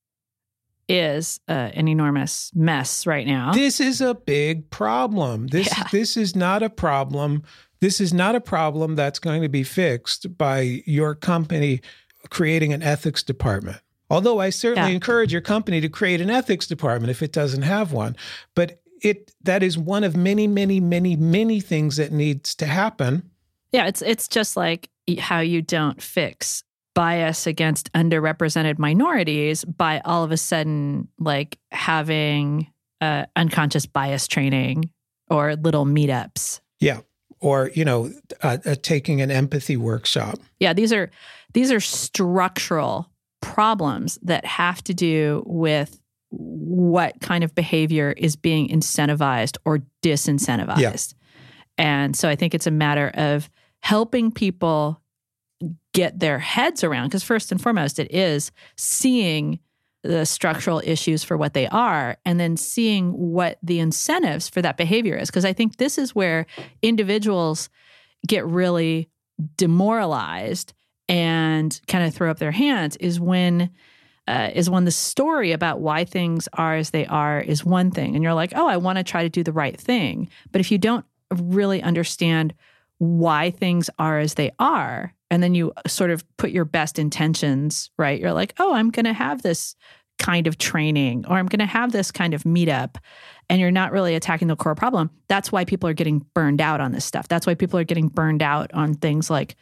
is 0.92 1.40
uh, 1.48 1.52
an 1.74 1.88
enormous 1.88 2.50
mess 2.54 3.06
right 3.06 3.26
now. 3.26 3.52
This 3.52 3.80
is 3.80 4.00
a 4.00 4.14
big 4.14 4.68
problem. 4.70 5.46
This 5.48 5.68
Yeah. 5.76 5.84
this 5.90 6.16
is 6.16 6.36
not 6.36 6.62
a 6.62 6.68
problem. 6.70 7.42
This 7.80 8.00
is 8.00 8.12
not 8.12 8.34
a 8.34 8.40
problem 8.40 8.94
that's 8.94 9.18
going 9.18 9.42
to 9.42 9.48
be 9.48 9.62
fixed 9.64 10.36
by 10.38 10.82
your 10.86 11.14
company 11.14 11.80
creating 12.30 12.72
an 12.72 12.82
ethics 12.82 13.22
department. 13.22 13.78
Although 14.10 14.38
I 14.40 14.50
certainly 14.50 14.90
Yeah. 14.90 14.94
encourage 14.96 15.32
your 15.32 15.40
company 15.40 15.80
to 15.80 15.88
create 15.88 16.20
an 16.20 16.30
ethics 16.30 16.66
department 16.66 17.10
if 17.10 17.22
it 17.22 17.32
doesn't 17.32 17.62
have 17.62 17.92
one, 17.92 18.14
but 18.54 18.80
it 19.00 19.32
that 19.42 19.62
is 19.62 19.76
one 19.78 20.04
of 20.04 20.14
many 20.16 20.46
many 20.46 20.78
many 20.78 21.16
many 21.16 21.60
things 21.60 21.96
that 21.96 22.12
needs 22.12 22.54
to 22.56 22.66
happen. 22.66 23.30
Yeah, 23.72 23.86
it's 23.86 24.02
it's 24.02 24.28
just 24.28 24.56
like 24.56 24.90
how 25.18 25.40
you 25.40 25.62
don't 25.62 26.00
fix 26.00 26.62
bias 26.94 27.46
against 27.46 27.92
underrepresented 27.92 28.78
minorities 28.78 29.64
by 29.64 30.00
all 30.04 30.24
of 30.24 30.32
a 30.32 30.36
sudden 30.36 31.08
like 31.18 31.58
having 31.70 32.70
uh, 33.00 33.26
unconscious 33.36 33.86
bias 33.86 34.28
training 34.28 34.90
or 35.28 35.56
little 35.56 35.84
meetups. 35.84 36.60
Yeah. 36.80 37.00
Or, 37.40 37.70
you 37.74 37.84
know, 37.84 38.12
uh, 38.42 38.58
uh, 38.64 38.76
taking 38.82 39.20
an 39.20 39.30
empathy 39.30 39.76
workshop. 39.76 40.38
Yeah, 40.60 40.72
these 40.72 40.92
are 40.92 41.10
these 41.54 41.72
are 41.72 41.80
structural 41.80 43.10
problems 43.40 44.18
that 44.22 44.44
have 44.44 44.82
to 44.84 44.94
do 44.94 45.42
with 45.46 46.00
what 46.30 47.20
kind 47.20 47.42
of 47.42 47.54
behavior 47.54 48.14
is 48.16 48.36
being 48.36 48.68
incentivized 48.68 49.58
or 49.64 49.80
disincentivized. 50.02 50.78
Yeah. 50.78 50.96
And 51.78 52.16
so 52.16 52.28
I 52.28 52.36
think 52.36 52.54
it's 52.54 52.66
a 52.66 52.70
matter 52.70 53.10
of 53.14 53.50
helping 53.82 54.30
people 54.30 55.01
get 55.92 56.18
their 56.18 56.38
heads 56.38 56.84
around, 56.84 57.08
because 57.08 57.22
first 57.22 57.52
and 57.52 57.60
foremost, 57.60 57.98
it 57.98 58.12
is 58.14 58.50
seeing 58.76 59.58
the 60.02 60.26
structural 60.26 60.82
issues 60.84 61.22
for 61.22 61.36
what 61.36 61.54
they 61.54 61.68
are 61.68 62.16
and 62.24 62.40
then 62.40 62.56
seeing 62.56 63.12
what 63.12 63.58
the 63.62 63.78
incentives 63.78 64.48
for 64.48 64.60
that 64.60 64.76
behavior 64.76 65.16
is. 65.16 65.30
Because 65.30 65.44
I 65.44 65.52
think 65.52 65.76
this 65.76 65.96
is 65.96 66.14
where 66.14 66.46
individuals 66.82 67.68
get 68.26 68.44
really 68.44 69.08
demoralized 69.56 70.72
and 71.08 71.80
kind 71.86 72.04
of 72.04 72.14
throw 72.14 72.30
up 72.30 72.38
their 72.38 72.52
hands 72.52 72.96
is 72.96 73.20
when 73.20 73.70
uh, 74.28 74.50
is 74.54 74.70
when 74.70 74.84
the 74.84 74.90
story 74.92 75.50
about 75.50 75.80
why 75.80 76.04
things 76.04 76.48
are 76.52 76.76
as 76.76 76.90
they 76.90 77.04
are 77.06 77.40
is 77.40 77.64
one 77.64 77.90
thing 77.90 78.14
and 78.14 78.22
you're 78.22 78.34
like 78.34 78.52
oh 78.54 78.68
i 78.68 78.76
want 78.76 78.96
to 78.96 79.04
try 79.04 79.22
to 79.22 79.28
do 79.28 79.42
the 79.42 79.52
right 79.52 79.80
thing 79.80 80.28
but 80.52 80.60
if 80.60 80.70
you 80.70 80.78
don't 80.78 81.04
really 81.34 81.82
understand 81.82 82.54
why 82.98 83.50
things 83.50 83.90
are 83.98 84.20
as 84.20 84.34
they 84.34 84.52
are 84.60 85.12
and 85.32 85.42
then 85.42 85.54
you 85.54 85.72
uh, 85.76 85.88
sort 85.88 86.10
of 86.10 86.24
put 86.36 86.50
your 86.50 86.64
best 86.64 86.98
intentions 86.98 87.90
right? 87.98 88.20
You're 88.20 88.32
like 88.32 88.54
oh 88.58 88.74
i'm 88.74 88.90
going 88.90 89.06
to 89.06 89.12
have 89.12 89.42
this 89.42 89.74
kind 90.18 90.46
of 90.46 90.56
training 90.58 91.24
or 91.26 91.36
i'm 91.36 91.46
going 91.46 91.58
to 91.58 91.66
have 91.66 91.90
this 91.90 92.12
kind 92.12 92.34
of 92.34 92.44
meetup 92.44 92.96
and 93.52 93.60
you're 93.60 93.70
not 93.70 93.92
really 93.92 94.14
attacking 94.14 94.48
the 94.48 94.56
core 94.56 94.74
problem. 94.74 95.10
That's 95.28 95.52
why 95.52 95.66
people 95.66 95.86
are 95.86 95.92
getting 95.92 96.24
burned 96.32 96.62
out 96.62 96.80
on 96.80 96.92
this 96.92 97.04
stuff. 97.04 97.28
That's 97.28 97.46
why 97.46 97.54
people 97.54 97.78
are 97.78 97.84
getting 97.84 98.08
burned 98.08 98.42
out 98.42 98.72
on 98.72 98.94
things 98.94 99.28
like 99.28 99.56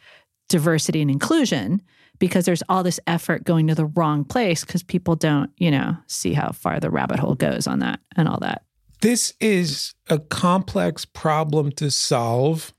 diversity 0.47 1.01
and 1.01 1.11
inclusion 1.11 1.81
because 2.17 2.45
there's 2.45 2.63
all 2.69 2.83
this 2.83 3.01
effort 3.07 3.43
going 3.43 3.67
to 3.67 3.75
the 3.75 3.87
wrong 3.87 4.23
place 4.23 4.63
because 4.63 4.81
people 4.81 5.15
don't 5.15 5.51
you 5.57 5.71
know 5.71 5.97
see 6.07 6.33
how 6.33 6.51
far 6.51 6.79
the 6.79 6.89
rabbit 6.89 7.19
hole 7.19 7.35
goes 7.35 7.67
on 7.67 7.79
that 7.79 7.99
and 8.15 8.29
all 8.29 8.39
that. 8.39 8.63
This 9.01 9.33
is 9.41 9.93
a 10.09 10.19
complex 10.19 11.03
problem 11.03 11.71
to 11.73 11.91
solve. 11.91 12.73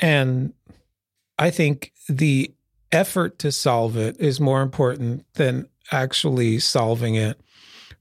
And 0.00 0.54
I 1.38 1.50
think 1.50 1.92
the 2.08 2.52
effort 2.90 3.38
to 3.40 3.52
solve 3.52 3.96
it 3.96 4.16
is 4.18 4.40
more 4.40 4.62
important 4.62 5.24
than 5.34 5.68
actually 5.92 6.58
solving 6.58 7.14
it 7.14 7.40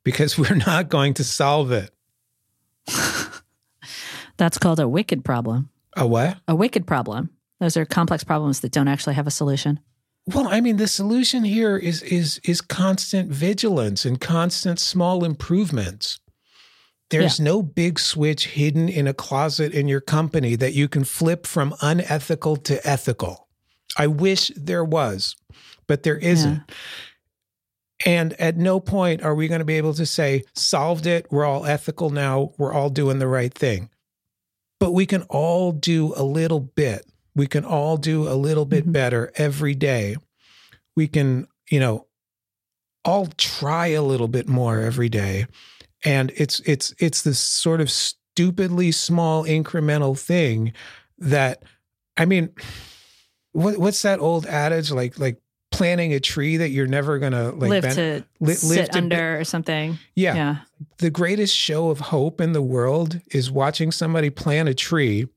because 0.03 0.37
we're 0.37 0.55
not 0.55 0.89
going 0.89 1.13
to 1.15 1.23
solve 1.23 1.71
it. 1.71 1.91
that's 4.37 4.57
called 4.57 4.79
a 4.79 4.87
wicked 4.87 5.25
problem 5.25 5.69
A 5.97 6.07
what? 6.07 6.37
a 6.47 6.55
wicked 6.55 6.87
problem 6.87 7.29
those 7.59 7.75
are 7.75 7.85
complex 7.85 8.23
problems 8.23 8.61
that 8.61 8.71
don't 8.71 8.87
actually 8.87 9.15
have 9.15 9.27
a 9.27 9.31
solution 9.31 9.79
Well, 10.27 10.47
I 10.47 10.61
mean, 10.61 10.77
the 10.77 10.87
solution 10.87 11.43
here 11.43 11.75
is 11.77 12.01
is 12.03 12.39
is 12.43 12.61
constant 12.61 13.29
vigilance 13.31 14.05
and 14.05 14.19
constant 14.19 14.79
small 14.79 15.23
improvements. 15.25 16.19
There's 17.09 17.39
no 17.39 17.61
big 17.61 17.99
switch 17.99 18.47
hidden 18.47 18.89
in 18.89 19.07
a 19.07 19.13
closet 19.13 19.73
in 19.73 19.87
your 19.87 20.01
company 20.01 20.55
that 20.55 20.73
you 20.73 20.89
can 20.89 21.03
flip 21.05 21.47
from 21.47 21.73
unethical 21.81 22.57
to 22.57 22.85
ethical. 22.85 23.47
I 23.97 24.07
wish 24.07 24.51
there 24.57 24.83
was, 24.83 25.35
but 25.87 26.03
there 26.03 26.17
isn't. 26.17 26.63
And 28.05 28.33
at 28.33 28.57
no 28.57 28.79
point 28.79 29.23
are 29.23 29.33
we 29.33 29.47
going 29.47 29.59
to 29.59 29.65
be 29.65 29.77
able 29.77 29.93
to 29.95 30.05
say, 30.05 30.43
solved 30.53 31.05
it, 31.07 31.27
we're 31.31 31.45
all 31.45 31.65
ethical 31.65 32.09
now, 32.09 32.51
we're 32.57 32.73
all 32.73 32.89
doing 32.89 33.19
the 33.19 33.27
right 33.27 33.53
thing. 33.53 33.89
But 34.79 34.91
we 34.91 35.05
can 35.05 35.23
all 35.23 35.71
do 35.71 36.13
a 36.15 36.23
little 36.23 36.59
bit. 36.59 37.07
We 37.35 37.47
can 37.47 37.65
all 37.65 37.97
do 37.97 38.27
a 38.27 38.35
little 38.35 38.65
bit 38.65 38.85
Mhm. 38.85 38.91
better 38.91 39.31
every 39.35 39.73
day. 39.75 40.17
We 40.95 41.07
can, 41.07 41.47
you 41.71 41.79
know, 41.79 42.05
all 43.05 43.27
try 43.37 43.87
a 43.87 44.03
little 44.03 44.27
bit 44.27 44.47
more 44.47 44.81
every 44.81 45.09
day. 45.09 45.47
And 46.05 46.31
it's 46.35 46.59
it's 46.61 46.93
it's 46.99 47.23
this 47.23 47.39
sort 47.39 47.81
of 47.81 47.89
stupidly 47.89 48.91
small 48.91 49.43
incremental 49.43 50.17
thing 50.19 50.73
that 51.17 51.63
I 52.17 52.25
mean, 52.25 52.49
what, 53.51 53.77
what's 53.77 54.01
that 54.03 54.19
old 54.19 54.45
adage 54.45 54.91
like 54.91 55.17
like 55.19 55.41
planting 55.71 56.13
a 56.13 56.19
tree 56.19 56.57
that 56.57 56.69
you're 56.69 56.87
never 56.87 57.19
gonna 57.19 57.51
like 57.51 57.69
live 57.69 57.83
bend- 57.83 57.95
to 57.95 58.23
li- 58.39 58.53
sit 58.53 58.77
live 58.77 58.89
to- 58.89 58.97
under 58.97 59.39
or 59.39 59.43
something 59.43 59.99
yeah. 60.15 60.33
yeah 60.33 60.57
The 60.99 61.09
greatest 61.09 61.55
show 61.55 61.89
of 61.89 61.99
hope 61.99 62.39
in 62.39 62.53
the 62.53 62.61
world 62.61 63.19
is 63.31 63.51
watching 63.51 63.91
somebody 63.91 64.29
plant 64.29 64.69
a 64.69 64.73
tree 64.73 65.27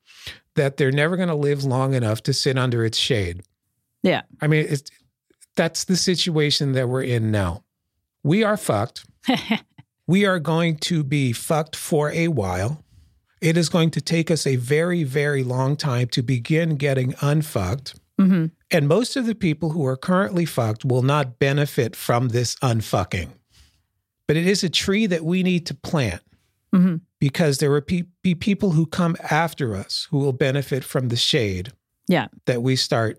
that 0.55 0.77
they're 0.77 0.93
never 0.93 1.17
going 1.17 1.29
to 1.29 1.35
live 1.35 1.65
long 1.65 1.95
enough 1.95 2.23
to 2.25 2.33
sit 2.33 2.59
under 2.59 2.85
its 2.85 2.99
shade. 2.99 3.43
Yeah. 4.03 4.23
I 4.41 4.47
mean, 4.47 4.67
it's 4.69 4.91
that's 5.57 5.85
the 5.85 5.97
situation 5.97 6.73
that 6.73 6.89
we're 6.89 7.03
in 7.03 7.31
now. 7.31 7.65
We 8.23 8.45
are 8.45 8.57
fucked. 8.57 9.07
We 10.11 10.27
are 10.27 10.41
going 10.41 10.77
to 10.91 11.05
be 11.05 11.33
fucked 11.33 11.77
for 11.77 12.11
a 12.11 12.27
while. 12.27 12.83
It 13.41 13.57
is 13.57 13.69
going 13.69 13.91
to 13.93 14.01
take 14.01 14.29
us 14.29 14.45
a 14.45 14.57
very, 14.57 15.05
very 15.05 15.45
long 15.45 15.77
time 15.77 16.09
to 16.09 16.21
begin 16.23 16.75
getting 16.75 17.15
unfucked. 17.21 17.95
hmm 18.19 18.47
And 18.73 18.89
most 18.89 19.17
of 19.17 19.27
the 19.27 19.37
people 19.37 19.71
who 19.71 19.87
are 19.87 19.97
currently 19.97 20.45
fucked 20.47 20.85
will 20.85 21.03
not 21.05 21.39
benefit 21.39 21.95
from 21.95 22.29
this 22.31 22.57
unfucking. 22.57 23.29
But 24.27 24.37
it 24.37 24.49
is 24.49 24.65
a 24.65 24.69
tree 24.69 25.07
that 25.07 25.25
we 25.25 25.43
need 25.45 25.65
to 25.67 25.75
plant 25.75 26.23
hmm 26.75 26.97
because 27.21 27.59
there 27.59 27.71
will 27.71 27.81
pe- 27.83 28.09
be 28.23 28.35
people 28.35 28.71
who 28.73 28.87
come 28.87 29.15
after 29.31 29.77
us 29.77 30.09
who 30.11 30.19
will 30.19 30.33
benefit 30.33 30.83
from 30.83 31.09
the 31.09 31.17
shade 31.17 31.73
Yeah. 32.09 32.27
that 32.47 32.63
we 32.63 32.75
start. 32.77 33.19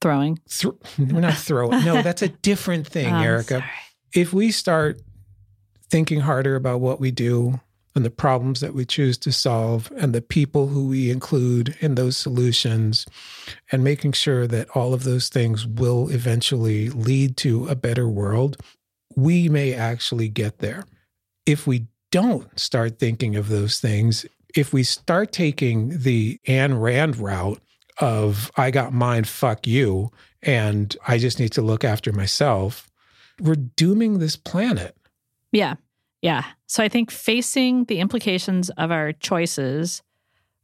throwing 0.00 0.38
Th- 0.48 0.74
we're 0.98 1.20
not 1.20 1.38
throwing. 1.48 1.84
No, 1.84 2.00
that's 2.02 2.22
a 2.22 2.28
different 2.50 2.86
thing, 2.86 3.12
Oh, 3.12 3.18
Erika. 3.22 3.58
sorry. 3.58 3.64
If 4.14 4.32
we 4.32 4.52
start 4.52 5.00
thinking 5.92 6.20
harder 6.20 6.56
about 6.56 6.80
what 6.80 6.98
we 6.98 7.10
do 7.10 7.60
and 7.94 8.02
the 8.02 8.10
problems 8.10 8.60
that 8.60 8.72
we 8.72 8.82
choose 8.82 9.18
to 9.18 9.30
solve 9.30 9.92
and 9.98 10.14
the 10.14 10.22
people 10.22 10.68
who 10.68 10.88
we 10.88 11.10
include 11.10 11.76
in 11.80 11.96
those 11.96 12.16
solutions 12.16 13.04
and 13.70 13.84
making 13.84 14.10
sure 14.10 14.46
that 14.46 14.74
all 14.74 14.94
of 14.94 15.04
those 15.04 15.28
things 15.28 15.66
will 15.66 16.08
eventually 16.08 16.88
lead 16.88 17.36
to 17.36 17.68
a 17.68 17.74
better 17.74 18.08
world, 18.08 18.56
we 19.16 19.50
may 19.50 19.74
actually 19.74 20.30
get 20.30 20.60
there. 20.60 20.84
If 21.44 21.66
we 21.66 21.88
don't 22.10 22.58
start 22.58 22.98
thinking 22.98 23.36
of 23.36 23.50
those 23.50 23.78
things, 23.78 24.24
if 24.56 24.72
we 24.72 24.84
start 24.84 25.30
taking 25.30 25.98
the 25.98 26.40
Ayn 26.48 26.80
Rand 26.80 27.18
route 27.18 27.60
of 28.00 28.50
I 28.56 28.70
got 28.70 28.94
mine, 28.94 29.24
fuck 29.24 29.66
you, 29.66 30.10
and 30.42 30.96
I 31.06 31.18
just 31.18 31.38
need 31.38 31.52
to 31.52 31.60
look 31.60 31.84
after 31.84 32.14
myself, 32.14 32.90
we're 33.38 33.56
dooming 33.56 34.20
this 34.20 34.36
planet. 34.36 34.96
Yeah. 35.52 35.74
Yeah. 36.22 36.44
So 36.66 36.82
I 36.82 36.88
think 36.88 37.10
facing 37.10 37.84
the 37.84 37.98
implications 37.98 38.70
of 38.70 38.90
our 38.90 39.12
choices 39.12 40.02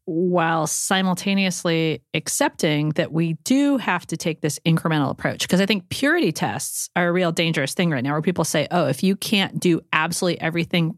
while 0.04 0.66
simultaneously 0.66 2.02
accepting 2.14 2.90
that 2.90 3.12
we 3.12 3.34
do 3.44 3.76
have 3.76 4.06
to 4.06 4.16
take 4.16 4.40
this 4.40 4.58
incremental 4.64 5.10
approach. 5.10 5.42
Because 5.42 5.60
I 5.60 5.66
think 5.66 5.90
purity 5.90 6.32
tests 6.32 6.88
are 6.96 7.08
a 7.08 7.12
real 7.12 7.30
dangerous 7.30 7.74
thing 7.74 7.90
right 7.90 8.02
now 8.02 8.12
where 8.12 8.22
people 8.22 8.44
say, 8.44 8.66
oh, 8.70 8.86
if 8.86 9.02
you 9.02 9.16
can't 9.16 9.60
do 9.60 9.82
absolutely 9.92 10.40
everything 10.40 10.96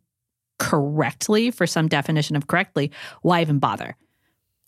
correctly 0.61 1.51
for 1.51 1.67
some 1.67 1.89
definition 1.89 2.37
of 2.37 2.47
correctly, 2.47 2.93
why 3.23 3.41
even 3.41 3.59
bother? 3.59 3.97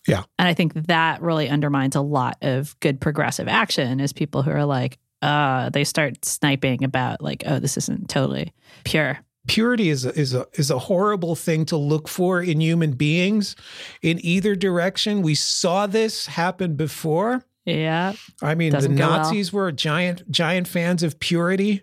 Yeah. 0.08 0.24
And 0.40 0.48
I 0.48 0.54
think 0.54 0.74
that 0.88 1.22
really 1.22 1.48
undermines 1.48 1.94
a 1.94 2.00
lot 2.00 2.36
of 2.42 2.78
good 2.80 3.00
progressive 3.00 3.46
action 3.46 4.00
is 4.00 4.12
people 4.12 4.42
who 4.42 4.50
are 4.50 4.64
like, 4.64 4.98
uh, 5.22 5.70
they 5.70 5.84
start 5.84 6.24
sniping 6.24 6.84
about 6.84 7.22
like, 7.22 7.44
oh, 7.46 7.58
this 7.58 7.76
isn't 7.76 8.08
totally 8.08 8.52
pure. 8.84 9.18
Purity 9.48 9.88
is 9.88 10.04
a, 10.04 10.10
is 10.18 10.34
a 10.34 10.46
is 10.54 10.70
a 10.70 10.78
horrible 10.78 11.34
thing 11.34 11.64
to 11.66 11.76
look 11.76 12.06
for 12.08 12.40
in 12.40 12.60
human 12.60 12.92
beings 12.92 13.56
in 14.00 14.24
either 14.24 14.54
direction. 14.54 15.22
We 15.22 15.34
saw 15.34 15.86
this 15.86 16.26
happen 16.26 16.76
before. 16.76 17.44
Yeah. 17.64 18.12
I 18.40 18.54
mean, 18.54 18.72
Doesn't 18.72 18.94
the 18.94 18.98
go 18.98 19.08
well. 19.08 19.18
Nazis 19.18 19.52
were 19.52 19.72
giant 19.72 20.30
giant 20.30 20.68
fans 20.68 21.02
of 21.02 21.18
purity. 21.18 21.82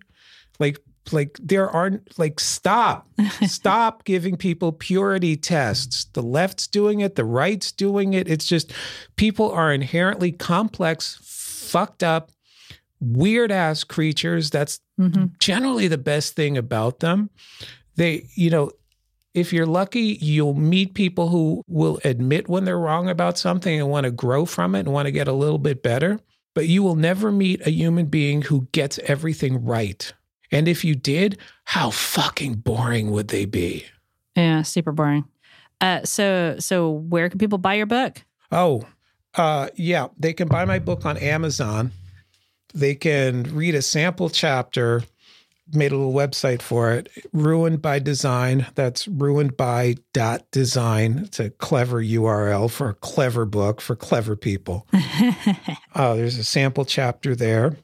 Like 0.58 0.78
like 1.12 1.38
there 1.42 1.70
aren't 1.70 2.18
like 2.18 2.40
stop. 2.40 3.10
stop 3.46 4.06
giving 4.06 4.38
people 4.38 4.72
purity 4.72 5.36
tests. 5.36 6.06
The 6.14 6.24
left's 6.24 6.68
doing 6.68 7.02
it, 7.02 7.16
the 7.16 7.26
right's 7.26 7.72
doing 7.72 8.14
it. 8.14 8.30
It's 8.30 8.46
just 8.46 8.72
people 9.18 9.52
are 9.52 9.74
inherently 9.74 10.32
complex, 10.32 11.18
fucked 11.22 12.04
up, 12.04 12.32
weird 13.00 13.52
ass 13.52 13.84
creatures. 13.84 14.50
That's 14.50 14.80
hmm 14.98 15.26
generally 15.40 15.88
the 15.88 15.98
best 15.98 16.36
thing 16.36 16.58
about 16.58 17.00
them. 17.00 17.30
They, 17.96 18.28
you 18.36 18.50
know, 18.50 18.72
if 19.34 19.54
you're 19.54 19.66
lucky, 19.66 20.18
you'll 20.22 20.54
meet 20.54 20.94
people 20.94 21.30
who 21.30 21.64
will 21.68 22.00
admit 22.04 22.50
when 22.50 22.66
they're 22.66 22.80
wrong 22.80 23.10
about 23.10 23.38
something 23.38 23.80
and 23.80 23.90
want 23.90 24.06
to 24.06 24.12
grow 24.12 24.46
from 24.46 24.76
it 24.76 24.82
and 24.82 24.94
want 24.94 25.06
to 25.06 25.12
get 25.12 25.28
a 25.28 25.34
little 25.34 25.58
bit 25.58 25.84
better. 25.84 26.20
But 26.56 26.68
you 26.68 26.84
will 26.84 26.96
never 26.96 27.32
meet 27.32 27.66
a 27.66 27.72
human 27.72 28.08
being 28.08 28.42
who 28.42 28.68
gets 28.72 29.00
everything 29.00 29.64
right. 29.64 30.12
And 30.52 30.68
if 30.68 30.84
you 30.84 30.96
did, 30.96 31.38
how 31.66 31.92
fucking 31.92 32.56
boring 32.56 33.12
would 33.12 33.28
they 33.28 33.46
be? 33.46 33.86
Yeah. 34.36 34.64
Super 34.64 34.92
boring. 34.92 35.26
Uh, 35.80 36.04
so, 36.04 36.56
so 36.60 36.90
where 36.90 37.30
can 37.30 37.38
people 37.38 37.60
buy 37.60 37.76
your 37.76 37.86
book? 37.86 38.24
Oh, 38.52 38.84
uh, 39.36 39.70
yeah. 39.76 40.08
They 40.18 40.34
can 40.34 40.48
buy 40.48 40.66
my 40.66 40.80
book 40.80 41.06
on 41.06 41.18
Amazon. 41.18 41.92
They 42.74 42.96
can 42.96 43.44
read 43.44 43.76
a 43.76 43.82
sample 43.82 44.30
chapter 44.30 45.04
made 45.74 45.92
a 45.92 45.98
little 45.98 46.14
website 46.14 46.62
for 46.62 46.92
it. 46.92 47.10
Ruined 47.34 47.82
by 47.82 48.00
Design. 48.00 48.68
That's 48.76 49.08
ruined 49.08 49.58
by 49.58 49.96
dot 50.14 50.50
design. 50.52 51.20
It's 51.20 51.40
a 51.40 51.50
clever 51.50 52.02
URL 52.02 52.70
for 52.70 52.90
a 52.90 52.94
clever 52.96 53.46
book 53.46 53.82
for 53.82 53.96
clever 53.96 54.36
people. 54.36 54.88
uh, 55.96 56.16
there's 56.16 56.38
a 56.38 56.44
sample 56.44 56.86
chapter 56.86 57.36
there. 57.36 57.78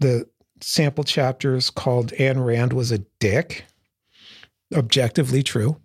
The 0.00 0.28
sample 0.60 1.04
chapter 1.04 1.54
is 1.54 1.70
called 1.70 2.12
Ayn 2.12 2.44
Rand 2.44 2.72
was 2.72 2.90
a 2.92 2.98
dick. 3.20 3.64
Objectively 4.74 5.42
true. 5.42 5.76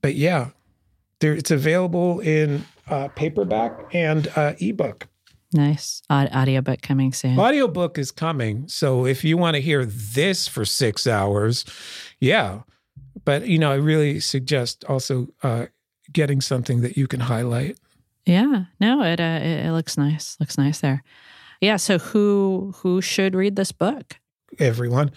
But 0.00 0.14
yeah, 0.14 0.50
there, 1.20 1.34
it's 1.34 1.50
available 1.50 2.20
in 2.20 2.64
uh, 2.88 3.08
paperback 3.08 3.94
and 3.94 4.28
uh, 4.36 4.54
ebook. 4.60 5.08
Nice. 5.52 6.02
Aud- 6.10 6.30
audiobook 6.34 6.82
coming 6.82 7.12
soon. 7.12 7.38
Audiobook 7.38 7.98
is 7.98 8.10
coming. 8.10 8.68
So 8.68 9.06
if 9.06 9.24
you 9.24 9.38
want 9.38 9.54
to 9.54 9.62
hear 9.62 9.84
this 9.84 10.46
for 10.46 10.64
six 10.64 11.06
hours, 11.06 11.64
yeah. 12.20 12.60
But, 13.24 13.46
you 13.46 13.58
know, 13.58 13.72
I 13.72 13.76
really 13.76 14.20
suggest 14.20 14.84
also 14.84 15.28
uh, 15.42 15.66
getting 16.12 16.40
something 16.40 16.82
that 16.82 16.96
you 16.96 17.06
can 17.06 17.20
highlight. 17.20 17.78
Yeah. 18.26 18.64
No, 18.78 19.02
it, 19.02 19.20
uh, 19.20 19.40
it 19.42 19.66
it 19.66 19.72
looks 19.72 19.96
nice. 19.96 20.36
Looks 20.38 20.58
nice 20.58 20.80
there. 20.80 21.02
Yeah. 21.62 21.76
So 21.76 21.98
who 21.98 22.74
who 22.76 23.00
should 23.00 23.34
read 23.34 23.56
this 23.56 23.72
book? 23.72 24.18
Everyone. 24.58 25.12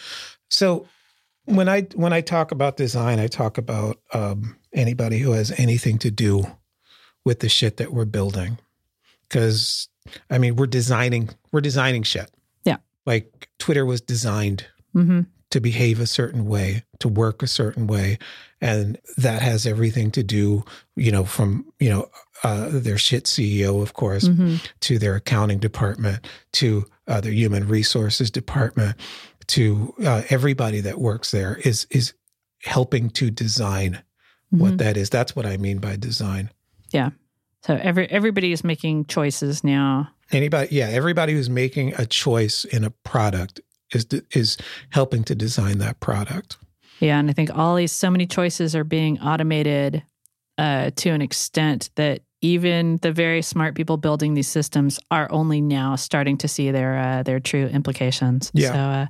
So 0.49 0.87
when 1.43 1.67
I 1.67 1.81
when 1.95 2.13
I 2.13 2.21
talk 2.21 2.51
about 2.51 2.77
design, 2.77 3.19
I 3.19 3.27
talk 3.27 3.57
about 3.57 3.97
um, 4.13 4.55
anybody 4.73 5.19
who 5.19 5.31
has 5.33 5.51
anything 5.59 5.97
to 5.99 6.09
do 6.09 6.45
with 7.25 7.41
the 7.41 7.49
shit 7.49 7.75
that 7.77 7.91
we're 7.91 8.05
building. 8.05 8.59
Because 9.27 9.89
I 10.29 10.37
mean, 10.37 10.55
we're 10.55 10.67
designing 10.67 11.29
we're 11.51 11.61
designing 11.61 12.03
shit. 12.03 12.31
Yeah. 12.63 12.77
Like 13.05 13.49
Twitter 13.59 13.85
was 13.85 14.01
designed 14.01 14.67
Mm-hmm. 14.95 15.21
to 15.51 15.61
behave 15.61 16.01
a 16.01 16.05
certain 16.05 16.45
way, 16.45 16.83
to 16.99 17.07
work 17.07 17.41
a 17.41 17.47
certain 17.47 17.87
way. 17.87 18.17
And 18.59 18.97
that 19.15 19.41
has 19.41 19.65
everything 19.65 20.11
to 20.11 20.21
do, 20.23 20.65
you 20.97 21.13
know, 21.13 21.23
from, 21.23 21.65
you 21.79 21.89
know, 21.89 22.09
uh, 22.43 22.67
their 22.69 22.97
shit 22.97 23.23
CEO, 23.23 23.81
of 23.81 23.93
course, 23.93 24.27
Mm-hmm. 24.27 24.55
to 24.81 24.99
their 24.99 25.15
accounting 25.15 25.59
department, 25.59 26.27
to 26.53 26.83
uh, 27.07 27.21
their 27.21 27.31
human 27.31 27.69
resources 27.69 28.29
department, 28.29 28.97
to 29.47 29.93
uh, 30.05 30.23
everybody 30.29 30.81
that 30.81 30.99
works 30.99 31.31
there 31.31 31.55
is 31.63 31.87
is 31.89 32.13
helping 32.63 33.09
to 33.11 33.31
design 33.31 34.03
what 34.49 34.77
that 34.79 34.97
is. 34.97 35.09
That's 35.09 35.35
what 35.37 35.45
I 35.45 35.55
mean 35.55 35.77
by 35.77 35.95
design. 35.95 36.49
So 37.63 37.75
every 37.81 38.07
everybody 38.09 38.51
is 38.51 38.63
making 38.63 39.05
choices 39.05 39.63
now. 39.63 40.09
Anybody, 40.31 40.75
yeah, 40.75 40.87
everybody 40.87 41.33
who's 41.33 41.49
making 41.49 41.93
a 41.97 42.05
choice 42.05 42.65
in 42.65 42.83
a 42.83 42.89
product 42.89 43.59
is 43.93 44.05
is 44.31 44.57
helping 44.89 45.23
to 45.25 45.35
design 45.35 45.77
that 45.79 45.99
product. 45.99 46.57
Yeah, 46.99 47.19
and 47.19 47.29
I 47.29 47.33
think 47.33 47.55
all 47.55 47.75
these 47.75 47.91
so 47.91 48.09
many 48.09 48.25
choices 48.27 48.75
are 48.75 48.83
being 48.83 49.19
automated 49.19 50.03
uh, 50.57 50.91
to 50.95 51.09
an 51.09 51.21
extent 51.21 51.89
that 51.95 52.21
even 52.43 52.97
the 53.03 53.11
very 53.11 53.41
smart 53.43 53.75
people 53.75 53.97
building 53.97 54.33
these 54.33 54.47
systems 54.47 54.99
are 55.11 55.31
only 55.31 55.61
now 55.61 55.95
starting 55.95 56.37
to 56.39 56.47
see 56.47 56.71
their 56.71 56.97
uh, 56.97 57.23
their 57.23 57.39
true 57.39 57.67
implications. 57.67 58.51
Yeah. 58.55 58.71
So, 58.73 58.77
uh, 58.79 59.05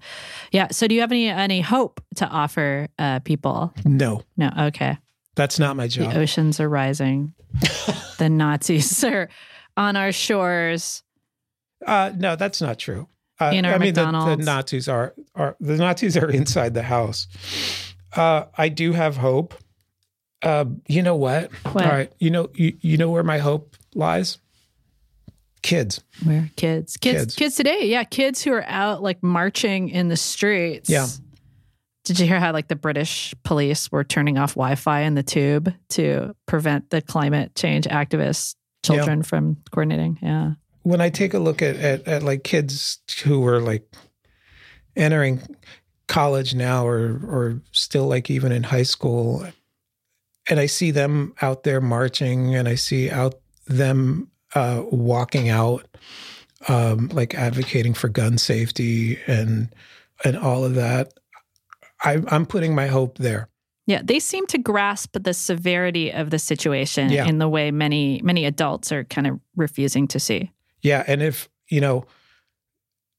yeah. 0.51 0.67
So, 0.71 0.87
do 0.87 0.95
you 0.95 1.01
have 1.01 1.11
any 1.11 1.29
any 1.29 1.61
hope 1.61 2.01
to 2.15 2.27
offer 2.27 2.87
uh, 2.99 3.19
people? 3.19 3.73
No, 3.85 4.23
No. 4.35 4.51
Okay. 4.57 4.97
that's 5.35 5.59
not 5.59 5.75
my 5.77 5.83
The 5.85 5.89
job. 6.03 6.15
oceans 6.15 6.59
are 6.59 6.67
rising. 6.69 7.33
the 8.17 8.29
Nazis 8.29 9.03
are 9.03 9.29
on 9.77 9.95
our 9.95 10.11
shores. 10.11 11.03
Uh, 11.85 12.11
no, 12.15 12.35
that's 12.35 12.61
not 12.61 12.77
true. 12.79 13.07
Uh, 13.39 13.51
In 13.53 13.65
our 13.65 13.73
I 13.73 13.77
mean, 13.79 13.93
the, 13.95 14.05
the 14.05 14.37
Nazis 14.37 14.87
are 14.87 15.13
are 15.33 15.55
the 15.59 15.77
Nazis 15.77 16.15
are 16.15 16.29
inside 16.39 16.73
the 16.73 16.83
house. 16.83 17.27
Uh, 18.15 18.45
I 18.57 18.69
do 18.69 18.91
have 18.93 19.17
hope. 19.17 19.55
Uh, 20.43 20.65
you 20.87 21.01
know 21.01 21.15
what? 21.15 21.51
What? 21.73 21.85
All 21.85 21.91
right. 21.91 22.11
You 22.19 22.29
know 22.29 22.49
you, 22.53 22.77
you 22.81 22.97
know 22.97 23.09
where 23.09 23.23
my 23.23 23.39
hope 23.39 23.75
lies. 23.95 24.37
Kids. 25.63 26.01
Where 26.23 26.49
kids, 26.55 26.97
kids, 26.97 27.19
Kids. 27.19 27.35
kids, 27.35 27.55
today, 27.55 27.85
yeah, 27.85 28.03
kids 28.03 28.41
who 28.41 28.51
are 28.51 28.65
out 28.67 29.03
like 29.03 29.21
marching 29.21 29.89
in 29.89 30.07
the 30.07 30.17
streets. 30.17 30.89
Yeah. 30.89 31.07
Did 32.03 32.19
you 32.19 32.25
hear 32.25 32.39
how 32.39 32.51
like 32.51 32.67
the 32.67 32.75
British 32.75 33.33
police 33.43 33.91
were 33.91 34.03
turning 34.03 34.37
off 34.37 34.55
Wi-Fi 34.55 35.01
in 35.01 35.13
the 35.15 35.23
tube 35.23 35.73
to 35.89 36.35
prevent 36.47 36.89
the 36.89 37.01
climate 37.01 37.53
change 37.55 37.85
activists' 37.85 38.55
children 38.83 39.21
from 39.21 39.57
coordinating? 39.71 40.17
Yeah. 40.21 40.53
When 40.83 40.99
I 40.99 41.09
take 41.09 41.33
a 41.35 41.39
look 41.39 41.61
at, 41.61 41.75
at 41.75 42.07
at 42.07 42.23
like 42.23 42.43
kids 42.43 42.99
who 43.23 43.45
are 43.45 43.61
like 43.61 43.83
entering 44.95 45.41
college 46.07 46.55
now 46.55 46.85
or 46.85 47.21
or 47.25 47.61
still 47.71 48.07
like 48.07 48.29
even 48.29 48.51
in 48.51 48.63
high 48.63 48.83
school 48.83 49.45
and 50.49 50.59
I 50.59 50.65
see 50.65 50.91
them 50.91 51.33
out 51.41 51.63
there 51.63 51.81
marching 51.81 52.55
and 52.55 52.67
I 52.67 52.75
see 52.75 53.09
out 53.09 53.35
them 53.67 54.29
uh, 54.53 54.83
walking 54.91 55.49
out 55.49 55.85
um, 56.67 57.07
like 57.09 57.35
advocating 57.35 57.93
for 57.93 58.09
gun 58.09 58.37
safety 58.37 59.19
and 59.27 59.73
and 60.23 60.37
all 60.37 60.65
of 60.65 60.75
that 60.75 61.13
I, 62.03 62.21
I'm 62.27 62.45
putting 62.45 62.73
my 62.75 62.87
hope 62.87 63.17
there 63.17 63.47
Yeah, 63.87 64.01
they 64.03 64.19
seem 64.19 64.45
to 64.47 64.57
grasp 64.57 65.17
the 65.23 65.33
severity 65.33 66.11
of 66.11 66.29
the 66.29 66.39
situation 66.39 67.09
Yeah. 67.11 67.27
in 67.27 67.37
the 67.39 67.47
way 67.49 67.71
many 67.71 68.21
many 68.23 68.45
adults 68.45 68.91
are 68.91 69.03
kind 69.05 69.27
of 69.27 69.39
refusing 69.55 70.07
to 70.09 70.19
see. 70.19 70.51
yeah 70.81 71.03
and 71.07 71.21
if 71.21 71.49
you 71.69 71.81
know 71.81 72.05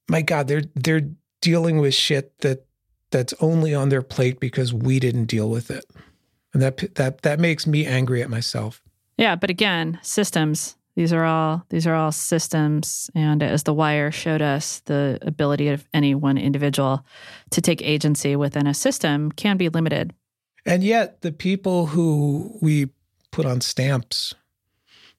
my 0.08 0.22
god 0.22 0.48
they're 0.48 0.64
they're 0.74 1.08
dealing 1.40 1.78
with 1.78 1.94
shit 1.94 2.36
that 2.38 2.64
that's 3.10 3.34
only 3.40 3.74
on 3.74 3.88
their 3.88 4.02
plate 4.02 4.40
because 4.40 4.72
we 4.72 4.98
didn't 4.98 5.26
deal 5.26 5.50
with 5.50 5.70
it 5.70 5.84
and 6.54 6.62
that 6.62 6.76
that 6.94 7.22
that 7.22 7.38
makes 7.40 7.66
me 7.66 7.86
angry 7.86 8.22
at 8.22 8.30
myself 8.30 8.82
Yeah, 9.18 9.36
but 9.36 9.50
again, 9.50 9.98
systems. 10.02 10.76
These 10.94 11.12
are 11.12 11.24
all 11.24 11.64
these 11.70 11.86
are 11.86 11.94
all 11.94 12.12
systems, 12.12 13.10
and 13.14 13.42
as 13.42 13.62
the 13.62 13.72
wire 13.72 14.10
showed 14.10 14.42
us, 14.42 14.80
the 14.80 15.18
ability 15.22 15.68
of 15.68 15.88
any 15.94 16.14
one 16.14 16.36
individual 16.36 17.04
to 17.50 17.60
take 17.62 17.80
agency 17.80 18.36
within 18.36 18.66
a 18.66 18.74
system 18.74 19.32
can 19.32 19.56
be 19.56 19.70
limited. 19.70 20.12
And 20.66 20.84
yet, 20.84 21.22
the 21.22 21.32
people 21.32 21.86
who 21.86 22.58
we 22.60 22.90
put 23.30 23.46
on 23.46 23.62
stamps, 23.62 24.34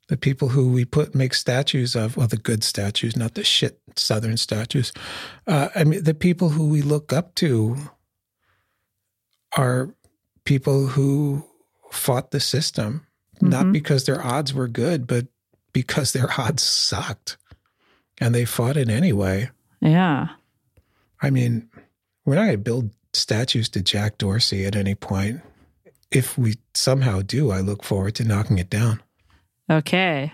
the 0.09 0.17
people 0.17 0.49
who 0.49 0.69
we 0.71 0.86
put 0.86 1.15
make 1.15 1.34
statues 1.34 1.95
of, 1.95 2.15
well, 2.17 2.28
the 2.28 2.38
good 2.38 2.63
statues, 2.63 3.17
not 3.17 3.34
the 3.34 3.43
shit 3.43 3.80
Southern 3.95 4.38
statues. 4.38 4.93
Uh, 5.47 5.69
I 5.76 5.84
mean, 5.86 6.03
the 6.03 6.13
people 6.13 6.49
who 6.49 6.67
we 6.69 6.82
look 6.84 7.11
up 7.11 7.34
to 7.36 7.78
are 9.57 9.93
people 10.45 10.88
who 10.88 11.45
fought 11.91 12.32
the 12.32 12.39
system, 12.39 13.07
not 13.41 13.65
Mhm. 13.65 13.74
because 13.74 14.05
their 14.05 14.24
odds 14.24 14.53
were 14.53 14.67
good, 14.67 15.07
but 15.07 15.28
because 15.74 16.13
their 16.13 16.30
odds 16.38 16.63
sucked, 16.63 17.38
and 18.19 18.34
they 18.34 18.45
fought 18.45 18.78
it 18.78 18.89
anyway. 18.89 19.49
Yeah, 19.82 20.30
I 21.21 21.30
mean, 21.30 21.69
we're 22.26 22.36
not 22.36 22.43
going 22.45 22.51
to 22.53 22.57
build 22.57 22.91
statues 23.13 23.69
to 23.69 23.82
Jack 23.82 24.17
Dorsey 24.17 24.65
at 24.65 24.76
any 24.76 24.95
point. 24.95 25.41
If 26.11 26.38
we 26.38 26.55
somehow 26.74 27.21
do, 27.21 27.51
I 27.51 27.59
look 27.59 27.84
forward 27.84 28.15
to 28.15 28.24
knocking 28.24 28.59
it 28.59 28.69
down. 28.69 29.01
Okay. 29.69 30.32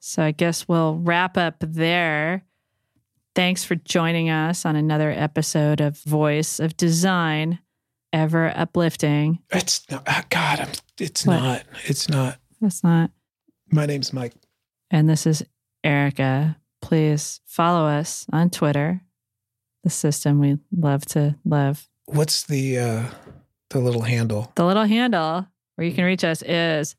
So 0.00 0.22
I 0.22 0.30
guess 0.30 0.68
we'll 0.68 0.96
wrap 0.98 1.36
up 1.36 1.56
there. 1.60 2.44
Thanks 3.34 3.64
for 3.64 3.74
joining 3.74 4.30
us 4.30 4.64
on 4.64 4.76
another 4.76 5.10
episode 5.10 5.80
of 5.80 5.98
Voice 5.98 6.60
of 6.60 6.76
Design, 6.76 7.58
ever 8.12 8.52
uplifting. 8.56 9.40
It's 9.50 9.88
not, 9.90 10.30
God, 10.30 10.60
I'm, 10.60 10.68
it's 10.98 11.26
What? 11.26 11.40
not. 11.40 11.62
It's 11.84 12.08
not. 12.08 12.38
That's 12.60 12.84
not. 12.84 13.10
My 13.76 13.84
name's 13.84 14.10
Mike. 14.12 14.32
And 14.90 15.06
this 15.06 15.26
is 15.26 15.44
Erika. 15.84 16.56
Please 16.80 17.40
follow 17.44 17.86
us 17.86 18.24
on 18.32 18.48
Twitter, 18.48 19.02
the 19.84 19.90
system 19.90 20.38
we 20.40 20.56
love 20.74 21.04
to 21.06 21.36
love. 21.44 21.86
What's 22.06 22.44
the 22.44 22.78
uh, 22.78 23.02
the 23.68 23.78
little 23.80 24.00
handle? 24.00 24.50
The 24.54 24.64
little 24.64 24.84
handle 24.84 25.46
where 25.74 25.86
you 25.86 25.92
can 25.92 26.04
reach 26.04 26.24
us 26.24 26.40
is 26.42 26.96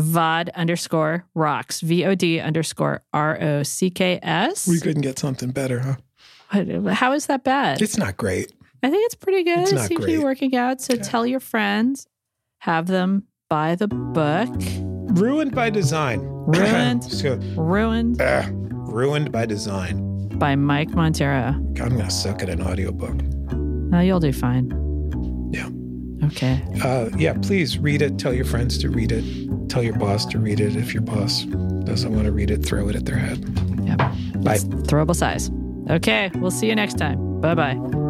VOD 0.00 0.52
underscore 0.54 1.24
rocks, 1.36 1.80
V 1.80 2.04
O 2.06 2.16
D 2.16 2.40
underscore 2.40 3.02
R 3.12 3.40
O 3.40 3.62
C 3.62 3.88
K 3.88 4.18
S. 4.22 4.66
We 4.66 4.80
couldn't 4.80 5.02
get 5.02 5.20
something 5.20 5.50
better, 5.52 5.78
huh? 5.80 5.96
What- 6.80 6.94
How 6.94 7.12
is 7.12 7.26
that 7.26 7.44
bad? 7.44 7.80
It's 7.80 7.96
not 7.96 8.16
great. 8.16 8.52
I 8.82 8.90
think 8.90 9.04
it's 9.06 9.14
pretty 9.14 9.44
good. 9.44 9.60
It's 9.60 9.70
It 9.72 9.76
not 9.76 9.86
seems 9.88 10.00
to 10.00 10.06
be 10.06 10.14
great. 10.14 10.24
working 10.24 10.56
out. 10.56 10.80
So 10.80 10.94
Yeah. 10.94 11.02
tell 11.02 11.24
your 11.26 11.38
friends, 11.38 12.08
have 12.62 12.88
them 12.88 13.28
buy 13.48 13.76
the 13.76 13.86
book. 13.86 14.50
Ruined 15.14 15.54
by 15.54 15.70
design. 15.70 16.20
Ruined. 16.22 17.04
So, 17.12 17.36
Ruined 17.56 18.20
ah, 18.20 18.48
ruined 18.52 19.30
by 19.32 19.46
design. 19.46 20.28
by 20.38 20.56
Mike 20.56 20.90
Monteiro. 20.90 21.54
I'm 21.80 21.96
gonna 21.96 22.10
suck 22.10 22.42
at 22.42 22.48
an 22.48 22.60
audiobook. 22.62 23.20
Uh, 23.92 24.00
you'll 24.00 24.20
do 24.20 24.32
fine. 24.32 24.70
Yeah. 25.52 25.68
Okay. 26.26 26.62
Uh, 26.82 27.10
yeah, 27.16 27.34
please 27.42 27.78
read 27.78 28.02
it. 28.02 28.18
Tell 28.18 28.32
your 28.32 28.44
friends 28.44 28.78
to 28.78 28.88
read 28.90 29.12
it. 29.12 29.68
Tell 29.68 29.82
your 29.82 29.96
boss 29.96 30.24
to 30.26 30.38
read 30.38 30.60
it. 30.60 30.76
If 30.76 30.92
your 30.94 31.02
boss 31.02 31.44
doesn't 31.44 32.12
want 32.12 32.24
to 32.26 32.32
read 32.32 32.50
it, 32.50 32.64
throw 32.64 32.88
it 32.88 32.96
at 32.96 33.04
their 33.06 33.16
head. 33.18 33.38
Yep. 33.84 33.98
Bye. 34.42 34.54
It's 34.54 34.64
throwable 34.64 35.16
size. 35.16 35.50
Okay. 35.90 36.30
We'll 36.36 36.50
see 36.50 36.68
you 36.68 36.74
next 36.74 36.98
time. 36.98 37.40
Bye 37.40 37.54
bye. 37.54 38.01